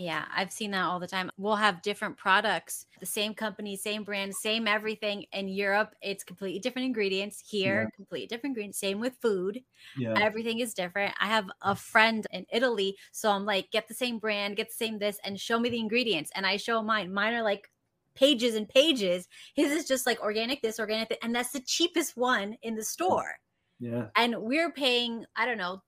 Yeah, 0.00 0.24
I've 0.34 0.50
seen 0.50 0.70
that 0.70 0.86
all 0.86 0.98
the 0.98 1.06
time. 1.06 1.30
We'll 1.36 1.56
have 1.56 1.82
different 1.82 2.16
products, 2.16 2.86
the 3.00 3.06
same 3.06 3.34
company, 3.34 3.76
same 3.76 4.02
brand, 4.02 4.34
same 4.34 4.66
everything. 4.66 5.26
In 5.34 5.46
Europe, 5.46 5.94
it's 6.00 6.24
completely 6.24 6.58
different 6.58 6.86
ingredients. 6.86 7.42
Here, 7.46 7.82
yeah. 7.82 7.96
completely 7.96 8.26
different 8.26 8.52
ingredients. 8.52 8.78
Same 8.78 8.98
with 8.98 9.12
food. 9.20 9.60
Yeah. 9.98 10.14
Everything 10.18 10.60
is 10.60 10.72
different. 10.72 11.14
I 11.20 11.26
have 11.26 11.50
a 11.60 11.76
friend 11.76 12.26
in 12.32 12.46
Italy, 12.50 12.96
so 13.12 13.30
I'm 13.30 13.44
like, 13.44 13.70
get 13.72 13.88
the 13.88 13.94
same 13.94 14.18
brand, 14.18 14.56
get 14.56 14.68
the 14.68 14.74
same 14.74 14.98
this, 14.98 15.18
and 15.22 15.38
show 15.38 15.60
me 15.60 15.68
the 15.68 15.78
ingredients. 15.78 16.30
And 16.34 16.46
I 16.46 16.56
show 16.56 16.82
mine. 16.82 17.12
Mine 17.12 17.34
are 17.34 17.42
like 17.42 17.70
pages 18.14 18.54
and 18.54 18.66
pages. 18.66 19.28
His 19.54 19.70
is 19.70 19.86
just 19.86 20.06
like 20.06 20.18
organic 20.22 20.62
this, 20.62 20.80
organic 20.80 21.10
that, 21.10 21.22
and 21.22 21.34
that's 21.34 21.52
the 21.52 21.60
cheapest 21.60 22.16
one 22.16 22.56
in 22.62 22.74
the 22.74 22.84
store. 22.84 23.34
Yeah. 23.78 24.06
And 24.16 24.34
we're 24.38 24.72
paying, 24.72 25.26
I 25.36 25.44
don't 25.44 25.58
know, 25.58 25.82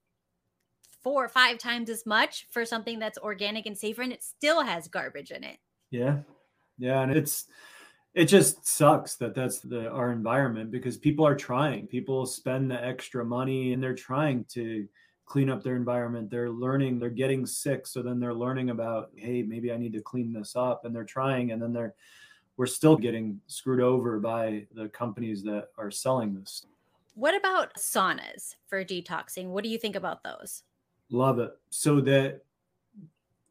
four 1.02 1.24
or 1.24 1.28
five 1.28 1.58
times 1.58 1.90
as 1.90 2.06
much 2.06 2.46
for 2.50 2.64
something 2.64 2.98
that's 2.98 3.18
organic 3.18 3.66
and 3.66 3.76
safer 3.76 4.02
and 4.02 4.12
it 4.12 4.22
still 4.22 4.62
has 4.62 4.88
garbage 4.88 5.30
in 5.30 5.44
it. 5.44 5.58
Yeah. 5.90 6.18
Yeah. 6.78 7.02
And 7.02 7.12
it's, 7.12 7.46
it 8.14 8.26
just 8.26 8.66
sucks 8.66 9.16
that 9.16 9.34
that's 9.34 9.60
the 9.60 9.88
our 9.90 10.12
environment 10.12 10.70
because 10.70 10.96
people 10.96 11.26
are 11.26 11.34
trying 11.34 11.86
people 11.86 12.26
spend 12.26 12.70
the 12.70 12.84
extra 12.84 13.24
money 13.24 13.72
and 13.72 13.82
they're 13.82 13.94
trying 13.94 14.44
to 14.44 14.86
clean 15.24 15.48
up 15.48 15.62
their 15.62 15.76
environment 15.76 16.30
they're 16.30 16.50
learning 16.50 16.98
they're 16.98 17.08
getting 17.10 17.46
sick 17.46 17.86
so 17.86 18.02
then 18.02 18.20
they're 18.20 18.34
learning 18.34 18.70
about 18.70 19.10
hey 19.16 19.42
maybe 19.42 19.72
i 19.72 19.76
need 19.76 19.92
to 19.92 20.00
clean 20.02 20.32
this 20.32 20.56
up 20.56 20.84
and 20.84 20.94
they're 20.94 21.04
trying 21.04 21.52
and 21.52 21.62
then 21.62 21.72
they're 21.72 21.94
we're 22.58 22.66
still 22.66 22.96
getting 22.96 23.40
screwed 23.46 23.80
over 23.80 24.20
by 24.20 24.66
the 24.74 24.88
companies 24.88 25.42
that 25.42 25.68
are 25.78 25.90
selling 25.90 26.34
this 26.34 26.66
what 27.14 27.34
about 27.34 27.74
saunas 27.76 28.56
for 28.66 28.84
detoxing 28.84 29.46
what 29.46 29.64
do 29.64 29.70
you 29.70 29.78
think 29.78 29.96
about 29.96 30.22
those 30.22 30.64
love 31.12 31.38
it 31.38 31.52
so 31.70 32.00
that 32.00 32.40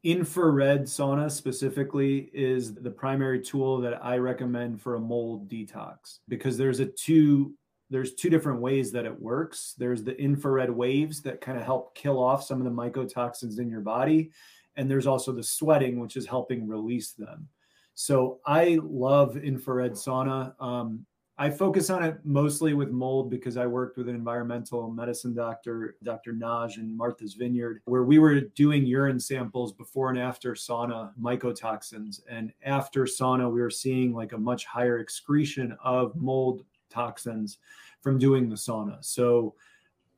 infrared 0.04 0.82
sauna 0.82 1.30
specifically 1.30 2.28
is 2.34 2.74
the 2.74 2.90
primary 2.90 3.40
tool 3.40 3.80
that 3.80 4.04
I 4.04 4.16
recommend 4.16 4.82
for 4.82 4.96
a 4.96 5.00
mold 5.00 5.48
detox 5.48 6.18
because 6.28 6.58
there's 6.58 6.80
a 6.80 6.86
two 6.86 7.54
there's 7.88 8.14
two 8.14 8.30
different 8.30 8.62
ways 8.62 8.90
that 8.92 9.04
it 9.04 9.20
works. 9.20 9.74
There's 9.76 10.02
the 10.02 10.18
infrared 10.18 10.70
waves 10.70 11.20
that 11.22 11.42
kind 11.42 11.58
of 11.58 11.64
help 11.64 11.94
kill 11.94 12.22
off 12.22 12.42
some 12.42 12.56
of 12.58 12.64
the 12.64 12.70
mycotoxins 12.70 13.58
in 13.58 13.68
your 13.68 13.82
body 13.82 14.30
and 14.76 14.90
there's 14.90 15.06
also 15.06 15.30
the 15.30 15.42
sweating 15.42 16.00
which 16.00 16.16
is 16.16 16.26
helping 16.26 16.66
release 16.66 17.12
them. 17.12 17.48
So 17.94 18.40
I 18.46 18.80
love 18.82 19.36
infrared 19.36 19.92
sauna. 19.92 20.54
Um, 20.60 21.04
I 21.38 21.48
focus 21.48 21.88
on 21.88 22.04
it 22.04 22.18
mostly 22.24 22.74
with 22.74 22.90
mold 22.90 23.30
because 23.30 23.56
I 23.56 23.66
worked 23.66 23.96
with 23.96 24.08
an 24.08 24.14
environmental 24.14 24.90
medicine 24.90 25.34
doctor, 25.34 25.96
Dr. 26.02 26.34
Naj 26.34 26.76
in 26.76 26.94
Martha's 26.94 27.34
Vineyard, 27.34 27.80
where 27.86 28.04
we 28.04 28.18
were 28.18 28.40
doing 28.40 28.84
urine 28.84 29.18
samples 29.18 29.72
before 29.72 30.10
and 30.10 30.18
after 30.18 30.52
sauna 30.52 31.10
mycotoxins. 31.20 32.20
And 32.28 32.52
after 32.64 33.04
sauna, 33.04 33.50
we 33.50 33.62
were 33.62 33.70
seeing 33.70 34.12
like 34.12 34.32
a 34.32 34.38
much 34.38 34.66
higher 34.66 34.98
excretion 34.98 35.76
of 35.82 36.14
mold 36.14 36.64
toxins 36.90 37.58
from 38.02 38.18
doing 38.18 38.50
the 38.50 38.56
sauna. 38.56 39.02
So 39.02 39.54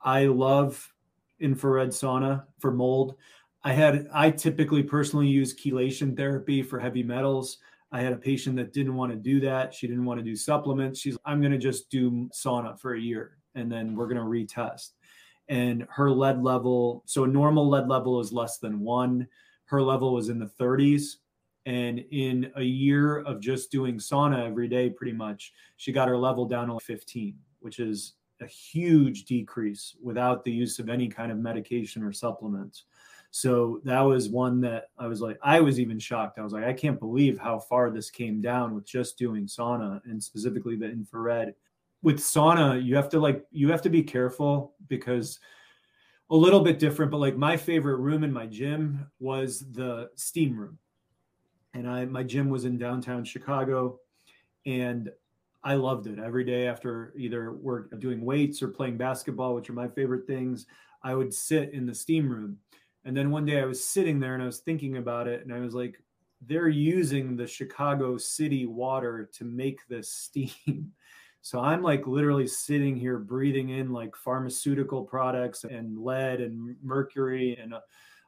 I 0.03 0.27
love 0.27 0.93
infrared 1.39 1.91
sauna 1.91 2.45
for 2.59 2.73
mold. 2.73 3.15
I 3.63 3.73
had 3.73 4.09
I 4.13 4.31
typically 4.31 4.83
personally 4.83 5.29
use 5.29 5.55
chelation 5.55 6.17
therapy 6.17 6.63
for 6.63 6.79
heavy 6.79 7.03
metals. 7.03 7.59
I 7.95 8.01
had 8.01 8.13
a 8.13 8.17
patient 8.17 8.57
that 8.57 8.73
didn't 8.73 8.97
want 8.97 9.13
to 9.13 9.17
do 9.17 9.39
that. 9.43 9.73
She 9.73 9.87
didn't 9.87 10.05
want 10.05 10.19
to 10.19 10.25
do 10.25 10.35
supplements. 10.35 10.99
She's, 10.99 11.17
I'm 11.25 11.41
going 11.41 11.53
to 11.53 11.59
just 11.59 11.89
do 11.91 12.29
sauna 12.35 12.77
for 12.77 12.95
a 12.95 13.01
year 13.01 13.39
and 13.55 13.71
then 13.71 13.95
we're 13.95 14.09
going 14.09 14.17
to 14.17 14.25
retest. 14.25 14.91
And 15.49 15.87
her 15.91 16.11
lead 16.11 16.43
level, 16.43 17.05
so 17.07 17.23
a 17.23 17.29
normal 17.29 17.69
lead 17.69 17.87
level 17.87 18.19
is 18.19 18.33
less 18.33 18.59
than 18.59 18.81
one. 18.81 19.29
Her 19.67 19.81
level 19.81 20.13
was 20.13 20.29
in 20.29 20.41
the 20.41 20.51
30s. 20.61 21.19
And 21.67 22.05
in 22.11 22.51
a 22.57 22.65
year 22.65 23.21
of 23.21 23.41
just 23.41 23.71
doing 23.71 23.99
sauna 23.99 24.45
every 24.45 24.67
day, 24.67 24.91
pretty 24.91 25.13
much, 25.13 25.53
she 25.77 25.93
got 25.93 26.09
her 26.09 26.19
level 26.19 26.47
down 26.47 26.67
to 26.71 26.81
15, 26.81 27.39
which 27.61 27.79
is 27.79 28.15
a 28.41 28.47
huge 28.47 29.25
decrease 29.25 29.95
without 30.03 30.43
the 30.43 30.51
use 30.51 30.81
of 30.81 30.89
any 30.89 31.07
kind 31.07 31.31
of 31.31 31.39
medication 31.39 32.03
or 32.03 32.13
supplements. 32.13 32.87
So 33.37 33.81
that 33.83 33.99
was 33.99 34.29
one 34.29 34.61
that 34.61 34.91
I 34.97 35.09
was 35.09 35.21
like, 35.21 35.41
I 35.43 35.61
was 35.61 35.81
even 35.81 35.99
shocked. 35.99 36.39
I 36.39 36.43
was 36.43 36.53
like, 36.53 36.63
I 36.63 36.73
can't 36.73 37.01
believe 37.01 37.37
how 37.37 37.59
far 37.59 37.91
this 37.91 38.09
came 38.09 38.41
down 38.41 38.77
with 38.77 38.87
just 38.87 39.19
doing 39.19 39.47
sauna 39.47 40.01
and 40.05 40.23
specifically 40.23 40.77
the 40.77 40.89
infrared. 40.89 41.53
With 42.01 42.21
sauna, 42.21 42.81
you 42.81 42.95
have 42.95 43.09
to 43.09 43.19
like, 43.19 43.45
you 43.51 43.73
have 43.73 43.83
to 43.83 43.91
be 43.91 44.05
careful 44.05 44.77
because 44.87 45.41
a 46.31 46.37
little 46.37 46.61
bit 46.61 46.79
different, 46.79 47.11
but 47.11 47.19
like 47.19 47.37
my 47.37 47.57
favorite 47.57 47.97
room 47.97 48.23
in 48.23 48.33
my 48.33 48.47
gym 48.47 49.05
was 49.19 49.65
the 49.73 50.11
steam 50.15 50.57
room. 50.57 50.79
And 51.75 51.91
I, 51.91 52.05
my 52.05 52.23
gym 52.23 52.51
was 52.51 52.67
in 52.67 52.79
downtown 52.79 53.25
Chicago 53.25 53.99
and 54.65 55.11
I 55.65 55.75
loved 55.75 56.07
it 56.07 56.21
every 56.21 56.45
day 56.45 56.69
after 56.69 57.13
either 57.17 57.53
work 57.53 57.99
doing 57.99 58.25
weights 58.25 58.63
or 58.63 58.69
playing 58.69 58.97
basketball, 58.97 59.57
which 59.57 59.69
are 59.69 59.73
my 59.73 59.89
favorite 59.89 60.25
things. 60.29 60.67
I 61.03 61.17
would 61.17 61.35
sit 61.35 61.73
in 61.75 61.85
the 61.85 61.95
steam 61.95 62.31
room 62.31 62.59
and 63.05 63.17
then 63.17 63.31
one 63.31 63.45
day 63.45 63.61
I 63.61 63.67
was 63.67 63.85
sitting 63.85 64.19
there 64.19 64.35
and 64.35 64.43
I 64.43 64.47
was 64.47 64.61
thinking 64.61 64.97
about 64.97 65.29
it 65.29 65.43
and 65.43 65.53
I 65.53 65.61
was 65.61 65.75
like, 65.75 66.01
they're 66.47 66.69
using 66.69 67.37
the 67.37 67.47
Chicago 67.47 68.17
city 68.17 68.67
water 68.67 69.31
to 69.35 69.45
make 69.45 69.87
this 69.89 70.11
steam. 70.11 70.93
So 71.45 71.61
I'm 71.61 71.83
like 71.83 72.07
literally 72.07 72.47
sitting 72.47 72.97
here 72.97 73.19
breathing 73.19 73.69
in 73.69 73.93
like 73.93 74.17
pharmaceutical 74.17 75.03
products 75.03 75.65
and 75.65 75.99
lead 75.99 76.41
and 76.41 76.75
mercury 76.83 77.59
and 77.61 77.75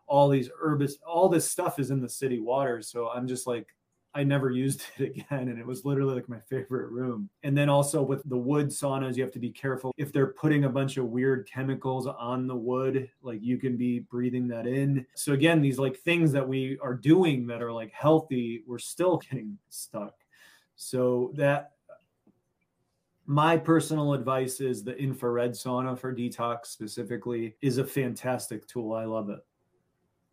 all 0.07 0.29
these 0.29 0.51
herbs, 0.61 0.99
all 0.99 1.31
this 1.31 1.51
stuff 1.51 1.79
is 1.79 1.91
in 1.91 2.03
the 2.03 2.11
city 2.11 2.41
water. 2.41 2.83
So 2.83 3.09
I'm 3.09 3.27
just 3.27 3.47
like, 3.47 3.69
I 4.17 4.25
never 4.25 4.51
used 4.51 4.83
it 4.97 5.11
again. 5.11 5.49
And 5.49 5.59
it 5.59 5.67
was 5.67 5.85
literally 5.85 6.15
like 6.15 6.29
my 6.29 6.41
favorite 6.41 6.91
room. 6.91 7.29
And 7.43 7.57
then 7.57 7.69
also 7.69 8.03
with 8.03 8.23
the 8.29 8.37
wood 8.37 8.69
saunas, 8.69 9.17
you 9.17 9.23
have 9.23 9.33
to 9.33 9.39
be 9.39 9.51
careful 9.51 9.95
if 9.99 10.13
they're 10.13 10.29
putting 10.33 10.65
a 10.65 10.71
bunch 10.71 10.97
of 10.97 11.05
weird 11.05 11.47
chemicals 11.47 12.07
on 12.07 12.47
the 12.47 12.57
wood, 12.57 13.11
like 13.23 13.43
you 13.43 13.59
can 13.59 13.77
be 13.77 14.01
breathing 14.01 14.49
that 14.49 14.67
in. 14.67 15.07
So 15.15 15.35
again, 15.35 15.61
these 15.61 15.79
like 15.79 15.99
things 15.99 16.33
that 16.33 16.49
we 16.49 16.79
are 16.83 16.95
doing 16.95 17.47
that 17.49 17.63
are 17.63 17.73
like 17.73 17.93
healthy, 17.93 18.65
we're 18.67 18.79
still 18.79 19.19
getting 19.31 19.59
stuck. 19.69 20.15
So 20.77 21.33
that 21.35 21.73
my 23.27 23.57
personal 23.57 24.15
advice 24.15 24.61
is 24.61 24.83
the 24.83 24.97
infrared 24.97 25.53
sauna 25.53 25.99
for 25.99 26.15
detox 26.15 26.67
specifically 26.67 27.57
is 27.61 27.79
a 27.79 27.85
fantastic 27.85 28.67
tool. 28.67 28.95
I 28.95 29.05
love 29.05 29.31
it. 29.31 29.41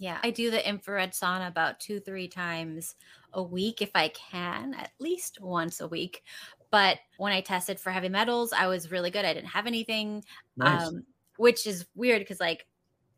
Yeah, 0.04 0.18
I 0.22 0.32
do 0.32 0.52
the 0.52 0.68
infrared 0.68 1.14
sauna 1.14 1.48
about 1.48 1.80
two, 1.80 2.02
three 2.02 2.28
times 2.28 2.96
a 3.32 3.42
week 3.42 3.82
if 3.82 3.92
I 3.96 4.10
can, 4.10 4.74
at 4.74 4.92
least 5.00 5.40
once 5.40 5.80
a 5.80 5.88
week. 5.88 6.24
But 6.72 6.98
when 7.16 7.32
I 7.32 7.40
tested 7.40 7.80
for 7.80 7.90
heavy 7.90 8.10
metals, 8.10 8.52
I 8.52 8.68
was 8.68 8.92
really 8.92 9.12
good. 9.12 9.24
I 9.24 9.34
didn't 9.34 9.48
have 9.48 9.66
anything, 9.66 10.26
nice. 10.58 10.88
um, 10.88 11.06
which 11.38 11.66
is 11.66 11.86
weird 11.96 12.20
because 12.20 12.42
like 12.42 12.68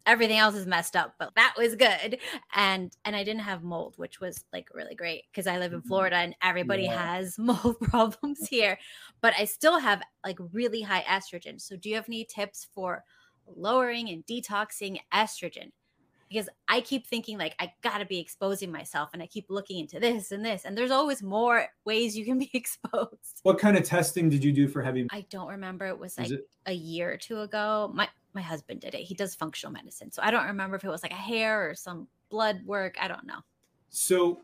everything 0.06 0.38
else 0.38 0.54
is 0.54 0.68
messed 0.68 0.96
up, 0.96 1.16
but 1.18 1.34
that 1.34 1.56
was 1.58 1.76
good. 1.76 2.20
And 2.54 2.96
and 3.04 3.16
I 3.16 3.24
didn't 3.24 3.42
have 3.42 3.64
mold, 3.64 3.96
which 3.98 4.20
was 4.22 4.46
like 4.54 4.68
really 4.72 4.94
great 4.94 5.24
because 5.32 5.48
I 5.48 5.58
live 5.58 5.74
in 5.74 5.80
mm-hmm. 5.80 5.88
Florida 5.88 6.18
and 6.18 6.36
everybody 6.44 6.84
yeah. 6.84 7.16
has 7.16 7.36
mold 7.40 7.80
problems 7.82 8.48
here. 8.48 8.78
But 9.22 9.34
I 9.40 9.46
still 9.46 9.80
have 9.80 10.04
like 10.24 10.38
really 10.54 10.84
high 10.84 11.04
estrogen. 11.10 11.60
So 11.60 11.78
do 11.78 11.90
you 11.90 11.96
have 11.96 12.08
any 12.08 12.26
tips 12.26 12.68
for 12.76 13.04
lowering 13.48 14.10
and 14.10 14.24
detoxing 14.28 15.00
estrogen? 15.12 15.72
Because 16.30 16.50
I 16.68 16.82
keep 16.82 17.08
thinking 17.08 17.38
like 17.38 17.56
I 17.60 17.74
got 17.82 18.00
to 18.00 18.06
be 18.06 18.20
exposing 18.20 18.72
myself 18.72 19.10
and 19.14 19.22
I 19.22 19.28
keep 19.28 19.46
looking 19.50 19.80
into 19.80 20.00
this 20.00 20.32
and 20.32 20.44
this 20.44 20.66
and 20.66 20.78
there's 20.78 20.92
always 20.92 21.22
more 21.22 21.68
ways 21.86 22.18
you 22.18 22.26
can 22.26 22.40
be 22.40 22.50
exposed. 22.54 23.42
What 23.44 23.60
kind 23.60 23.78
of 23.78 23.84
testing 23.84 24.30
did 24.30 24.44
you 24.44 24.52
do 24.52 24.68
for 24.68 24.82
heavy? 24.82 25.08
I 25.12 25.26
don't 25.30 25.50
remember. 25.50 25.86
It 25.86 25.98
was 25.98 26.18
like 26.18 26.32
it? 26.32 26.48
a 26.66 26.74
year 26.74 27.12
or 27.12 27.18
two 27.18 27.42
ago. 27.42 27.92
My 27.94 28.08
my 28.34 28.42
husband 28.42 28.82
did 28.82 28.96
it. 28.96 29.02
He 29.02 29.16
does 29.16 29.36
functional 29.36 29.72
medicine. 29.72 30.12
So 30.12 30.22
I 30.24 30.32
don't 30.32 30.46
remember 30.46 30.76
if 30.76 30.84
it 30.84 30.90
was 30.90 31.04
like 31.04 31.14
a 31.14 31.16
hair 31.16 31.70
or 31.70 31.76
some 31.76 32.08
blood 32.30 32.62
work. 32.66 32.96
I 33.00 33.08
don't 33.08 33.26
know. 33.26 33.40
So 33.90 34.42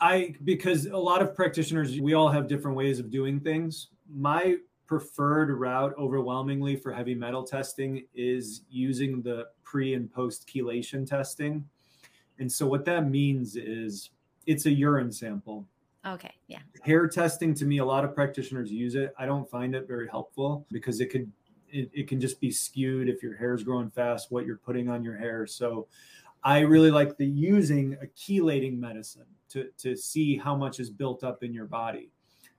I 0.00 0.34
because 0.44 0.86
a 0.86 0.96
lot 0.96 1.22
of 1.22 1.34
practitioners 1.34 1.98
we 2.00 2.14
all 2.14 2.28
have 2.28 2.46
different 2.46 2.76
ways 2.76 2.98
of 2.98 3.10
doing 3.10 3.40
things. 3.40 3.88
My 4.14 4.56
preferred 4.86 5.50
route 5.50 5.94
overwhelmingly 5.98 6.76
for 6.76 6.92
heavy 6.92 7.14
metal 7.14 7.42
testing 7.42 8.04
is 8.14 8.62
using 8.70 9.22
the 9.22 9.46
pre 9.62 9.94
and 9.94 10.12
post 10.12 10.48
chelation 10.48 11.06
testing. 11.06 11.64
And 12.38 12.50
so 12.50 12.66
what 12.66 12.84
that 12.84 13.08
means 13.08 13.56
is 13.56 14.10
it's 14.46 14.66
a 14.66 14.70
urine 14.70 15.12
sample. 15.12 15.66
Okay, 16.06 16.34
yeah. 16.48 16.58
Hair 16.82 17.08
testing 17.08 17.54
to 17.54 17.64
me 17.64 17.78
a 17.78 17.84
lot 17.84 18.04
of 18.04 18.14
practitioners 18.14 18.70
use 18.70 18.94
it. 18.94 19.14
I 19.18 19.24
don't 19.24 19.48
find 19.48 19.74
it 19.74 19.88
very 19.88 20.08
helpful 20.08 20.66
because 20.70 21.00
it 21.00 21.06
could 21.06 21.30
it, 21.70 21.90
it 21.92 22.08
can 22.08 22.20
just 22.20 22.40
be 22.40 22.50
skewed 22.50 23.08
if 23.08 23.22
your 23.22 23.36
hair 23.36 23.54
is 23.54 23.62
growing 23.62 23.90
fast 23.90 24.30
what 24.30 24.44
you're 24.44 24.58
putting 24.58 24.88
on 24.88 25.02
your 25.02 25.16
hair. 25.16 25.46
So 25.46 25.88
I 26.42 26.60
really 26.60 26.90
like 26.90 27.16
the 27.16 27.26
using 27.26 27.96
a 28.02 28.06
chelating 28.06 28.78
medicine 28.78 29.26
to 29.50 29.70
to 29.78 29.96
see 29.96 30.36
how 30.36 30.54
much 30.54 30.78
is 30.78 30.90
built 30.90 31.24
up 31.24 31.42
in 31.42 31.54
your 31.54 31.66
body. 31.66 32.10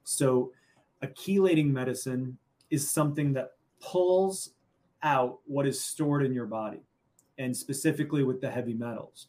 So 0.04 0.52
a 1.02 1.08
chelating 1.08 1.72
medicine 1.72 2.38
is 2.70 2.90
something 2.90 3.34
that 3.34 3.52
pulls 3.80 4.52
out 5.04 5.40
what 5.46 5.68
is 5.68 5.80
stored 5.80 6.26
in 6.26 6.34
your 6.34 6.46
body 6.46 6.82
and 7.38 7.56
specifically 7.56 8.24
with 8.24 8.42
the 8.42 8.50
heavy 8.50 8.74
metals. 8.74 9.28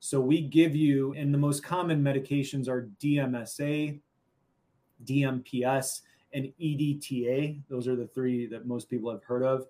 So 0.00 0.20
we 0.20 0.42
give 0.42 0.76
you, 0.76 1.14
and 1.14 1.32
the 1.32 1.38
most 1.38 1.62
common 1.62 2.02
medications 2.02 2.68
are 2.68 2.90
DMSA, 3.02 4.00
DMPS, 5.04 6.00
and 6.34 6.52
EDTA. 6.60 7.62
Those 7.70 7.88
are 7.88 7.96
the 7.96 8.08
three 8.08 8.46
that 8.46 8.66
most 8.66 8.90
people 8.90 9.10
have 9.10 9.24
heard 9.24 9.42
of. 9.42 9.66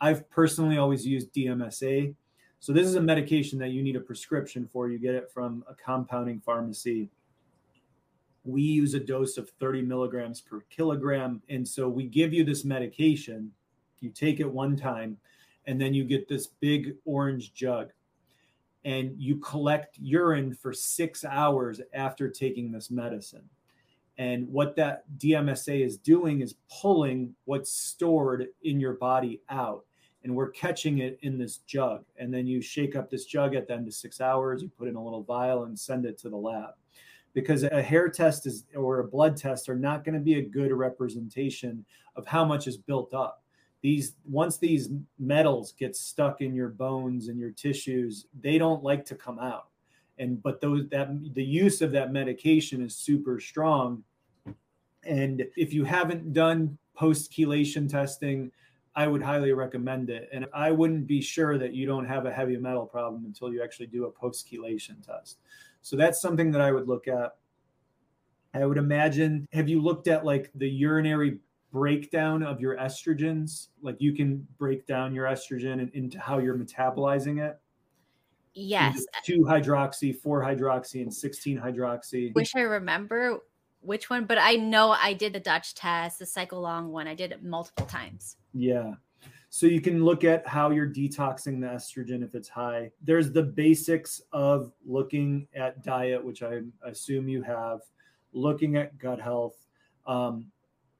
I've 0.00 0.28
personally 0.30 0.78
always 0.78 1.06
used 1.06 1.32
DMSA. 1.32 2.14
So 2.58 2.72
this 2.72 2.86
is 2.86 2.96
a 2.96 3.00
medication 3.00 3.58
that 3.60 3.70
you 3.70 3.82
need 3.82 3.96
a 3.96 4.00
prescription 4.00 4.68
for. 4.72 4.88
You 4.88 4.98
get 4.98 5.14
it 5.14 5.30
from 5.32 5.62
a 5.68 5.74
compounding 5.74 6.40
pharmacy 6.40 7.10
we 8.46 8.62
use 8.62 8.94
a 8.94 9.00
dose 9.00 9.36
of 9.36 9.50
30 9.60 9.82
milligrams 9.82 10.40
per 10.40 10.60
kilogram. 10.70 11.42
And 11.48 11.66
so 11.66 11.88
we 11.88 12.04
give 12.04 12.32
you 12.32 12.44
this 12.44 12.64
medication 12.64 13.52
You 14.00 14.10
take 14.10 14.40
it 14.40 14.50
one 14.50 14.76
time, 14.76 15.16
and 15.66 15.80
then 15.80 15.94
you 15.94 16.04
get 16.04 16.28
this 16.28 16.46
big 16.46 16.94
orange 17.04 17.54
jug 17.54 17.90
and 18.86 19.20
you 19.20 19.36
collect 19.38 19.98
urine 19.98 20.54
for 20.54 20.72
six 20.72 21.24
hours 21.24 21.80
after 21.92 22.30
taking 22.30 22.70
this 22.70 22.88
medicine. 22.88 23.42
And 24.16 24.48
what 24.48 24.76
that 24.76 25.02
DMSA 25.18 25.84
is 25.84 25.98
doing 25.98 26.40
is 26.40 26.54
pulling 26.70 27.34
what's 27.46 27.72
stored 27.72 28.46
in 28.62 28.78
your 28.78 28.94
body 28.94 29.42
out. 29.50 29.84
And 30.22 30.36
we're 30.36 30.50
catching 30.50 30.98
it 30.98 31.18
in 31.22 31.36
this 31.36 31.58
jug. 31.58 32.04
And 32.16 32.32
then 32.32 32.46
you 32.46 32.62
shake 32.62 32.94
up 32.94 33.10
this 33.10 33.26
jug 33.26 33.56
at 33.56 33.66
the 33.66 33.74
end 33.74 33.88
of 33.88 33.94
six 33.94 34.20
hours, 34.20 34.62
you 34.62 34.68
put 34.68 34.86
in 34.86 34.94
a 34.94 35.02
little 35.02 35.24
vial 35.24 35.64
and 35.64 35.76
send 35.76 36.06
it 36.06 36.16
to 36.18 36.30
the 36.30 36.36
lab. 36.36 36.74
Because 37.36 37.64
a 37.64 37.82
hair 37.82 38.08
test 38.08 38.46
is 38.46 38.64
or 38.74 39.00
a 39.00 39.04
blood 39.04 39.36
test 39.36 39.68
are 39.68 39.76
not 39.76 40.06
going 40.06 40.14
to 40.14 40.20
be 40.20 40.38
a 40.38 40.42
good 40.42 40.72
representation 40.72 41.84
of 42.16 42.26
how 42.26 42.46
much 42.46 42.66
is 42.66 42.78
built 42.78 43.12
up. 43.12 43.42
These 43.82 44.14
once 44.24 44.56
these 44.56 44.88
metals 45.18 45.74
get 45.78 45.94
stuck 45.94 46.40
in 46.40 46.54
your 46.54 46.70
bones 46.70 47.28
and 47.28 47.38
your 47.38 47.50
tissues 47.50 48.24
they 48.40 48.56
don't 48.56 48.82
like 48.82 49.04
to 49.04 49.14
come 49.14 49.38
out. 49.38 49.68
And 50.18 50.42
but 50.42 50.62
those 50.62 50.88
that 50.88 51.10
the 51.34 51.44
use 51.44 51.82
of 51.82 51.92
that 51.92 52.10
medication 52.10 52.82
is 52.82 52.96
super 52.96 53.38
strong. 53.38 54.02
And 55.04 55.44
if 55.58 55.74
you 55.74 55.84
haven't 55.84 56.32
done 56.32 56.78
post 56.94 57.30
chelation 57.32 57.86
testing 57.86 58.50
i 58.94 59.06
would 59.06 59.22
highly 59.22 59.52
recommend 59.52 60.08
it. 60.08 60.30
And 60.32 60.46
i 60.54 60.70
wouldn't 60.70 61.06
be 61.06 61.20
sure 61.20 61.58
that 61.58 61.74
you 61.74 61.84
don't 61.84 62.06
have 62.06 62.24
a 62.24 62.32
heavy 62.32 62.56
metal 62.56 62.86
problem 62.86 63.26
until 63.26 63.52
you 63.52 63.62
actually 63.62 63.88
do 63.88 64.06
a 64.06 64.10
post 64.10 64.50
chelation 64.50 65.06
test 65.06 65.36
so 65.86 65.94
that's 65.94 66.20
something 66.20 66.50
that 66.50 66.60
i 66.60 66.72
would 66.72 66.88
look 66.88 67.06
at. 67.06 67.36
I 68.52 68.66
would 68.66 68.76
imagine 68.76 69.46
have 69.52 69.68
you 69.68 69.80
looked 69.80 70.08
at 70.08 70.24
like 70.24 70.50
the 70.56 70.68
urinary 70.68 71.38
breakdown 71.70 72.42
of 72.42 72.60
your 72.60 72.76
estrogens? 72.76 73.68
Like 73.82 73.94
you 74.00 74.12
can 74.12 74.44
break 74.58 74.84
down 74.88 75.14
your 75.14 75.26
estrogen 75.26 75.74
and 75.74 75.88
into 75.94 76.18
how 76.18 76.38
you're 76.38 76.58
metabolizing 76.58 77.40
it. 77.40 77.60
Yes. 78.52 79.00
2 79.26 79.42
hydroxy 79.42 80.18
4 80.20 80.42
hydroxy 80.42 81.02
and 81.02 81.14
16 81.14 81.56
hydroxy? 81.56 82.34
Wish 82.34 82.56
i 82.56 82.62
remember 82.62 83.38
which 83.80 84.10
one 84.10 84.24
but 84.24 84.38
i 84.38 84.56
know 84.56 84.90
i 84.90 85.12
did 85.12 85.34
the 85.34 85.38
dutch 85.38 85.76
test 85.76 86.18
the 86.18 86.26
cycle 86.26 86.60
long 86.60 86.90
one. 86.90 87.06
I 87.06 87.14
did 87.14 87.30
it 87.30 87.44
multiple 87.44 87.86
times. 87.86 88.38
Yeah 88.52 88.94
so 89.48 89.66
you 89.66 89.80
can 89.80 90.04
look 90.04 90.24
at 90.24 90.46
how 90.46 90.70
you're 90.70 90.88
detoxing 90.88 91.60
the 91.60 91.66
estrogen 91.66 92.24
if 92.24 92.34
it's 92.34 92.48
high 92.48 92.90
there's 93.02 93.32
the 93.32 93.42
basics 93.42 94.20
of 94.32 94.72
looking 94.84 95.46
at 95.54 95.82
diet 95.82 96.22
which 96.22 96.42
i 96.42 96.60
assume 96.84 97.28
you 97.28 97.42
have 97.42 97.80
looking 98.32 98.76
at 98.76 98.96
gut 98.98 99.20
health 99.20 99.66
um, 100.06 100.46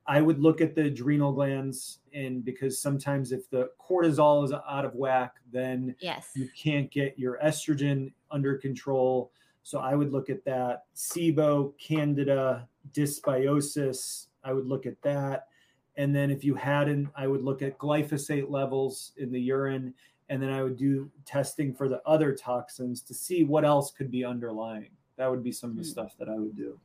I 0.09 0.20
would 0.20 0.40
look 0.40 0.61
at 0.61 0.74
the 0.74 0.82
adrenal 0.82 1.32
glands, 1.32 1.99
and 2.14 2.44
because 2.44 2.80
sometimes 2.80 3.32
if 3.32 3.51
the 3.51 3.70
cortisol 3.80 4.44
is 4.44 4.53
out 4.53 4.84
of 4.84 4.94
whack, 4.94 5.34
then 5.51 5.97
yes, 6.01 6.30
you 6.34 6.49
can't 6.57 6.90
get 6.92 7.18
your 7.18 7.38
estrogen 7.44 8.12
under 8.30 8.57
control. 8.57 9.32
So 9.64 9.80
I 9.80 9.97
would 9.97 10.12
look 10.12 10.30
at 10.30 10.44
that. 10.44 10.84
SIBO, 10.94 11.72
Candida, 11.78 12.68
dysbiosis. 12.92 14.26
I 14.44 14.53
would 14.53 14.66
look 14.66 14.86
at 14.86 15.01
that. 15.03 15.49
And 15.97 16.14
then 16.14 16.30
if 16.30 16.44
you 16.44 16.55
hadn't, 16.55 17.09
I 17.16 17.26
would 17.26 17.42
look 17.42 17.62
at 17.62 17.78
glyphosate 17.78 18.51
levels 18.51 19.12
in 19.16 19.30
the 19.30 19.40
urine. 19.40 19.94
And 20.28 20.42
then 20.42 20.51
I 20.51 20.62
would 20.62 20.76
do 20.76 21.11
testing 21.24 21.72
for 21.72 21.88
the 21.88 22.03
other 22.05 22.34
toxins 22.34 23.01
to 23.03 23.14
see 23.14 23.44
what 23.44 23.64
else 23.64 23.92
could 23.92 24.11
be 24.11 24.24
underlying. 24.24 24.90
That 25.16 25.30
would 25.30 25.42
be 25.42 25.53
some 25.53 25.70
of 25.70 25.76
the 25.76 25.82
mm. 25.82 25.86
stuff 25.86 26.14
that 26.18 26.28
I 26.28 26.36
would 26.36 26.57
do. 26.57 26.78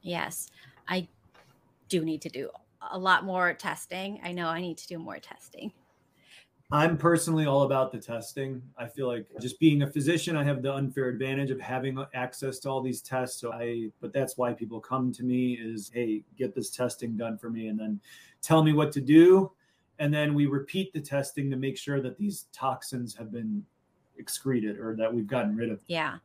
Yes. 0.00 0.48
I 0.88 1.08
do 1.88 2.04
need 2.04 2.22
to 2.22 2.28
do 2.28 2.50
a 2.92 2.98
lot 2.98 3.24
more 3.24 3.52
testing. 3.52 4.20
I 4.22 4.32
know 4.32 4.46
I 4.46 4.60
need 4.60 4.78
to 4.78 4.86
do 4.86 4.98
more 4.98 5.18
testing. 5.18 5.72
I'm 6.70 6.98
personally 6.98 7.46
all 7.46 7.62
about 7.62 7.92
the 7.92 7.98
testing. 7.98 8.62
I 8.76 8.86
feel 8.86 9.06
like 9.06 9.26
just 9.40 9.58
being 9.58 9.82
a 9.82 9.86
physician, 9.86 10.36
I 10.36 10.44
have 10.44 10.60
the 10.60 10.74
unfair 10.74 11.08
advantage 11.08 11.50
of 11.50 11.58
having 11.58 12.04
access 12.12 12.58
to 12.60 12.68
all 12.68 12.82
these 12.82 13.00
tests. 13.00 13.40
So 13.40 13.52
I, 13.52 13.88
but 14.02 14.12
that's 14.12 14.36
why 14.36 14.52
people 14.52 14.78
come 14.78 15.10
to 15.12 15.22
me 15.22 15.54
is, 15.54 15.90
hey, 15.94 16.24
get 16.36 16.54
this 16.54 16.68
testing 16.68 17.16
done 17.16 17.38
for 17.38 17.48
me 17.48 17.68
and 17.68 17.80
then 17.80 17.98
tell 18.42 18.62
me 18.62 18.74
what 18.74 18.92
to 18.92 19.00
do. 19.00 19.50
And 19.98 20.12
then 20.12 20.34
we 20.34 20.44
repeat 20.44 20.92
the 20.92 21.00
testing 21.00 21.50
to 21.50 21.56
make 21.56 21.78
sure 21.78 22.02
that 22.02 22.18
these 22.18 22.46
toxins 22.52 23.14
have 23.16 23.32
been 23.32 23.64
excreted 24.18 24.78
or 24.78 24.94
that 24.96 25.12
we've 25.12 25.26
gotten 25.26 25.56
rid 25.56 25.70
of. 25.70 25.80
Yeah. 25.86 26.16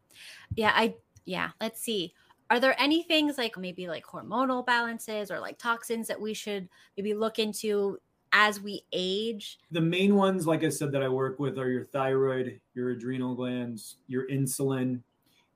Yeah. 0.55 0.73
I, 0.75 0.95
yeah. 1.25 1.51
Let's 1.61 1.81
see 1.81 2.13
are 2.49 2.59
there 2.59 2.79
any 2.79 3.01
things 3.01 3.37
like 3.37 3.57
maybe 3.57 3.87
like 3.87 4.05
hormonal 4.05 4.63
balances 4.63 5.31
or 5.31 5.39
like 5.39 5.57
toxins 5.57 6.07
that 6.07 6.19
we 6.19 6.35
should 6.35 6.69
maybe 6.95 7.15
look 7.15 7.39
into 7.39 7.97
as 8.33 8.59
we 8.59 8.83
age? 8.91 9.59
The 9.71 9.79
main 9.79 10.15
ones, 10.15 10.45
like 10.45 10.63
I 10.63 10.69
said, 10.69 10.91
that 10.91 11.03
I 11.03 11.07
work 11.07 11.39
with 11.39 11.57
are 11.57 11.69
your 11.69 11.85
thyroid, 11.85 12.59
your 12.73 12.89
adrenal 12.89 13.35
glands, 13.35 13.97
your 14.07 14.27
insulin, 14.27 15.01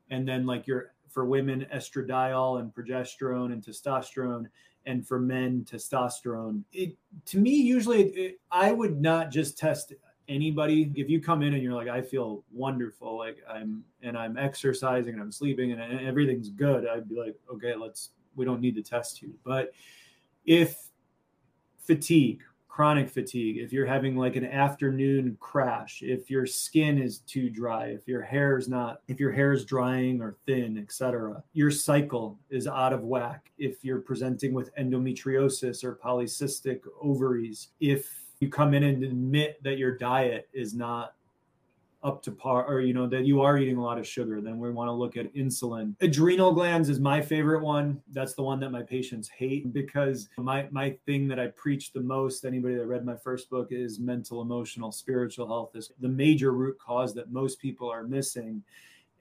and 0.10 0.26
then 0.26 0.46
like 0.46 0.68
your 0.68 0.94
for 1.10 1.26
women 1.26 1.66
estradiol 1.74 2.60
and 2.60 2.74
progesterone 2.74 3.52
and 3.52 3.64
testosterone 3.64 4.46
and 4.86 5.08
for 5.08 5.20
men 5.20 5.66
testosterone 5.70 6.62
it 6.74 6.96
to 7.26 7.38
me 7.38 7.56
usually 7.56 8.04
it, 8.10 8.40
i 8.52 8.72
would 8.72 9.02
not 9.02 9.32
just 9.32 9.58
test 9.58 9.94
anybody 10.30 10.92
if 10.96 11.10
you 11.10 11.22
come 11.22 11.42
in 11.42 11.54
and 11.54 11.64
you're 11.64 11.74
like 11.74 11.88
i 11.88 12.02
feel 12.02 12.44
wonderful 12.54 13.18
like 13.18 13.38
i'm 13.50 13.84
and 14.04 14.18
i'm 14.18 14.38
exercising 14.38 15.14
and 15.14 15.22
i'm 15.22 15.32
sleeping 15.32 15.72
and, 15.72 15.82
and 15.82 16.06
everything's 16.06 16.50
good 16.50 16.88
i'd 16.88 17.10
be 17.10 17.16
like 17.16 17.36
okay 17.52 17.76
let's 17.76 18.12
we 18.36 18.46
don't 18.46 18.62
need 18.62 18.76
to 18.76 18.84
test 18.84 19.22
you 19.22 19.34
but 19.44 19.72
if 20.46 20.90
fatigue 21.80 22.44
chronic 22.78 23.10
fatigue 23.10 23.58
if 23.58 23.74
you're 23.74 23.88
having 23.88 24.16
like 24.16 24.36
an 24.36 24.46
afternoon 24.46 25.36
crash 25.40 26.04
if 26.04 26.30
your 26.30 26.46
skin 26.46 27.00
is 27.00 27.22
too 27.22 27.50
dry 27.50 27.88
if 27.88 28.08
your 28.08 28.22
hair 28.22 28.56
is 28.56 28.70
not 28.70 29.02
if 29.08 29.20
your 29.20 29.32
hair 29.32 29.52
is 29.52 29.66
drying 29.66 30.22
or 30.22 30.36
thin 30.46 30.78
etc 30.78 31.44
your 31.54 31.72
cycle 31.72 32.38
is 32.52 32.68
out 32.68 32.94
of 32.94 33.02
whack. 33.02 33.52
If 33.58 33.84
you're 33.84 34.02
presenting 34.02 34.54
with 34.54 34.70
endometriosis 34.76 35.84
or 35.84 35.96
polycystic 35.96 36.82
ovaries 37.02 37.70
if 37.80 38.08
you 38.40 38.48
come 38.48 38.76
in 38.76 38.84
and 38.84 39.04
admit 39.04 39.58
that 39.64 39.80
your 39.80 39.98
diet 39.98 40.48
is 40.54 40.76
not 40.76 41.16
up 42.08 42.24
to 42.24 42.32
par 42.32 42.66
or 42.66 42.80
you 42.80 42.94
know 42.94 43.06
that 43.06 43.26
you 43.26 43.42
are 43.42 43.58
eating 43.58 43.76
a 43.76 43.84
lot 43.84 43.98
of 43.98 44.08
sugar 44.08 44.40
then 44.40 44.58
we 44.58 44.72
want 44.72 44.88
to 44.88 44.94
look 44.94 45.18
at 45.18 45.32
insulin 45.36 45.94
adrenal 46.00 46.54
glands 46.54 46.88
is 46.88 47.02
my 47.02 47.22
favorite 47.22 47.62
one 47.62 48.02
that's 48.14 48.34
the 48.34 48.42
one 48.42 48.62
that 48.62 48.70
my 48.70 48.82
patients 48.82 49.28
hate 49.28 49.74
because 49.74 50.30
my 50.38 50.66
my 50.72 50.96
thing 51.06 51.28
that 51.28 51.38
i 51.38 51.48
preach 51.48 51.92
the 51.92 52.00
most 52.00 52.46
anybody 52.46 52.76
that 52.76 52.86
read 52.86 53.06
my 53.06 53.16
first 53.18 53.50
book 53.50 53.68
is 53.72 54.00
mental 54.00 54.42
emotional 54.42 54.90
spiritual 54.90 55.46
health 55.46 55.76
is 55.76 55.92
the 56.00 56.08
major 56.08 56.54
root 56.54 56.80
cause 56.80 57.14
that 57.14 57.30
most 57.30 57.60
people 57.60 57.92
are 57.92 58.04
missing 58.04 58.64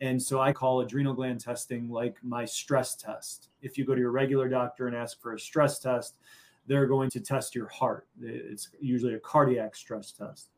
and 0.01 0.23
so 0.23 0.41
I 0.41 0.53
call 0.53 0.81
adrenal 0.81 1.15
gland 1.15 1.41
testing 1.41 1.89
like 1.89 2.19
my 2.23 2.45
stress 2.45 2.95
test. 2.95 3.49
If 3.63 3.79
you 3.79 3.87
go 3.87 3.95
to 3.95 4.01
your 4.01 4.11
regular 4.11 4.47
doctor 4.47 4.89
and 4.89 4.95
ask 4.95 5.21
for 5.23 5.33
a 5.33 5.41
stress 5.41 5.79
test, 5.79 6.19
they're 6.67 6.87
going 6.87 7.09
to 7.11 7.21
test 7.21 7.55
your 7.55 7.69
heart. 7.69 8.07
It's 8.21 8.69
usually 8.79 9.15
a 9.15 9.19
cardiac 9.19 9.75
stress 9.75 10.13
test. 10.13 10.51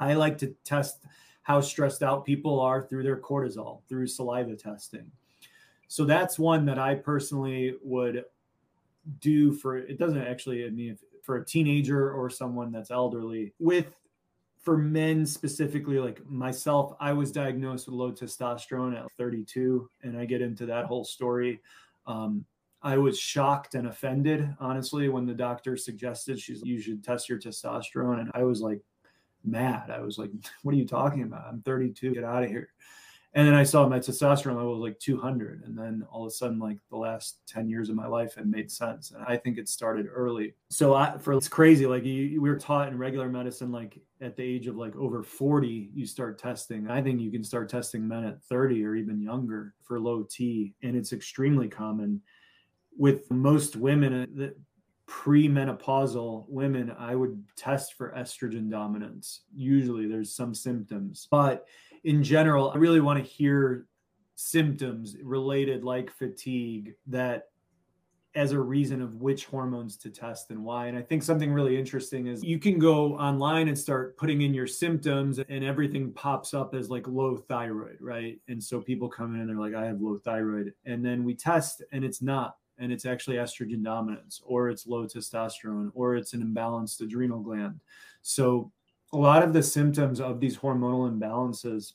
I 0.00 0.14
like 0.14 0.38
to 0.38 0.54
test 0.64 1.04
how 1.42 1.60
stressed 1.60 2.02
out 2.02 2.24
people 2.24 2.60
are 2.60 2.82
through 2.82 3.02
their 3.02 3.16
cortisol, 3.16 3.80
through 3.88 4.06
saliva 4.06 4.54
testing. 4.54 5.10
So 5.88 6.04
that's 6.04 6.38
one 6.38 6.66
that 6.66 6.78
I 6.78 6.94
personally 6.94 7.74
would 7.82 8.24
do 9.20 9.52
for 9.52 9.78
it 9.78 9.98
doesn't 9.98 10.26
actually 10.26 10.66
I 10.66 10.68
mean 10.68 10.98
for 11.22 11.36
a 11.36 11.44
teenager 11.44 12.12
or 12.12 12.28
someone 12.28 12.70
that's 12.70 12.90
elderly 12.90 13.54
with 13.58 13.86
for 14.60 14.76
men 14.76 15.24
specifically 15.24 15.98
like 15.98 16.22
myself 16.28 16.94
I 17.00 17.14
was 17.14 17.32
diagnosed 17.32 17.86
with 17.86 17.94
low 17.94 18.12
testosterone 18.12 18.98
at 18.98 19.06
32 19.16 19.88
and 20.02 20.18
I 20.18 20.26
get 20.26 20.42
into 20.42 20.66
that 20.66 20.84
whole 20.84 21.04
story 21.04 21.62
um, 22.06 22.44
I 22.82 22.96
was 22.96 23.18
shocked 23.18 23.74
and 23.74 23.88
offended, 23.88 24.54
honestly, 24.60 25.08
when 25.08 25.26
the 25.26 25.34
doctor 25.34 25.76
suggested 25.76 26.38
she's 26.38 26.62
you 26.62 26.80
should 26.80 27.02
test 27.02 27.28
your 27.28 27.38
testosterone, 27.38 28.20
and 28.20 28.30
I 28.34 28.44
was 28.44 28.60
like 28.60 28.80
mad. 29.44 29.90
I 29.90 30.00
was 30.00 30.18
like, 30.18 30.30
"What 30.62 30.74
are 30.74 30.78
you 30.78 30.86
talking 30.86 31.22
about? 31.22 31.46
I'm 31.48 31.62
32. 31.62 32.14
Get 32.14 32.24
out 32.24 32.44
of 32.44 32.50
here." 32.50 32.70
And 33.34 33.46
then 33.46 33.54
I 33.54 33.62
saw 33.62 33.86
my 33.86 33.98
testosterone 33.98 34.56
level 34.56 34.72
was 34.72 34.80
like 34.80 34.98
200, 35.00 35.62
and 35.66 35.76
then 35.76 36.04
all 36.10 36.22
of 36.22 36.28
a 36.28 36.30
sudden, 36.30 36.58
like 36.58 36.78
the 36.90 36.96
last 36.96 37.40
10 37.46 37.68
years 37.68 37.90
of 37.90 37.94
my 37.94 38.06
life, 38.06 38.38
it 38.38 38.46
made 38.46 38.70
sense. 38.70 39.10
And 39.10 39.22
I 39.28 39.36
think 39.36 39.58
it 39.58 39.68
started 39.68 40.06
early. 40.10 40.54
So 40.70 40.94
I, 40.94 41.18
for 41.18 41.34
it's 41.34 41.46
crazy. 41.46 41.86
Like 41.86 42.04
you, 42.04 42.40
we 42.40 42.48
were 42.48 42.58
taught 42.58 42.88
in 42.88 42.96
regular 42.96 43.28
medicine, 43.28 43.70
like 43.70 44.00
at 44.22 44.34
the 44.34 44.42
age 44.42 44.66
of 44.66 44.76
like 44.76 44.96
over 44.96 45.22
40, 45.22 45.90
you 45.94 46.06
start 46.06 46.38
testing. 46.38 46.90
I 46.90 47.02
think 47.02 47.20
you 47.20 47.30
can 47.30 47.44
start 47.44 47.68
testing 47.68 48.08
men 48.08 48.24
at 48.24 48.42
30 48.44 48.82
or 48.84 48.96
even 48.96 49.20
younger 49.20 49.74
for 49.82 50.00
low 50.00 50.22
T, 50.22 50.74
and 50.82 50.96
it's 50.96 51.12
extremely 51.12 51.68
common 51.68 52.22
with 52.96 53.30
most 53.30 53.76
women 53.76 54.26
uh, 54.42 54.46
premenopausal 55.08 56.44
women 56.48 56.94
i 56.98 57.14
would 57.14 57.42
test 57.56 57.94
for 57.94 58.12
estrogen 58.16 58.70
dominance 58.70 59.42
usually 59.54 60.06
there's 60.06 60.34
some 60.34 60.54
symptoms 60.54 61.26
but 61.30 61.66
in 62.04 62.22
general 62.22 62.70
i 62.70 62.76
really 62.76 63.00
want 63.00 63.18
to 63.18 63.24
hear 63.28 63.86
symptoms 64.34 65.16
related 65.22 65.82
like 65.82 66.10
fatigue 66.10 66.94
that 67.06 67.48
as 68.34 68.52
a 68.52 68.60
reason 68.60 69.02
of 69.02 69.16
which 69.16 69.46
hormones 69.46 69.96
to 69.96 70.10
test 70.10 70.50
and 70.50 70.62
why. 70.62 70.86
And 70.86 70.96
I 70.96 71.02
think 71.02 71.24
something 71.24 71.52
really 71.52 71.76
interesting 71.76 72.28
is 72.28 72.44
you 72.44 72.60
can 72.60 72.78
go 72.78 73.14
online 73.14 73.66
and 73.66 73.76
start 73.76 74.16
putting 74.16 74.42
in 74.42 74.54
your 74.54 74.66
symptoms 74.68 75.40
and 75.40 75.64
everything 75.64 76.12
pops 76.12 76.54
up 76.54 76.72
as 76.72 76.88
like 76.88 77.08
low 77.08 77.36
thyroid, 77.36 77.96
right? 78.00 78.38
And 78.46 78.62
so 78.62 78.80
people 78.80 79.08
come 79.08 79.34
in 79.34 79.40
and 79.40 79.48
they're 79.48 79.56
like, 79.56 79.74
I 79.74 79.86
have 79.86 80.00
low 80.00 80.18
thyroid. 80.18 80.72
And 80.84 81.04
then 81.04 81.24
we 81.24 81.34
test 81.34 81.82
and 81.90 82.04
it's 82.04 82.22
not. 82.22 82.56
And 82.78 82.92
it's 82.92 83.06
actually 83.06 83.36
estrogen 83.36 83.82
dominance, 83.82 84.40
or 84.46 84.70
it's 84.70 84.86
low 84.86 85.04
testosterone, 85.04 85.90
or 85.94 86.14
it's 86.14 86.32
an 86.32 86.42
imbalanced 86.42 87.00
adrenal 87.00 87.40
gland. 87.40 87.80
So 88.22 88.70
a 89.12 89.16
lot 89.16 89.42
of 89.42 89.52
the 89.52 89.62
symptoms 89.62 90.20
of 90.20 90.38
these 90.38 90.56
hormonal 90.56 91.10
imbalances 91.10 91.94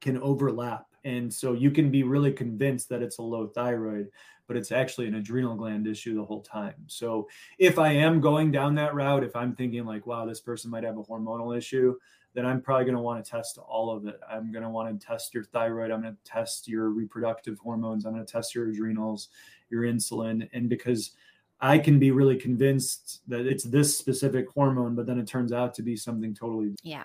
can 0.00 0.18
overlap. 0.18 0.86
And 1.04 1.32
so 1.32 1.52
you 1.52 1.70
can 1.70 1.90
be 1.90 2.02
really 2.02 2.32
convinced 2.32 2.88
that 2.88 3.02
it's 3.02 3.18
a 3.18 3.22
low 3.22 3.46
thyroid, 3.46 4.08
but 4.46 4.56
it's 4.56 4.72
actually 4.72 5.06
an 5.06 5.14
adrenal 5.14 5.54
gland 5.54 5.86
issue 5.86 6.14
the 6.14 6.24
whole 6.24 6.42
time. 6.42 6.74
So 6.86 7.28
if 7.58 7.78
I 7.78 7.92
am 7.92 8.20
going 8.20 8.50
down 8.50 8.74
that 8.76 8.94
route, 8.94 9.22
if 9.22 9.36
I'm 9.36 9.54
thinking 9.54 9.84
like, 9.84 10.06
wow, 10.06 10.26
this 10.26 10.40
person 10.40 10.70
might 10.70 10.84
have 10.84 10.98
a 10.98 11.02
hormonal 11.02 11.56
issue, 11.56 11.96
then 12.34 12.44
I'm 12.44 12.60
probably 12.60 12.84
going 12.84 12.96
to 12.96 13.02
want 13.02 13.24
to 13.24 13.30
test 13.30 13.58
all 13.58 13.90
of 13.90 14.06
it. 14.06 14.18
I'm 14.28 14.50
going 14.50 14.64
to 14.64 14.68
want 14.68 15.00
to 15.00 15.06
test 15.06 15.34
your 15.34 15.44
thyroid. 15.44 15.90
I'm 15.90 16.02
going 16.02 16.14
to 16.14 16.30
test 16.30 16.66
your 16.66 16.88
reproductive 16.88 17.58
hormones. 17.58 18.04
I'm 18.04 18.12
going 18.12 18.26
to 18.26 18.32
test 18.32 18.54
your 18.54 18.68
adrenals, 18.68 19.28
your 19.70 19.82
insulin. 19.82 20.48
And 20.52 20.68
because 20.68 21.12
I 21.60 21.78
can 21.78 21.98
be 21.98 22.10
really 22.10 22.36
convinced 22.36 23.22
that 23.28 23.46
it's 23.46 23.64
this 23.64 23.96
specific 23.96 24.46
hormone, 24.54 24.94
but 24.94 25.06
then 25.06 25.18
it 25.18 25.26
turns 25.26 25.52
out 25.52 25.74
to 25.74 25.82
be 25.82 25.96
something 25.96 26.34
totally. 26.34 26.74
Yeah. 26.82 27.04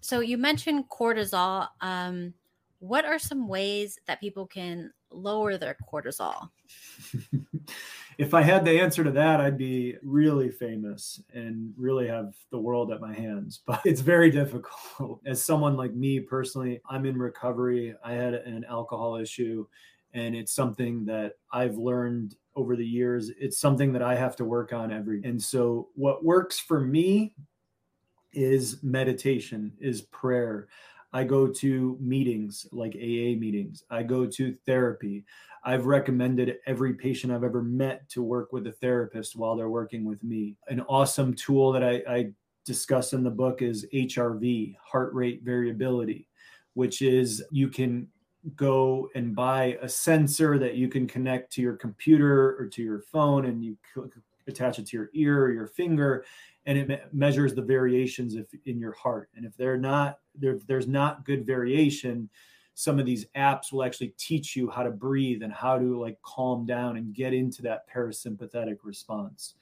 So 0.00 0.20
you 0.20 0.38
mentioned 0.38 0.88
cortisol. 0.90 1.68
Um, 1.80 2.34
what 2.78 3.04
are 3.04 3.18
some 3.18 3.48
ways 3.48 3.98
that 4.06 4.20
people 4.20 4.46
can 4.46 4.92
lower 5.10 5.56
their 5.56 5.76
cortisol? 5.90 6.50
if 8.18 8.34
I 8.34 8.42
had 8.42 8.64
the 8.64 8.78
answer 8.78 9.02
to 9.02 9.10
that, 9.12 9.40
I'd 9.40 9.56
be 9.56 9.96
really 10.02 10.50
famous 10.50 11.22
and 11.32 11.72
really 11.78 12.06
have 12.06 12.34
the 12.50 12.58
world 12.58 12.92
at 12.92 13.00
my 13.00 13.14
hands. 13.14 13.60
But 13.66 13.80
it's 13.84 14.02
very 14.02 14.30
difficult. 14.30 15.20
As 15.26 15.42
someone 15.42 15.76
like 15.76 15.94
me 15.94 16.20
personally, 16.20 16.80
I'm 16.88 17.06
in 17.06 17.16
recovery. 17.16 17.94
I 18.04 18.12
had 18.12 18.34
an 18.34 18.64
alcohol 18.68 19.16
issue, 19.16 19.66
and 20.14 20.34
it's 20.34 20.54
something 20.54 21.04
that 21.06 21.34
I've 21.52 21.76
learned 21.76 22.36
over 22.56 22.76
the 22.76 22.86
years. 22.86 23.30
It's 23.38 23.58
something 23.58 23.92
that 23.92 24.02
I 24.02 24.14
have 24.14 24.36
to 24.36 24.44
work 24.44 24.72
on 24.72 24.92
every. 24.92 25.20
And 25.24 25.42
so, 25.42 25.88
what 25.94 26.24
works 26.24 26.58
for 26.58 26.80
me 26.80 27.34
is 28.32 28.82
meditation, 28.82 29.72
is 29.80 30.02
prayer. 30.02 30.68
I 31.12 31.24
go 31.24 31.46
to 31.46 31.96
meetings 32.00 32.66
like 32.72 32.94
AA 32.94 33.38
meetings. 33.38 33.84
I 33.90 34.02
go 34.02 34.26
to 34.26 34.56
therapy. 34.66 35.24
I've 35.62 35.86
recommended 35.86 36.56
every 36.66 36.94
patient 36.94 37.32
I've 37.32 37.44
ever 37.44 37.62
met 37.62 38.08
to 38.10 38.22
work 38.22 38.52
with 38.52 38.66
a 38.66 38.72
therapist 38.72 39.36
while 39.36 39.56
they're 39.56 39.68
working 39.68 40.04
with 40.04 40.22
me. 40.22 40.56
An 40.68 40.80
awesome 40.82 41.34
tool 41.34 41.72
that 41.72 41.84
I, 41.84 42.02
I 42.08 42.30
discuss 42.64 43.12
in 43.12 43.22
the 43.22 43.30
book 43.30 43.62
is 43.62 43.86
HRV, 43.94 44.76
heart 44.82 45.14
rate 45.14 45.42
variability, 45.42 46.28
which 46.74 47.00
is 47.00 47.44
you 47.50 47.68
can 47.68 48.08
go 48.56 49.08
and 49.14 49.34
buy 49.34 49.78
a 49.80 49.88
sensor 49.88 50.58
that 50.58 50.74
you 50.74 50.88
can 50.88 51.06
connect 51.06 51.52
to 51.52 51.62
your 51.62 51.76
computer 51.76 52.56
or 52.58 52.66
to 52.66 52.82
your 52.82 53.00
phone 53.00 53.46
and 53.46 53.64
you 53.64 53.76
attach 54.46 54.78
it 54.78 54.86
to 54.86 54.96
your 54.96 55.10
ear 55.14 55.44
or 55.44 55.52
your 55.52 55.66
finger 55.66 56.24
and 56.66 56.78
it 56.78 56.88
me- 56.88 56.98
measures 57.12 57.54
the 57.54 57.62
variations 57.62 58.34
if 58.34 58.46
in 58.66 58.78
your 58.78 58.92
heart. 58.92 59.30
And 59.34 59.46
if 59.46 59.56
they're 59.56 59.78
not 59.78 60.18
there 60.34 60.58
there's 60.66 60.88
not 60.88 61.24
good 61.24 61.46
variation 61.46 62.28
some 62.74 62.98
of 62.98 63.06
these 63.06 63.26
apps 63.36 63.72
will 63.72 63.84
actually 63.84 64.12
teach 64.18 64.56
you 64.56 64.68
how 64.68 64.82
to 64.82 64.90
breathe 64.90 65.42
and 65.42 65.52
how 65.52 65.78
to 65.78 65.98
like 65.98 66.20
calm 66.22 66.66
down 66.66 66.96
and 66.96 67.14
get 67.14 67.32
into 67.32 67.62
that 67.62 67.88
parasympathetic 67.88 68.78
response. 68.82 69.54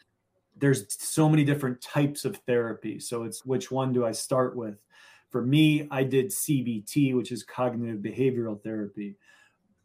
There's 0.57 0.87
so 0.89 1.28
many 1.28 1.45
different 1.45 1.80
types 1.80 2.24
of 2.24 2.37
therapy. 2.47 2.99
So 2.99 3.24
it's 3.24 3.45
which 3.45 3.70
one 3.70 3.93
do 3.93 4.05
i 4.05 4.12
start 4.12 4.57
with 4.57 4.83
for 5.33 5.43
me 5.43 5.89
i 5.91 6.05
did 6.05 6.26
cbt 6.26 7.16
which 7.16 7.33
is 7.33 7.43
cognitive 7.43 8.01
behavioral 8.01 8.62
therapy 8.62 9.16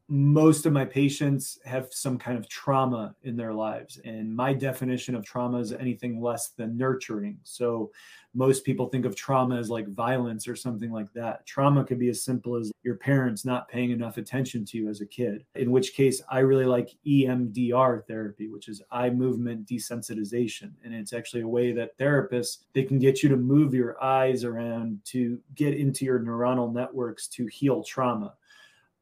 most 0.10 0.66
of 0.66 0.72
my 0.72 0.86
patients 0.86 1.60
have 1.66 1.89
some 1.91 2.18
kind 2.18 2.38
of 2.38 2.47
trauma 2.47 3.14
in 3.24 3.36
their 3.36 3.53
lives. 3.53 3.99
And 4.05 4.34
my 4.34 4.53
definition 4.53 5.16
of 5.16 5.26
trauma 5.26 5.60
is 5.60 5.74
anything 5.74 6.22
less 6.22 6.49
than 6.49 6.78
nurturing. 6.78 7.38
So 7.43 7.91
most 8.34 8.64
people 8.64 8.88
think 8.88 9.05
of 9.05 9.16
trauma 9.16 9.58
as 9.58 9.70
like 9.70 9.88
violence 9.89 10.47
or 10.47 10.55
something 10.55 10.91
like 10.91 11.12
that. 11.14 11.45
Trauma 11.45 11.84
could 11.84 11.99
be 11.99 12.08
as 12.08 12.22
simple 12.22 12.55
as 12.55 12.72
your 12.84 12.95
parents 12.95 13.43
not 13.43 13.68
paying 13.68 13.91
enough 13.91 14.18
attention 14.18 14.64
to 14.66 14.78
you 14.78 14.89
as 14.89 15.01
a 15.01 15.05
kid, 15.05 15.43
in 15.55 15.72
which 15.72 15.93
case 15.93 16.22
I 16.30 16.39
really 16.39 16.66
like 16.66 16.95
EMDR 17.05 18.05
therapy, 18.08 18.47
which 18.47 18.70
is 18.70 18.82
eye 18.91 19.10
movement 19.10 19.66
desensitization. 19.66 20.72
And 20.86 20.93
it's 20.93 21.14
actually 21.14 21.41
a 21.41 21.47
way 21.47 21.74
that 21.74 21.97
therapists, 21.97 22.60
they 22.74 22.84
can 22.84 22.99
get 22.99 23.24
you 23.24 23.30
to 23.30 23.38
move 23.38 23.74
your 23.74 24.01
eyes 24.01 24.45
around 24.45 24.99
to 25.05 25.39
get 25.55 25.74
into 25.74 26.05
your 26.05 26.20
neuronal 26.20 26.72
networks 26.72 27.28
to 27.30 27.47
heal 27.47 27.84
trauma 27.84 28.36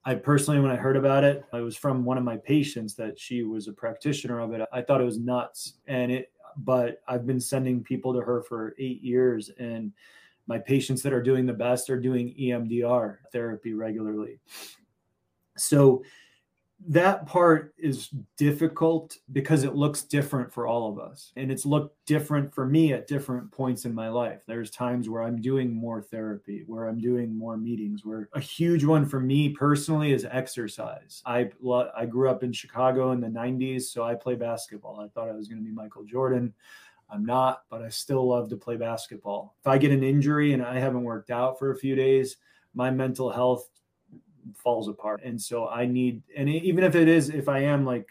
I 0.06 0.14
personally, 0.16 0.60
when 0.60 0.72
I 0.72 0.76
heard 0.76 0.98
about 0.98 1.24
it, 1.24 1.44
I 1.52 1.62
was 1.62 1.76
from 1.76 2.06
one 2.06 2.18
of 2.18 2.24
my 2.24 2.38
patients 2.38 2.94
that 2.96 3.20
she 3.20 3.42
was 3.42 3.68
a 3.68 3.74
practitioner 3.74 4.40
of 4.40 4.54
it. 4.54 4.68
I 4.72 4.82
thought 4.82 5.02
it 5.02 5.06
was 5.06 5.18
nuts. 5.18 5.74
And 5.88 6.12
it, 6.12 6.32
but 6.58 7.02
I've 7.08 7.26
been 7.26 7.40
sending 7.40 7.84
people 7.84 8.14
to 8.14 8.22
her 8.22 8.44
for 8.44 8.76
eight 8.78 9.02
years. 9.02 9.50
And 9.58 9.92
my 10.46 10.60
patients 10.60 11.02
that 11.02 11.14
are 11.14 11.24
doing 11.24 11.48
the 11.48 11.54
best 11.54 11.90
are 11.90 12.00
doing 12.00 12.36
EMDR 12.40 13.18
therapy 13.32 13.74
regularly. 13.74 14.40
So 15.58 16.04
that 16.88 17.26
part 17.26 17.74
is 17.78 18.10
difficult 18.38 19.18
because 19.32 19.64
it 19.64 19.76
looks 19.76 20.04
different 20.04 20.54
for 20.54 20.68
all 20.68 20.92
of 20.92 21.00
us. 21.00 21.32
And 21.36 21.52
it's 21.52 21.66
looked 21.66 21.96
different 22.06 22.54
for 22.54 22.66
me 22.66 22.94
at 22.94 23.08
different 23.08 23.50
points 23.52 23.86
in 23.86 23.94
my 23.94 24.10
life. 24.10 24.42
There's 24.46 24.70
times 24.70 25.10
where 25.10 25.24
i'm 25.24 25.42
doing 25.42 25.74
more 25.74 26.02
therapy 26.02 26.64
where 26.68 26.88
i'm 26.88 27.00
doing 27.00 27.36
more 27.36 27.58
meetings 27.58 28.06
where 28.06 28.30
a 28.34 28.40
huge 28.40 28.84
one 28.84 29.06
for 29.06 29.20
me 29.20 29.50
personally 29.50 30.12
is 30.12 30.28
exercise. 30.30 31.22
I 31.26 31.50
i 31.98 32.06
grew 32.06 32.30
up 32.30 32.44
in 32.44 32.52
chicago 32.52 33.12
in 33.12 33.22
the 33.22 33.28
90s 33.28 33.84
so 33.84 34.04
i 34.04 34.14
play 34.14 34.36
basketball. 34.36 35.00
I 35.00 35.08
thought 35.08 35.30
i 35.30 35.34
was 35.34 35.48
going 35.48 35.60
to 35.60 35.66
be 35.66 35.74
michael 35.74 36.04
jordan. 36.04 36.54
I'm 37.08 37.24
not, 37.24 37.66
but 37.70 37.84
I 37.84 37.90
still 37.90 38.28
love 38.28 38.50
to 38.50 38.58
play 38.58 38.78
basketball. 38.78 39.56
If 39.62 39.68
I 39.68 39.78
get 39.78 39.92
an 39.92 40.04
injury 40.04 40.54
and 40.54 40.64
I 40.64 40.80
haven't 40.80 41.04
worked 41.04 41.30
out 41.30 41.60
for 41.60 41.72
a 41.72 41.78
few 41.78 41.96
days, 41.96 42.38
my 42.74 42.90
mental 42.90 43.30
health 43.30 43.70
falls 44.56 44.88
apart. 44.88 45.22
And 45.24 45.42
so 45.42 45.68
I 45.68 45.86
need, 45.86 46.22
and 46.36 46.50
even 46.50 46.84
if 46.84 46.96
it 46.96 47.08
is, 47.08 47.30
if 47.30 47.50
I 47.50 47.60
am 47.60 47.86
like 47.86 48.08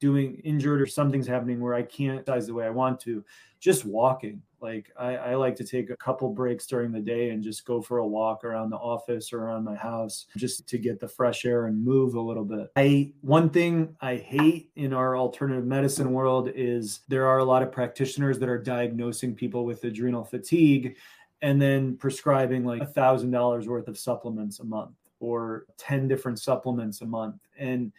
doing 0.00 0.34
injured 0.44 0.82
or 0.82 0.86
something's 0.86 1.26
happening 1.26 1.60
where 1.60 1.74
I 1.74 1.82
can't 1.82 2.20
exercise 2.20 2.46
the 2.46 2.54
way 2.54 2.66
I 2.66 2.70
want 2.70 3.00
to, 3.00 3.24
just 3.60 3.84
walking. 3.86 4.42
Like 4.60 4.90
I, 4.98 5.16
I, 5.16 5.34
like 5.36 5.56
to 5.56 5.64
take 5.64 5.88
a 5.90 5.96
couple 5.96 6.28
breaks 6.30 6.66
during 6.66 6.92
the 6.92 7.00
day 7.00 7.30
and 7.30 7.42
just 7.42 7.64
go 7.64 7.80
for 7.80 7.98
a 7.98 8.06
walk 8.06 8.44
around 8.44 8.70
the 8.70 8.76
office 8.76 9.32
or 9.32 9.40
around 9.40 9.64
my 9.64 9.74
house 9.74 10.26
just 10.36 10.66
to 10.68 10.78
get 10.78 11.00
the 11.00 11.08
fresh 11.08 11.46
air 11.46 11.66
and 11.66 11.82
move 11.82 12.14
a 12.14 12.20
little 12.20 12.44
bit. 12.44 12.70
I 12.76 13.12
one 13.22 13.48
thing 13.50 13.96
I 14.00 14.16
hate 14.16 14.70
in 14.76 14.92
our 14.92 15.16
alternative 15.16 15.64
medicine 15.64 16.12
world 16.12 16.50
is 16.54 17.00
there 17.08 17.26
are 17.26 17.38
a 17.38 17.44
lot 17.44 17.62
of 17.62 17.72
practitioners 17.72 18.38
that 18.38 18.48
are 18.48 18.58
diagnosing 18.58 19.34
people 19.34 19.64
with 19.64 19.84
adrenal 19.84 20.24
fatigue 20.24 20.96
and 21.42 21.60
then 21.60 21.96
prescribing 21.96 22.64
like 22.64 22.82
a 22.82 22.86
thousand 22.86 23.30
dollars 23.30 23.68
worth 23.68 23.88
of 23.88 23.98
supplements 23.98 24.60
a 24.60 24.64
month 24.64 24.96
or 25.24 25.66
10 25.78 26.08
different 26.08 26.38
supplements 26.38 27.00
a 27.00 27.06
month. 27.06 27.36
And 27.58 27.92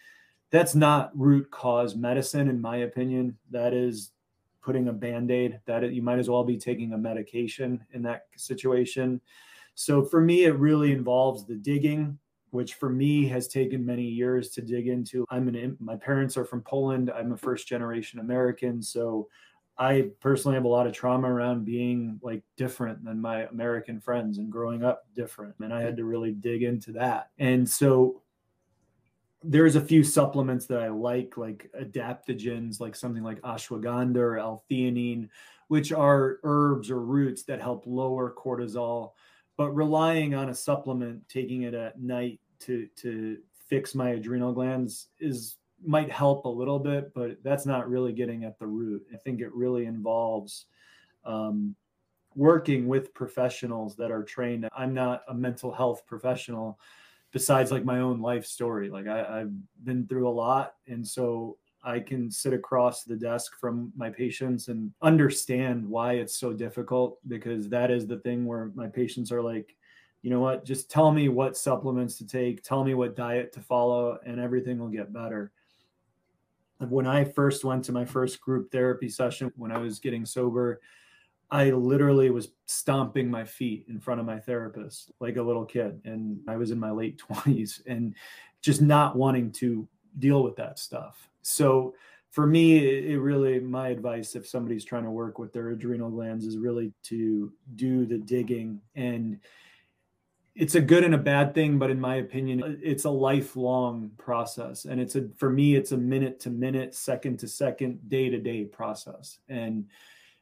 that's 0.52 0.76
not 0.76 1.12
root 1.18 1.50
cause 1.52 1.96
medicine, 1.96 2.48
in 2.48 2.62
my 2.62 2.78
opinion. 2.78 3.38
That 3.52 3.74
is 3.74 4.12
putting 4.62 4.88
a 4.88 4.94
band 4.94 5.32
aid, 5.32 5.60
that 5.66 5.94
you 5.94 6.02
might 6.02 6.20
as 6.20 6.30
well 6.30 6.44
be 6.44 6.58
taking 6.58 6.94
a 6.94 6.98
medication 6.98 7.86
in 7.94 8.02
that 8.04 8.28
situation. 8.36 9.22
So 9.76 10.04
for 10.04 10.22
me, 10.22 10.46
it 10.46 10.58
really 10.58 10.92
involves 10.92 11.46
the 11.46 11.56
digging, 11.56 12.18
which 12.50 12.76
for 12.76 12.90
me 12.90 13.28
has 13.28 13.48
taken 13.48 13.86
many 13.86 14.04
years 14.04 14.50
to 14.52 14.62
dig 14.62 14.88
into. 14.88 15.26
I'm 15.30 15.48
an 15.48 15.78
my 15.80 15.96
parents 15.98 16.38
are 16.38 16.46
from 16.46 16.62
Poland. 16.62 17.12
I'm 17.14 17.34
a 17.34 17.38
first 17.38 17.68
generation 17.68 18.20
American, 18.20 18.82
so 18.82 19.28
I 19.78 20.12
personally 20.22 20.56
have 20.56 20.64
a 20.64 20.70
lot 20.70 20.88
of 20.88 20.94
trauma 20.94 21.32
around 21.32 21.66
being 21.66 22.20
like 22.24 22.44
different 22.56 23.04
than 23.04 23.20
my 23.20 23.44
American 23.48 24.00
friends 24.00 24.38
and 24.38 24.52
growing 24.52 24.84
up 24.84 25.06
different. 25.14 25.56
And 25.60 25.74
I 25.74 25.82
had 25.82 25.98
to 25.98 26.06
really 26.06 26.32
dig 26.32 26.64
into 26.64 26.94
that. 26.94 27.32
And 27.40 27.68
so 27.68 28.22
there's 29.44 29.76
a 29.76 29.82
few 29.82 30.04
supplements 30.04 30.66
that 30.68 30.82
I 30.82 30.88
like, 30.88 31.38
like 31.38 31.70
adaptogens, 31.80 32.80
like 32.80 32.96
something 32.96 33.24
like 33.24 33.42
ashwagandha 33.42 34.18
or 34.18 34.38
L-theanine, 34.38 35.30
which 35.68 35.92
are 35.92 36.40
herbs 36.44 36.90
or 36.90 37.02
roots 37.02 37.44
that 37.44 37.62
help 37.62 37.84
lower 37.86 38.34
cortisol. 38.34 39.12
But 39.58 39.72
relying 39.72 40.36
on 40.36 40.50
a 40.50 40.56
supplement, 40.56 41.28
taking 41.30 41.64
it 41.64 41.74
at 41.74 42.02
night 42.02 42.40
to 42.62 42.88
to 42.98 43.38
fix 43.68 43.96
my 43.96 44.10
adrenal 44.12 44.54
glands 44.54 45.08
is 45.20 45.58
might 45.84 46.12
help 46.12 46.46
a 46.46 46.50
little 46.50 46.80
bit, 46.80 47.14
but 47.14 47.38
that's 47.44 47.66
not 47.66 47.90
really 47.90 48.14
getting 48.14 48.44
at 48.44 48.60
the 48.60 48.68
root. 48.68 49.06
I 49.14 49.18
think 49.18 49.42
it 49.42 49.54
really 49.54 49.86
involves 49.86 50.66
um, 51.26 51.76
working 52.36 52.88
with 52.88 53.14
professionals 53.14 53.96
that 53.96 54.12
are 54.12 54.24
trained. 54.24 54.68
I'm 54.76 54.94
not 54.94 55.24
a 55.28 55.34
mental 55.34 55.72
health 55.72 56.06
professional 56.06 56.80
besides 57.32 57.72
like 57.72 57.84
my 57.84 58.00
own 58.00 58.22
life 58.22 58.46
story. 58.46 58.90
Like 58.90 59.08
I, 59.08 59.42
I've 59.42 59.52
been 59.84 60.08
through 60.08 60.28
a 60.28 60.32
lot. 60.32 60.76
And 60.88 61.06
so 61.06 61.58
I 61.84 62.00
can 62.00 62.32
sit 62.32 62.54
across 62.54 63.04
the 63.04 63.16
desk 63.16 63.60
from 63.60 63.92
my 63.96 64.10
patients 64.10 64.70
and 64.70 64.92
understand 65.02 65.88
why 65.88 66.14
it's 66.14 66.38
so 66.38 66.52
difficult 66.52 67.20
because 67.28 67.70
that 67.70 67.92
is 67.92 68.08
the 68.08 68.18
thing 68.20 68.46
where 68.46 68.72
my 68.74 68.88
patients 68.88 69.32
are 69.32 69.42
like, 69.42 69.76
you 70.24 70.32
know 70.32 70.40
what, 70.40 70.66
just 70.66 70.90
tell 70.90 71.12
me 71.12 71.30
what 71.30 71.56
supplements 71.56 72.18
to 72.18 72.26
take, 72.26 72.64
tell 72.64 72.84
me 72.84 72.96
what 72.96 73.16
diet 73.16 73.54
to 73.54 73.60
follow, 73.60 74.18
and 74.26 74.40
everything 74.40 74.80
will 74.80 74.90
get 74.90 75.14
better. 75.14 75.52
When 76.80 77.08
I 77.08 77.24
first 77.24 77.64
went 77.64 77.86
to 77.86 77.92
my 77.92 78.06
first 78.06 78.42
group 78.42 78.72
therapy 78.72 79.10
session 79.10 79.52
when 79.56 79.72
I 79.72 79.78
was 79.78 80.00
getting 80.00 80.26
sober, 80.26 80.82
I 81.52 81.72
literally 81.72 82.30
was 82.32 82.50
stomping 82.66 83.30
my 83.30 83.46
feet 83.46 83.86
in 83.88 84.00
front 84.00 84.20
of 84.20 84.26
my 84.26 84.40
therapist 84.40 85.12
like 85.20 85.38
a 85.38 85.42
little 85.42 85.66
kid. 85.66 86.02
And 86.04 86.40
I 86.48 86.58
was 86.58 86.72
in 86.72 86.80
my 86.80 86.92
late 86.92 87.22
20s 87.30 87.82
and 87.88 88.16
just 88.62 88.82
not 88.82 89.16
wanting 89.16 89.52
to 89.54 89.88
deal 90.20 90.44
with 90.44 90.56
that 90.58 90.80
stuff. 90.80 91.30
So 91.44 91.96
for 92.32 92.46
me, 92.46 93.14
it, 93.14 93.18
really, 93.18 93.60
my 93.60 93.90
advice 93.90 94.36
if 94.36 94.48
somebody's 94.48 94.84
trying 94.84 95.04
to 95.04 95.12
work 95.12 95.40
with 95.40 95.54
their 95.54 95.70
adrenal 95.70 96.10
glands 96.10 96.46
is 96.46 96.58
really 96.58 96.92
to 97.04 97.54
do 97.76 98.06
the 98.06 98.18
digging. 98.18 98.82
And 98.96 99.40
it's 100.56 100.76
a 100.76 100.82
good 100.82 101.04
and 101.04 101.14
a 101.14 101.20
bad 101.20 101.54
thing, 101.54 101.78
but 101.78 101.92
in 101.92 102.00
my 102.00 102.16
opinion, 102.16 102.80
it's 102.82 103.04
a 103.04 103.10
lifelong 103.10 104.12
process. 104.18 104.86
And 104.86 105.02
it's 105.02 105.16
a, 105.16 105.28
for 105.36 105.50
me, 105.50 105.76
it's 105.76 105.92
a 105.92 105.98
minute 105.98 106.40
to 106.42 106.50
minute, 106.50 106.96
second 106.96 107.40
to 107.40 107.48
second, 107.48 108.08
day 108.10 108.30
to 108.30 108.40
day 108.40 108.64
process. 108.64 109.40
And 109.50 109.86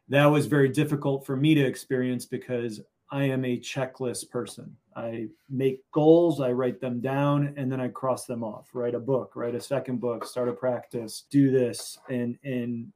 that 0.09 0.26
was 0.26 0.45
very 0.45 0.70
difficult 0.70 1.26
for 1.26 1.36
me 1.36 1.55
to 1.55 1.66
experience 1.66 2.28
because 2.28 2.80
I 3.11 3.24
am 3.24 3.43
a 3.43 3.59
checklist 3.59 4.30
person. 4.30 4.76
I 4.95 5.30
make 5.49 5.82
goals, 5.91 6.41
I 6.41 6.51
write 6.51 6.80
them 6.80 6.99
down, 7.01 7.55
and 7.57 7.72
then 7.72 7.82
I 7.82 7.88
cross 7.88 8.26
them 8.26 8.43
off. 8.43 8.70
Write 8.74 8.95
a 8.95 8.99
book, 8.99 9.36
write 9.36 9.55
a 9.55 9.61
second 9.61 9.99
book, 9.99 10.26
start 10.26 10.49
a 10.49 10.53
practice, 10.53 11.26
do 11.32 11.49
this, 11.49 11.97
and 12.09 12.38
and 12.43 12.91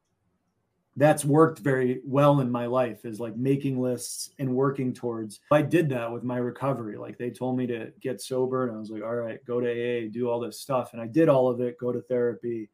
that's 0.97 1.23
worked 1.23 1.59
very 1.59 2.01
well 2.03 2.41
in 2.41 2.51
my 2.51 2.65
life 2.65 3.05
is 3.05 3.19
like 3.19 3.37
making 3.37 3.79
lists 3.79 4.31
and 4.39 4.53
working 4.53 4.93
towards 4.93 5.39
i 5.51 5.61
did 5.61 5.87
that 5.89 6.11
with 6.11 6.23
my 6.23 6.37
recovery 6.37 6.97
like 6.97 7.17
they 7.17 7.29
told 7.29 7.55
me 7.57 7.65
to 7.65 7.91
get 8.01 8.19
sober 8.19 8.67
and 8.67 8.75
i 8.75 8.79
was 8.79 8.89
like 8.89 9.03
all 9.03 9.15
right 9.15 9.45
go 9.45 9.61
to 9.61 9.67
aa 9.69 10.09
do 10.11 10.29
all 10.29 10.39
this 10.39 10.59
stuff 10.59 10.93
and 10.93 11.01
i 11.01 11.07
did 11.07 11.29
all 11.29 11.47
of 11.49 11.61
it 11.61 11.77
go 11.77 11.91
to 11.91 12.01
therapy 12.01 12.69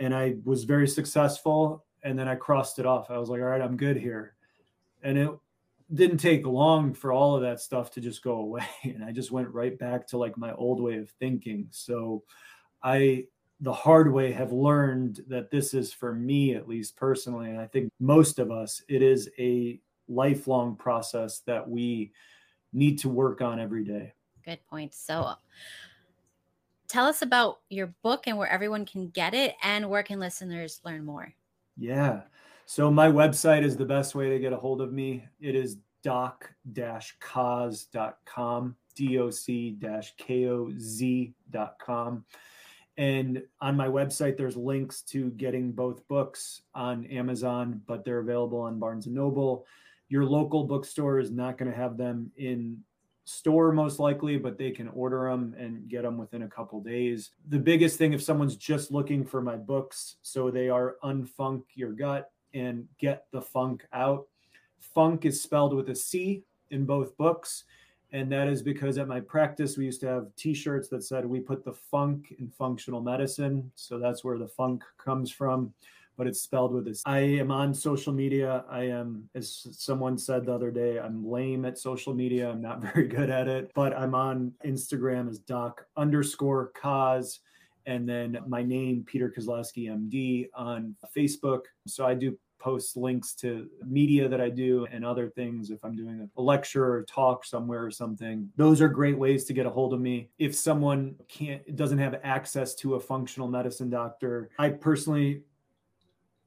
and 0.00 0.14
i 0.14 0.34
was 0.44 0.64
very 0.64 0.88
successful 0.88 1.84
and 2.02 2.18
then 2.18 2.28
I 2.28 2.34
crossed 2.34 2.78
it 2.78 2.86
off. 2.86 3.10
I 3.10 3.18
was 3.18 3.28
like, 3.28 3.40
all 3.40 3.46
right, 3.46 3.60
I'm 3.60 3.76
good 3.76 3.96
here. 3.96 4.34
And 5.02 5.16
it 5.16 5.30
didn't 5.92 6.18
take 6.18 6.46
long 6.46 6.94
for 6.94 7.12
all 7.12 7.34
of 7.36 7.42
that 7.42 7.60
stuff 7.60 7.90
to 7.92 8.00
just 8.00 8.22
go 8.22 8.38
away. 8.38 8.66
And 8.84 9.04
I 9.04 9.12
just 9.12 9.30
went 9.30 9.48
right 9.48 9.78
back 9.78 10.06
to 10.08 10.18
like 10.18 10.36
my 10.36 10.52
old 10.52 10.80
way 10.80 10.98
of 10.98 11.10
thinking. 11.20 11.68
So 11.70 12.24
I, 12.82 13.26
the 13.62 13.72
hard 13.72 14.12
way, 14.12 14.32
have 14.32 14.52
learned 14.52 15.24
that 15.28 15.50
this 15.50 15.72
is 15.72 15.92
for 15.92 16.12
me, 16.12 16.54
at 16.54 16.68
least 16.68 16.96
personally. 16.96 17.48
And 17.48 17.60
I 17.60 17.66
think 17.66 17.90
most 18.00 18.38
of 18.40 18.50
us, 18.50 18.82
it 18.88 19.02
is 19.02 19.30
a 19.38 19.80
lifelong 20.08 20.74
process 20.76 21.38
that 21.46 21.66
we 21.68 22.12
need 22.72 22.98
to 22.98 23.08
work 23.08 23.40
on 23.40 23.60
every 23.60 23.84
day. 23.84 24.12
Good 24.44 24.58
point. 24.68 24.92
So, 24.94 25.20
uh, 25.20 25.36
tell 26.88 27.06
us 27.06 27.22
about 27.22 27.60
your 27.70 27.94
book 28.02 28.24
and 28.26 28.36
where 28.36 28.48
everyone 28.48 28.84
can 28.84 29.08
get 29.10 29.32
it 29.32 29.54
and 29.62 29.88
where 29.88 30.02
can 30.02 30.18
listeners 30.18 30.80
learn 30.84 31.04
more. 31.04 31.32
Yeah. 31.76 32.22
So 32.66 32.90
my 32.90 33.08
website 33.08 33.62
is 33.62 33.76
the 33.76 33.84
best 33.84 34.16
way 34.16 34.28
to 34.30 34.40
get 34.40 34.52
a 34.52 34.56
hold 34.56 34.80
of 34.80 34.92
me. 34.92 35.24
It 35.40 35.54
is 35.54 35.76
doc-koz.com, 36.02 36.66
D-O-C-K-O-Z.com. 38.96 39.84
And 42.96 43.42
on 43.60 43.76
my 43.76 43.88
website, 43.88 44.36
there's 44.36 44.56
links 44.56 45.02
to 45.02 45.30
getting 45.30 45.72
both 45.72 46.06
books 46.08 46.62
on 46.74 47.06
Amazon, 47.06 47.80
but 47.86 48.04
they're 48.04 48.18
available 48.18 48.60
on 48.60 48.78
Barnes 48.78 49.06
& 49.06 49.08
Noble. 49.08 49.66
Your 50.08 50.24
local 50.26 50.64
bookstore 50.64 51.18
is 51.18 51.30
not 51.30 51.56
going 51.56 51.70
to 51.70 51.76
have 51.76 51.96
them 51.96 52.30
in 52.36 52.84
store 53.24 53.72
most 53.72 53.98
likely, 53.98 54.36
but 54.36 54.58
they 54.58 54.70
can 54.70 54.88
order 54.88 55.30
them 55.30 55.54
and 55.58 55.88
get 55.88 56.02
them 56.02 56.18
within 56.18 56.42
a 56.42 56.48
couple 56.48 56.80
days. 56.80 57.30
The 57.48 57.58
biggest 57.58 57.96
thing, 57.96 58.12
if 58.12 58.22
someone's 58.22 58.56
just 58.56 58.90
looking 58.90 59.24
for 59.24 59.40
my 59.40 59.56
books, 59.56 60.16
so 60.20 60.50
they 60.50 60.68
are 60.68 60.96
Unfunc 61.02 61.62
Your 61.74 61.92
Gut 61.92 62.30
and 62.52 62.88
Get 62.98 63.24
the 63.32 63.40
Func 63.40 63.80
Out. 63.92 64.26
Funk 64.80 65.24
is 65.24 65.42
spelled 65.42 65.72
with 65.72 65.88
a 65.88 65.94
C 65.94 66.42
in 66.70 66.84
both 66.84 67.16
books. 67.16 67.64
And 68.12 68.30
that 68.30 68.46
is 68.46 68.62
because 68.62 68.98
at 68.98 69.08
my 69.08 69.20
practice, 69.20 69.76
we 69.76 69.86
used 69.86 70.00
to 70.02 70.06
have 70.06 70.26
t 70.36 70.52
shirts 70.52 70.88
that 70.88 71.02
said, 71.02 71.24
We 71.24 71.40
put 71.40 71.64
the 71.64 71.72
funk 71.72 72.34
in 72.38 72.48
functional 72.50 73.00
medicine. 73.00 73.70
So 73.74 73.98
that's 73.98 74.22
where 74.22 74.38
the 74.38 74.48
funk 74.48 74.84
comes 74.98 75.30
from 75.30 75.72
but 76.16 76.26
it's 76.26 76.40
spelled 76.40 76.72
with 76.72 76.84
this. 76.84 77.02
I 77.06 77.20
am 77.20 77.50
on 77.50 77.74
social 77.74 78.12
media. 78.12 78.64
I 78.70 78.84
am, 78.84 79.28
as 79.34 79.66
someone 79.72 80.18
said 80.18 80.46
the 80.46 80.52
other 80.52 80.70
day, 80.70 80.98
I'm 80.98 81.28
lame 81.28 81.64
at 81.64 81.78
social 81.78 82.14
media. 82.14 82.50
I'm 82.50 82.60
not 82.60 82.80
very 82.94 83.08
good 83.08 83.30
at 83.30 83.48
it, 83.48 83.70
but 83.74 83.96
I'm 83.96 84.14
on 84.14 84.52
Instagram 84.64 85.28
as 85.28 85.38
doc 85.38 85.84
underscore 85.96 86.72
Koz. 86.80 87.38
And 87.86 88.08
then 88.08 88.38
my 88.46 88.62
name, 88.62 89.04
Peter 89.04 89.32
Kozlowski, 89.36 89.88
MD, 89.88 90.48
on 90.54 90.94
Facebook. 91.16 91.62
So 91.86 92.06
I 92.06 92.14
do 92.14 92.38
post 92.62 92.96
links 92.96 93.34
to 93.34 93.68
media 93.84 94.28
that 94.28 94.40
I 94.40 94.48
do 94.48 94.86
and 94.90 95.04
other 95.04 95.28
things 95.28 95.70
if 95.70 95.84
I'm 95.84 95.96
doing 95.96 96.30
a 96.36 96.42
lecture 96.42 96.84
or 96.84 97.02
talk 97.02 97.44
somewhere 97.44 97.84
or 97.84 97.90
something. 97.90 98.48
Those 98.56 98.80
are 98.80 98.88
great 98.88 99.18
ways 99.18 99.44
to 99.46 99.52
get 99.52 99.66
a 99.66 99.70
hold 99.70 99.92
of 99.92 100.00
me. 100.00 100.30
If 100.38 100.54
someone 100.54 101.16
can't 101.28 101.76
doesn't 101.76 101.98
have 101.98 102.20
access 102.22 102.74
to 102.76 102.94
a 102.94 103.00
functional 103.00 103.48
medicine 103.48 103.90
doctor, 103.90 104.50
I 104.58 104.70
personally 104.70 105.42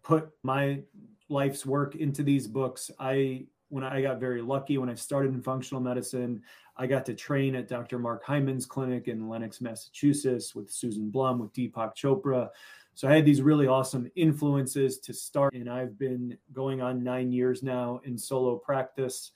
put 0.03 0.29
my 0.43 0.81
life's 1.27 1.65
work 1.65 1.95
into 1.95 2.23
these 2.23 2.47
books. 2.47 2.89
I 2.99 3.47
when 3.69 3.83
I 3.83 4.01
got 4.01 4.19
very 4.19 4.41
lucky 4.41 4.77
when 4.77 4.89
I 4.89 4.95
started 4.95 5.33
in 5.33 5.41
functional 5.41 5.81
medicine, 5.81 6.41
I 6.77 6.87
got 6.87 7.05
to 7.07 7.13
train 7.13 7.55
at 7.55 7.67
Dr. 7.67 7.99
Mark 7.99 8.23
Hyman's 8.23 8.65
clinic 8.65 9.07
in 9.07 9.27
Lenox, 9.27 9.59
Massachusetts 9.59 10.55
with 10.55 10.69
Susan 10.71 11.09
Blum, 11.09 11.39
with 11.39 11.51
Deepak 11.51 11.95
Chopra. 11.95 12.49
So 12.95 13.09
I 13.09 13.15
had 13.15 13.25
these 13.25 13.41
really 13.41 13.67
awesome 13.67 14.09
influences 14.15 14.99
to 14.99 15.13
start. 15.13 15.53
And 15.53 15.69
I've 15.69 15.99
been 15.99 16.37
going 16.53 16.81
on 16.81 17.03
nine 17.03 17.31
years 17.31 17.61
now 17.61 17.99
in 18.05 18.17
solo 18.17 18.55
practice, 18.55 19.31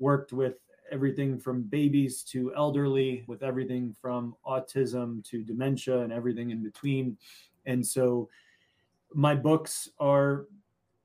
worked 0.00 0.32
with 0.32 0.54
everything 0.90 1.38
from 1.38 1.62
babies 1.62 2.24
to 2.24 2.52
elderly, 2.56 3.24
with 3.28 3.44
everything 3.44 3.94
from 4.00 4.34
autism 4.44 5.24
to 5.30 5.44
dementia 5.44 6.00
and 6.00 6.12
everything 6.12 6.50
in 6.50 6.60
between. 6.62 7.16
And 7.66 7.86
so 7.86 8.28
my 9.12 9.36
books 9.36 9.88
are 10.00 10.46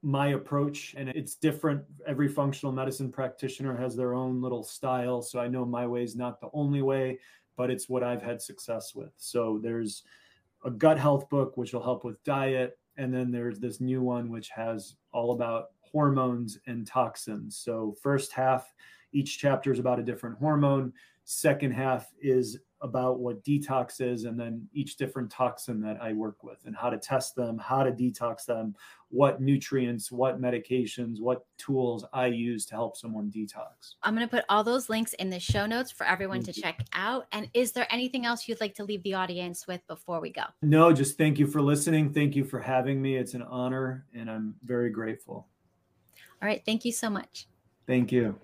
my 0.01 0.30
approach 0.30 0.95
and 0.97 1.10
it's 1.10 1.36
different 1.36 1.84
every 2.07 2.28
functional 2.28 2.72
medicine 2.72 3.12
practitioner 3.12 3.76
has 3.76 3.95
their 3.97 4.14
own 4.14 4.41
little 4.41 4.64
style 4.64 5.22
so 5.22 5.41
i 5.41 5.47
know 5.47 5.66
my 5.66 5.86
way 5.86 6.03
is 6.03 6.16
not 6.16 6.39
the 6.39 6.47
only 6.53 6.82
way 6.82 7.20
but 7.57 7.70
it's 7.70 7.89
what 7.89 8.01
i've 8.01 8.22
had 8.22 8.41
success 8.41 8.95
with 8.95 9.12
so 9.18 9.60
there's 9.62 10.03
a 10.64 10.72
gut 10.72 10.99
health 10.99 11.30
book 11.30 11.57
which 11.57 11.74
will 11.74 11.84
help 11.84 12.03
with 12.03 12.24
diet. 12.24 12.78
And 12.97 13.14
then 13.14 13.32
there's 13.32 13.60
this 13.60 13.80
new 13.80 14.01
one 14.01 14.30
which 14.30 14.49
has 14.49 14.95
all 15.14 15.32
about 15.32 15.68
hormones 15.82 16.60
and 16.68 16.86
toxins. 16.86 17.57
So 17.57 17.95
first 18.01 18.32
half 18.32 18.74
each 19.12 19.39
chapter 19.39 19.72
is 19.72 19.80
about 19.80 19.99
a 19.99 20.03
different 20.03 20.38
hormone. 20.38 20.93
Second 21.24 21.72
half 21.72 22.12
is 22.22 22.60
about 22.82 23.19
what 23.19 23.43
detox 23.43 24.01
is 24.01 24.23
and 24.23 24.39
then 24.39 24.67
each 24.73 24.95
different 24.95 25.30
toxin 25.30 25.82
that 25.82 26.01
I 26.01 26.13
work 26.13 26.43
with 26.43 26.59
and 26.65 26.75
how 26.75 26.89
to 26.89 26.97
test 26.97 27.36
them, 27.36 27.57
how 27.57 27.84
to 27.84 27.91
detox 27.91 28.45
them, 28.45 28.75
what 29.09 29.41
nutrients, 29.41 30.11
what 30.11 30.39
medications, 30.39 31.19
what 31.19 31.45
tools 31.57 32.05
I 32.13 32.27
use 32.27 32.65
to 32.67 32.75
help 32.75 32.95
someone 32.95 33.32
detox. 33.32 33.95
I'm 34.03 34.15
going 34.15 34.27
to 34.27 34.32
put 34.32 34.45
all 34.49 34.63
those 34.63 34.89
links 34.89 35.13
in 35.13 35.30
the 35.30 35.39
show 35.39 35.65
notes 35.65 35.91
for 35.91 36.05
everyone 36.05 36.38
thank 36.38 36.55
to 36.55 36.59
you. 36.59 36.63
check 36.63 36.86
out. 36.93 37.27
And 37.32 37.49
is 37.53 37.71
there 37.71 37.88
anything 37.89 38.25
else 38.25 38.47
you'd 38.47 38.61
like 38.61 38.75
to 38.75 38.84
leave 38.84 39.03
the 39.03 39.15
audience 39.15 39.67
with 39.67 39.86
before 39.88 40.21
we 40.21 40.32
go? 40.32 40.43
No, 40.61 40.93
just 40.93 41.17
thank 41.17 41.39
you 41.39 41.47
for 41.47 41.61
listening. 41.61 42.13
Thank 42.13 42.36
you 42.36 42.45
for 42.45 42.59
having 42.59 43.01
me. 43.01 43.17
It's 43.17 43.34
an 43.34 43.43
honor 43.43 44.05
and 44.13 44.30
I'm 44.30 44.55
very 44.63 44.89
grateful. 44.89 45.47
All 46.41 46.47
right. 46.47 46.61
Thank 46.65 46.86
you 46.86 46.91
so 46.91 47.09
much. 47.09 47.47
Thank 47.86 48.11
you. 48.11 48.39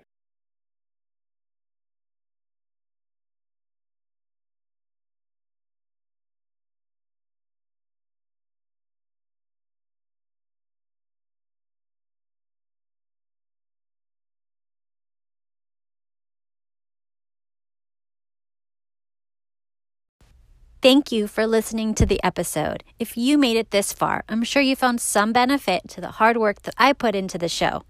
Thank 20.82 21.10
you 21.10 21.26
for 21.26 21.46
listening 21.46 21.94
to 21.94 22.06
the 22.06 22.22
episode. 22.22 22.84
If 22.98 23.16
you 23.16 23.38
made 23.38 23.56
it 23.56 23.70
this 23.70 23.92
far, 23.92 24.24
I'm 24.28 24.44
sure 24.44 24.62
you 24.62 24.76
found 24.76 25.00
some 25.00 25.32
benefit 25.32 25.88
to 25.88 26.00
the 26.00 26.12
hard 26.12 26.36
work 26.36 26.62
that 26.62 26.74
I 26.76 26.92
put 26.92 27.14
into 27.14 27.38
the 27.38 27.48
show. 27.48 27.82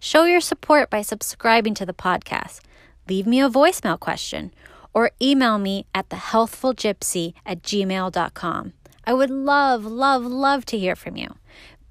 Show 0.00 0.24
your 0.24 0.40
support 0.40 0.90
by 0.90 1.02
subscribing 1.02 1.74
to 1.74 1.86
the 1.86 1.94
podcast. 1.94 2.60
Leave 3.08 3.26
me 3.28 3.40
a 3.40 3.48
voicemail 3.48 3.98
question 3.98 4.52
or 4.92 5.12
email 5.22 5.58
me 5.58 5.86
at 5.94 6.08
thehealthfulgypsy 6.08 7.34
at 7.46 7.62
gmail.com. 7.62 8.72
I 9.04 9.14
would 9.14 9.30
love, 9.30 9.84
love, 9.84 10.24
love 10.24 10.66
to 10.66 10.78
hear 10.78 10.96
from 10.96 11.16
you. 11.16 11.36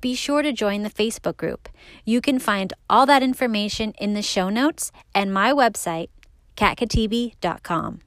Be 0.01 0.15
sure 0.15 0.41
to 0.41 0.51
join 0.51 0.83
the 0.83 0.89
Facebook 0.89 1.37
group. 1.37 1.69
You 2.03 2.19
can 2.21 2.39
find 2.39 2.73
all 2.89 3.05
that 3.05 3.23
information 3.23 3.93
in 3.97 4.15
the 4.15 4.21
show 4.21 4.49
notes 4.49 4.91
and 5.15 5.33
my 5.33 5.53
website, 5.53 6.09
katkhatibi.com. 6.57 8.01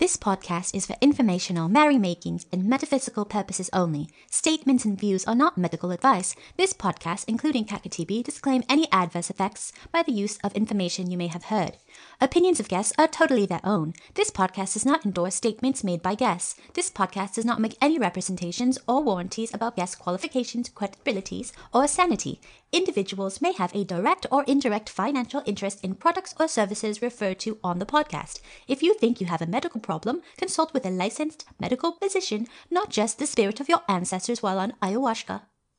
This 0.00 0.16
podcast 0.16 0.74
is 0.74 0.86
for 0.86 0.96
informational, 1.02 1.68
merrymakings, 1.68 2.46
and 2.50 2.64
metaphysical 2.64 3.26
purposes 3.26 3.68
only. 3.74 4.08
Statements 4.30 4.86
and 4.86 4.98
views 4.98 5.26
are 5.26 5.34
not 5.34 5.58
medical 5.58 5.90
advice. 5.90 6.34
This 6.56 6.72
podcast, 6.72 7.26
including 7.28 7.66
Kat 7.66 7.84
Khatibi, 7.84 8.24
disclaim 8.24 8.62
any 8.66 8.90
adverse 8.92 9.28
effects 9.28 9.74
by 9.92 10.02
the 10.02 10.12
use 10.12 10.38
of 10.38 10.54
information 10.54 11.10
you 11.10 11.18
may 11.18 11.26
have 11.26 11.44
heard. 11.52 11.76
Opinions 12.20 12.60
of 12.60 12.68
guests 12.68 12.92
are 12.98 13.08
totally 13.08 13.46
their 13.46 13.60
own. 13.64 13.94
This 14.14 14.30
podcast 14.30 14.74
does 14.74 14.84
not 14.84 15.04
endorse 15.06 15.34
statements 15.34 15.82
made 15.82 16.02
by 16.02 16.14
guests. 16.14 16.54
This 16.74 16.90
podcast 16.90 17.34
does 17.34 17.44
not 17.44 17.60
make 17.60 17.76
any 17.80 17.98
representations 17.98 18.78
or 18.86 19.02
warranties 19.02 19.54
about 19.54 19.76
guest 19.76 19.98
qualifications, 19.98 20.68
credibilities, 20.68 21.52
or 21.72 21.88
sanity. 21.88 22.40
Individuals 22.72 23.40
may 23.40 23.52
have 23.52 23.74
a 23.74 23.84
direct 23.84 24.26
or 24.30 24.44
indirect 24.44 24.88
financial 24.88 25.42
interest 25.44 25.82
in 25.82 25.94
products 25.94 26.34
or 26.38 26.46
services 26.46 27.02
referred 27.02 27.38
to 27.40 27.58
on 27.64 27.78
the 27.78 27.86
podcast. 27.86 28.40
If 28.68 28.82
you 28.82 28.94
think 28.94 29.20
you 29.20 29.26
have 29.26 29.42
a 29.42 29.46
medical 29.46 29.80
problem, 29.80 30.22
consult 30.36 30.72
with 30.72 30.86
a 30.86 30.90
licensed 30.90 31.44
medical 31.58 31.92
physician, 31.92 32.46
not 32.70 32.90
just 32.90 33.18
the 33.18 33.26
spirit 33.26 33.60
of 33.60 33.68
your 33.68 33.82
ancestors 33.88 34.42
while 34.42 34.58
on 34.58 34.74
ayahuasca. 34.82 35.42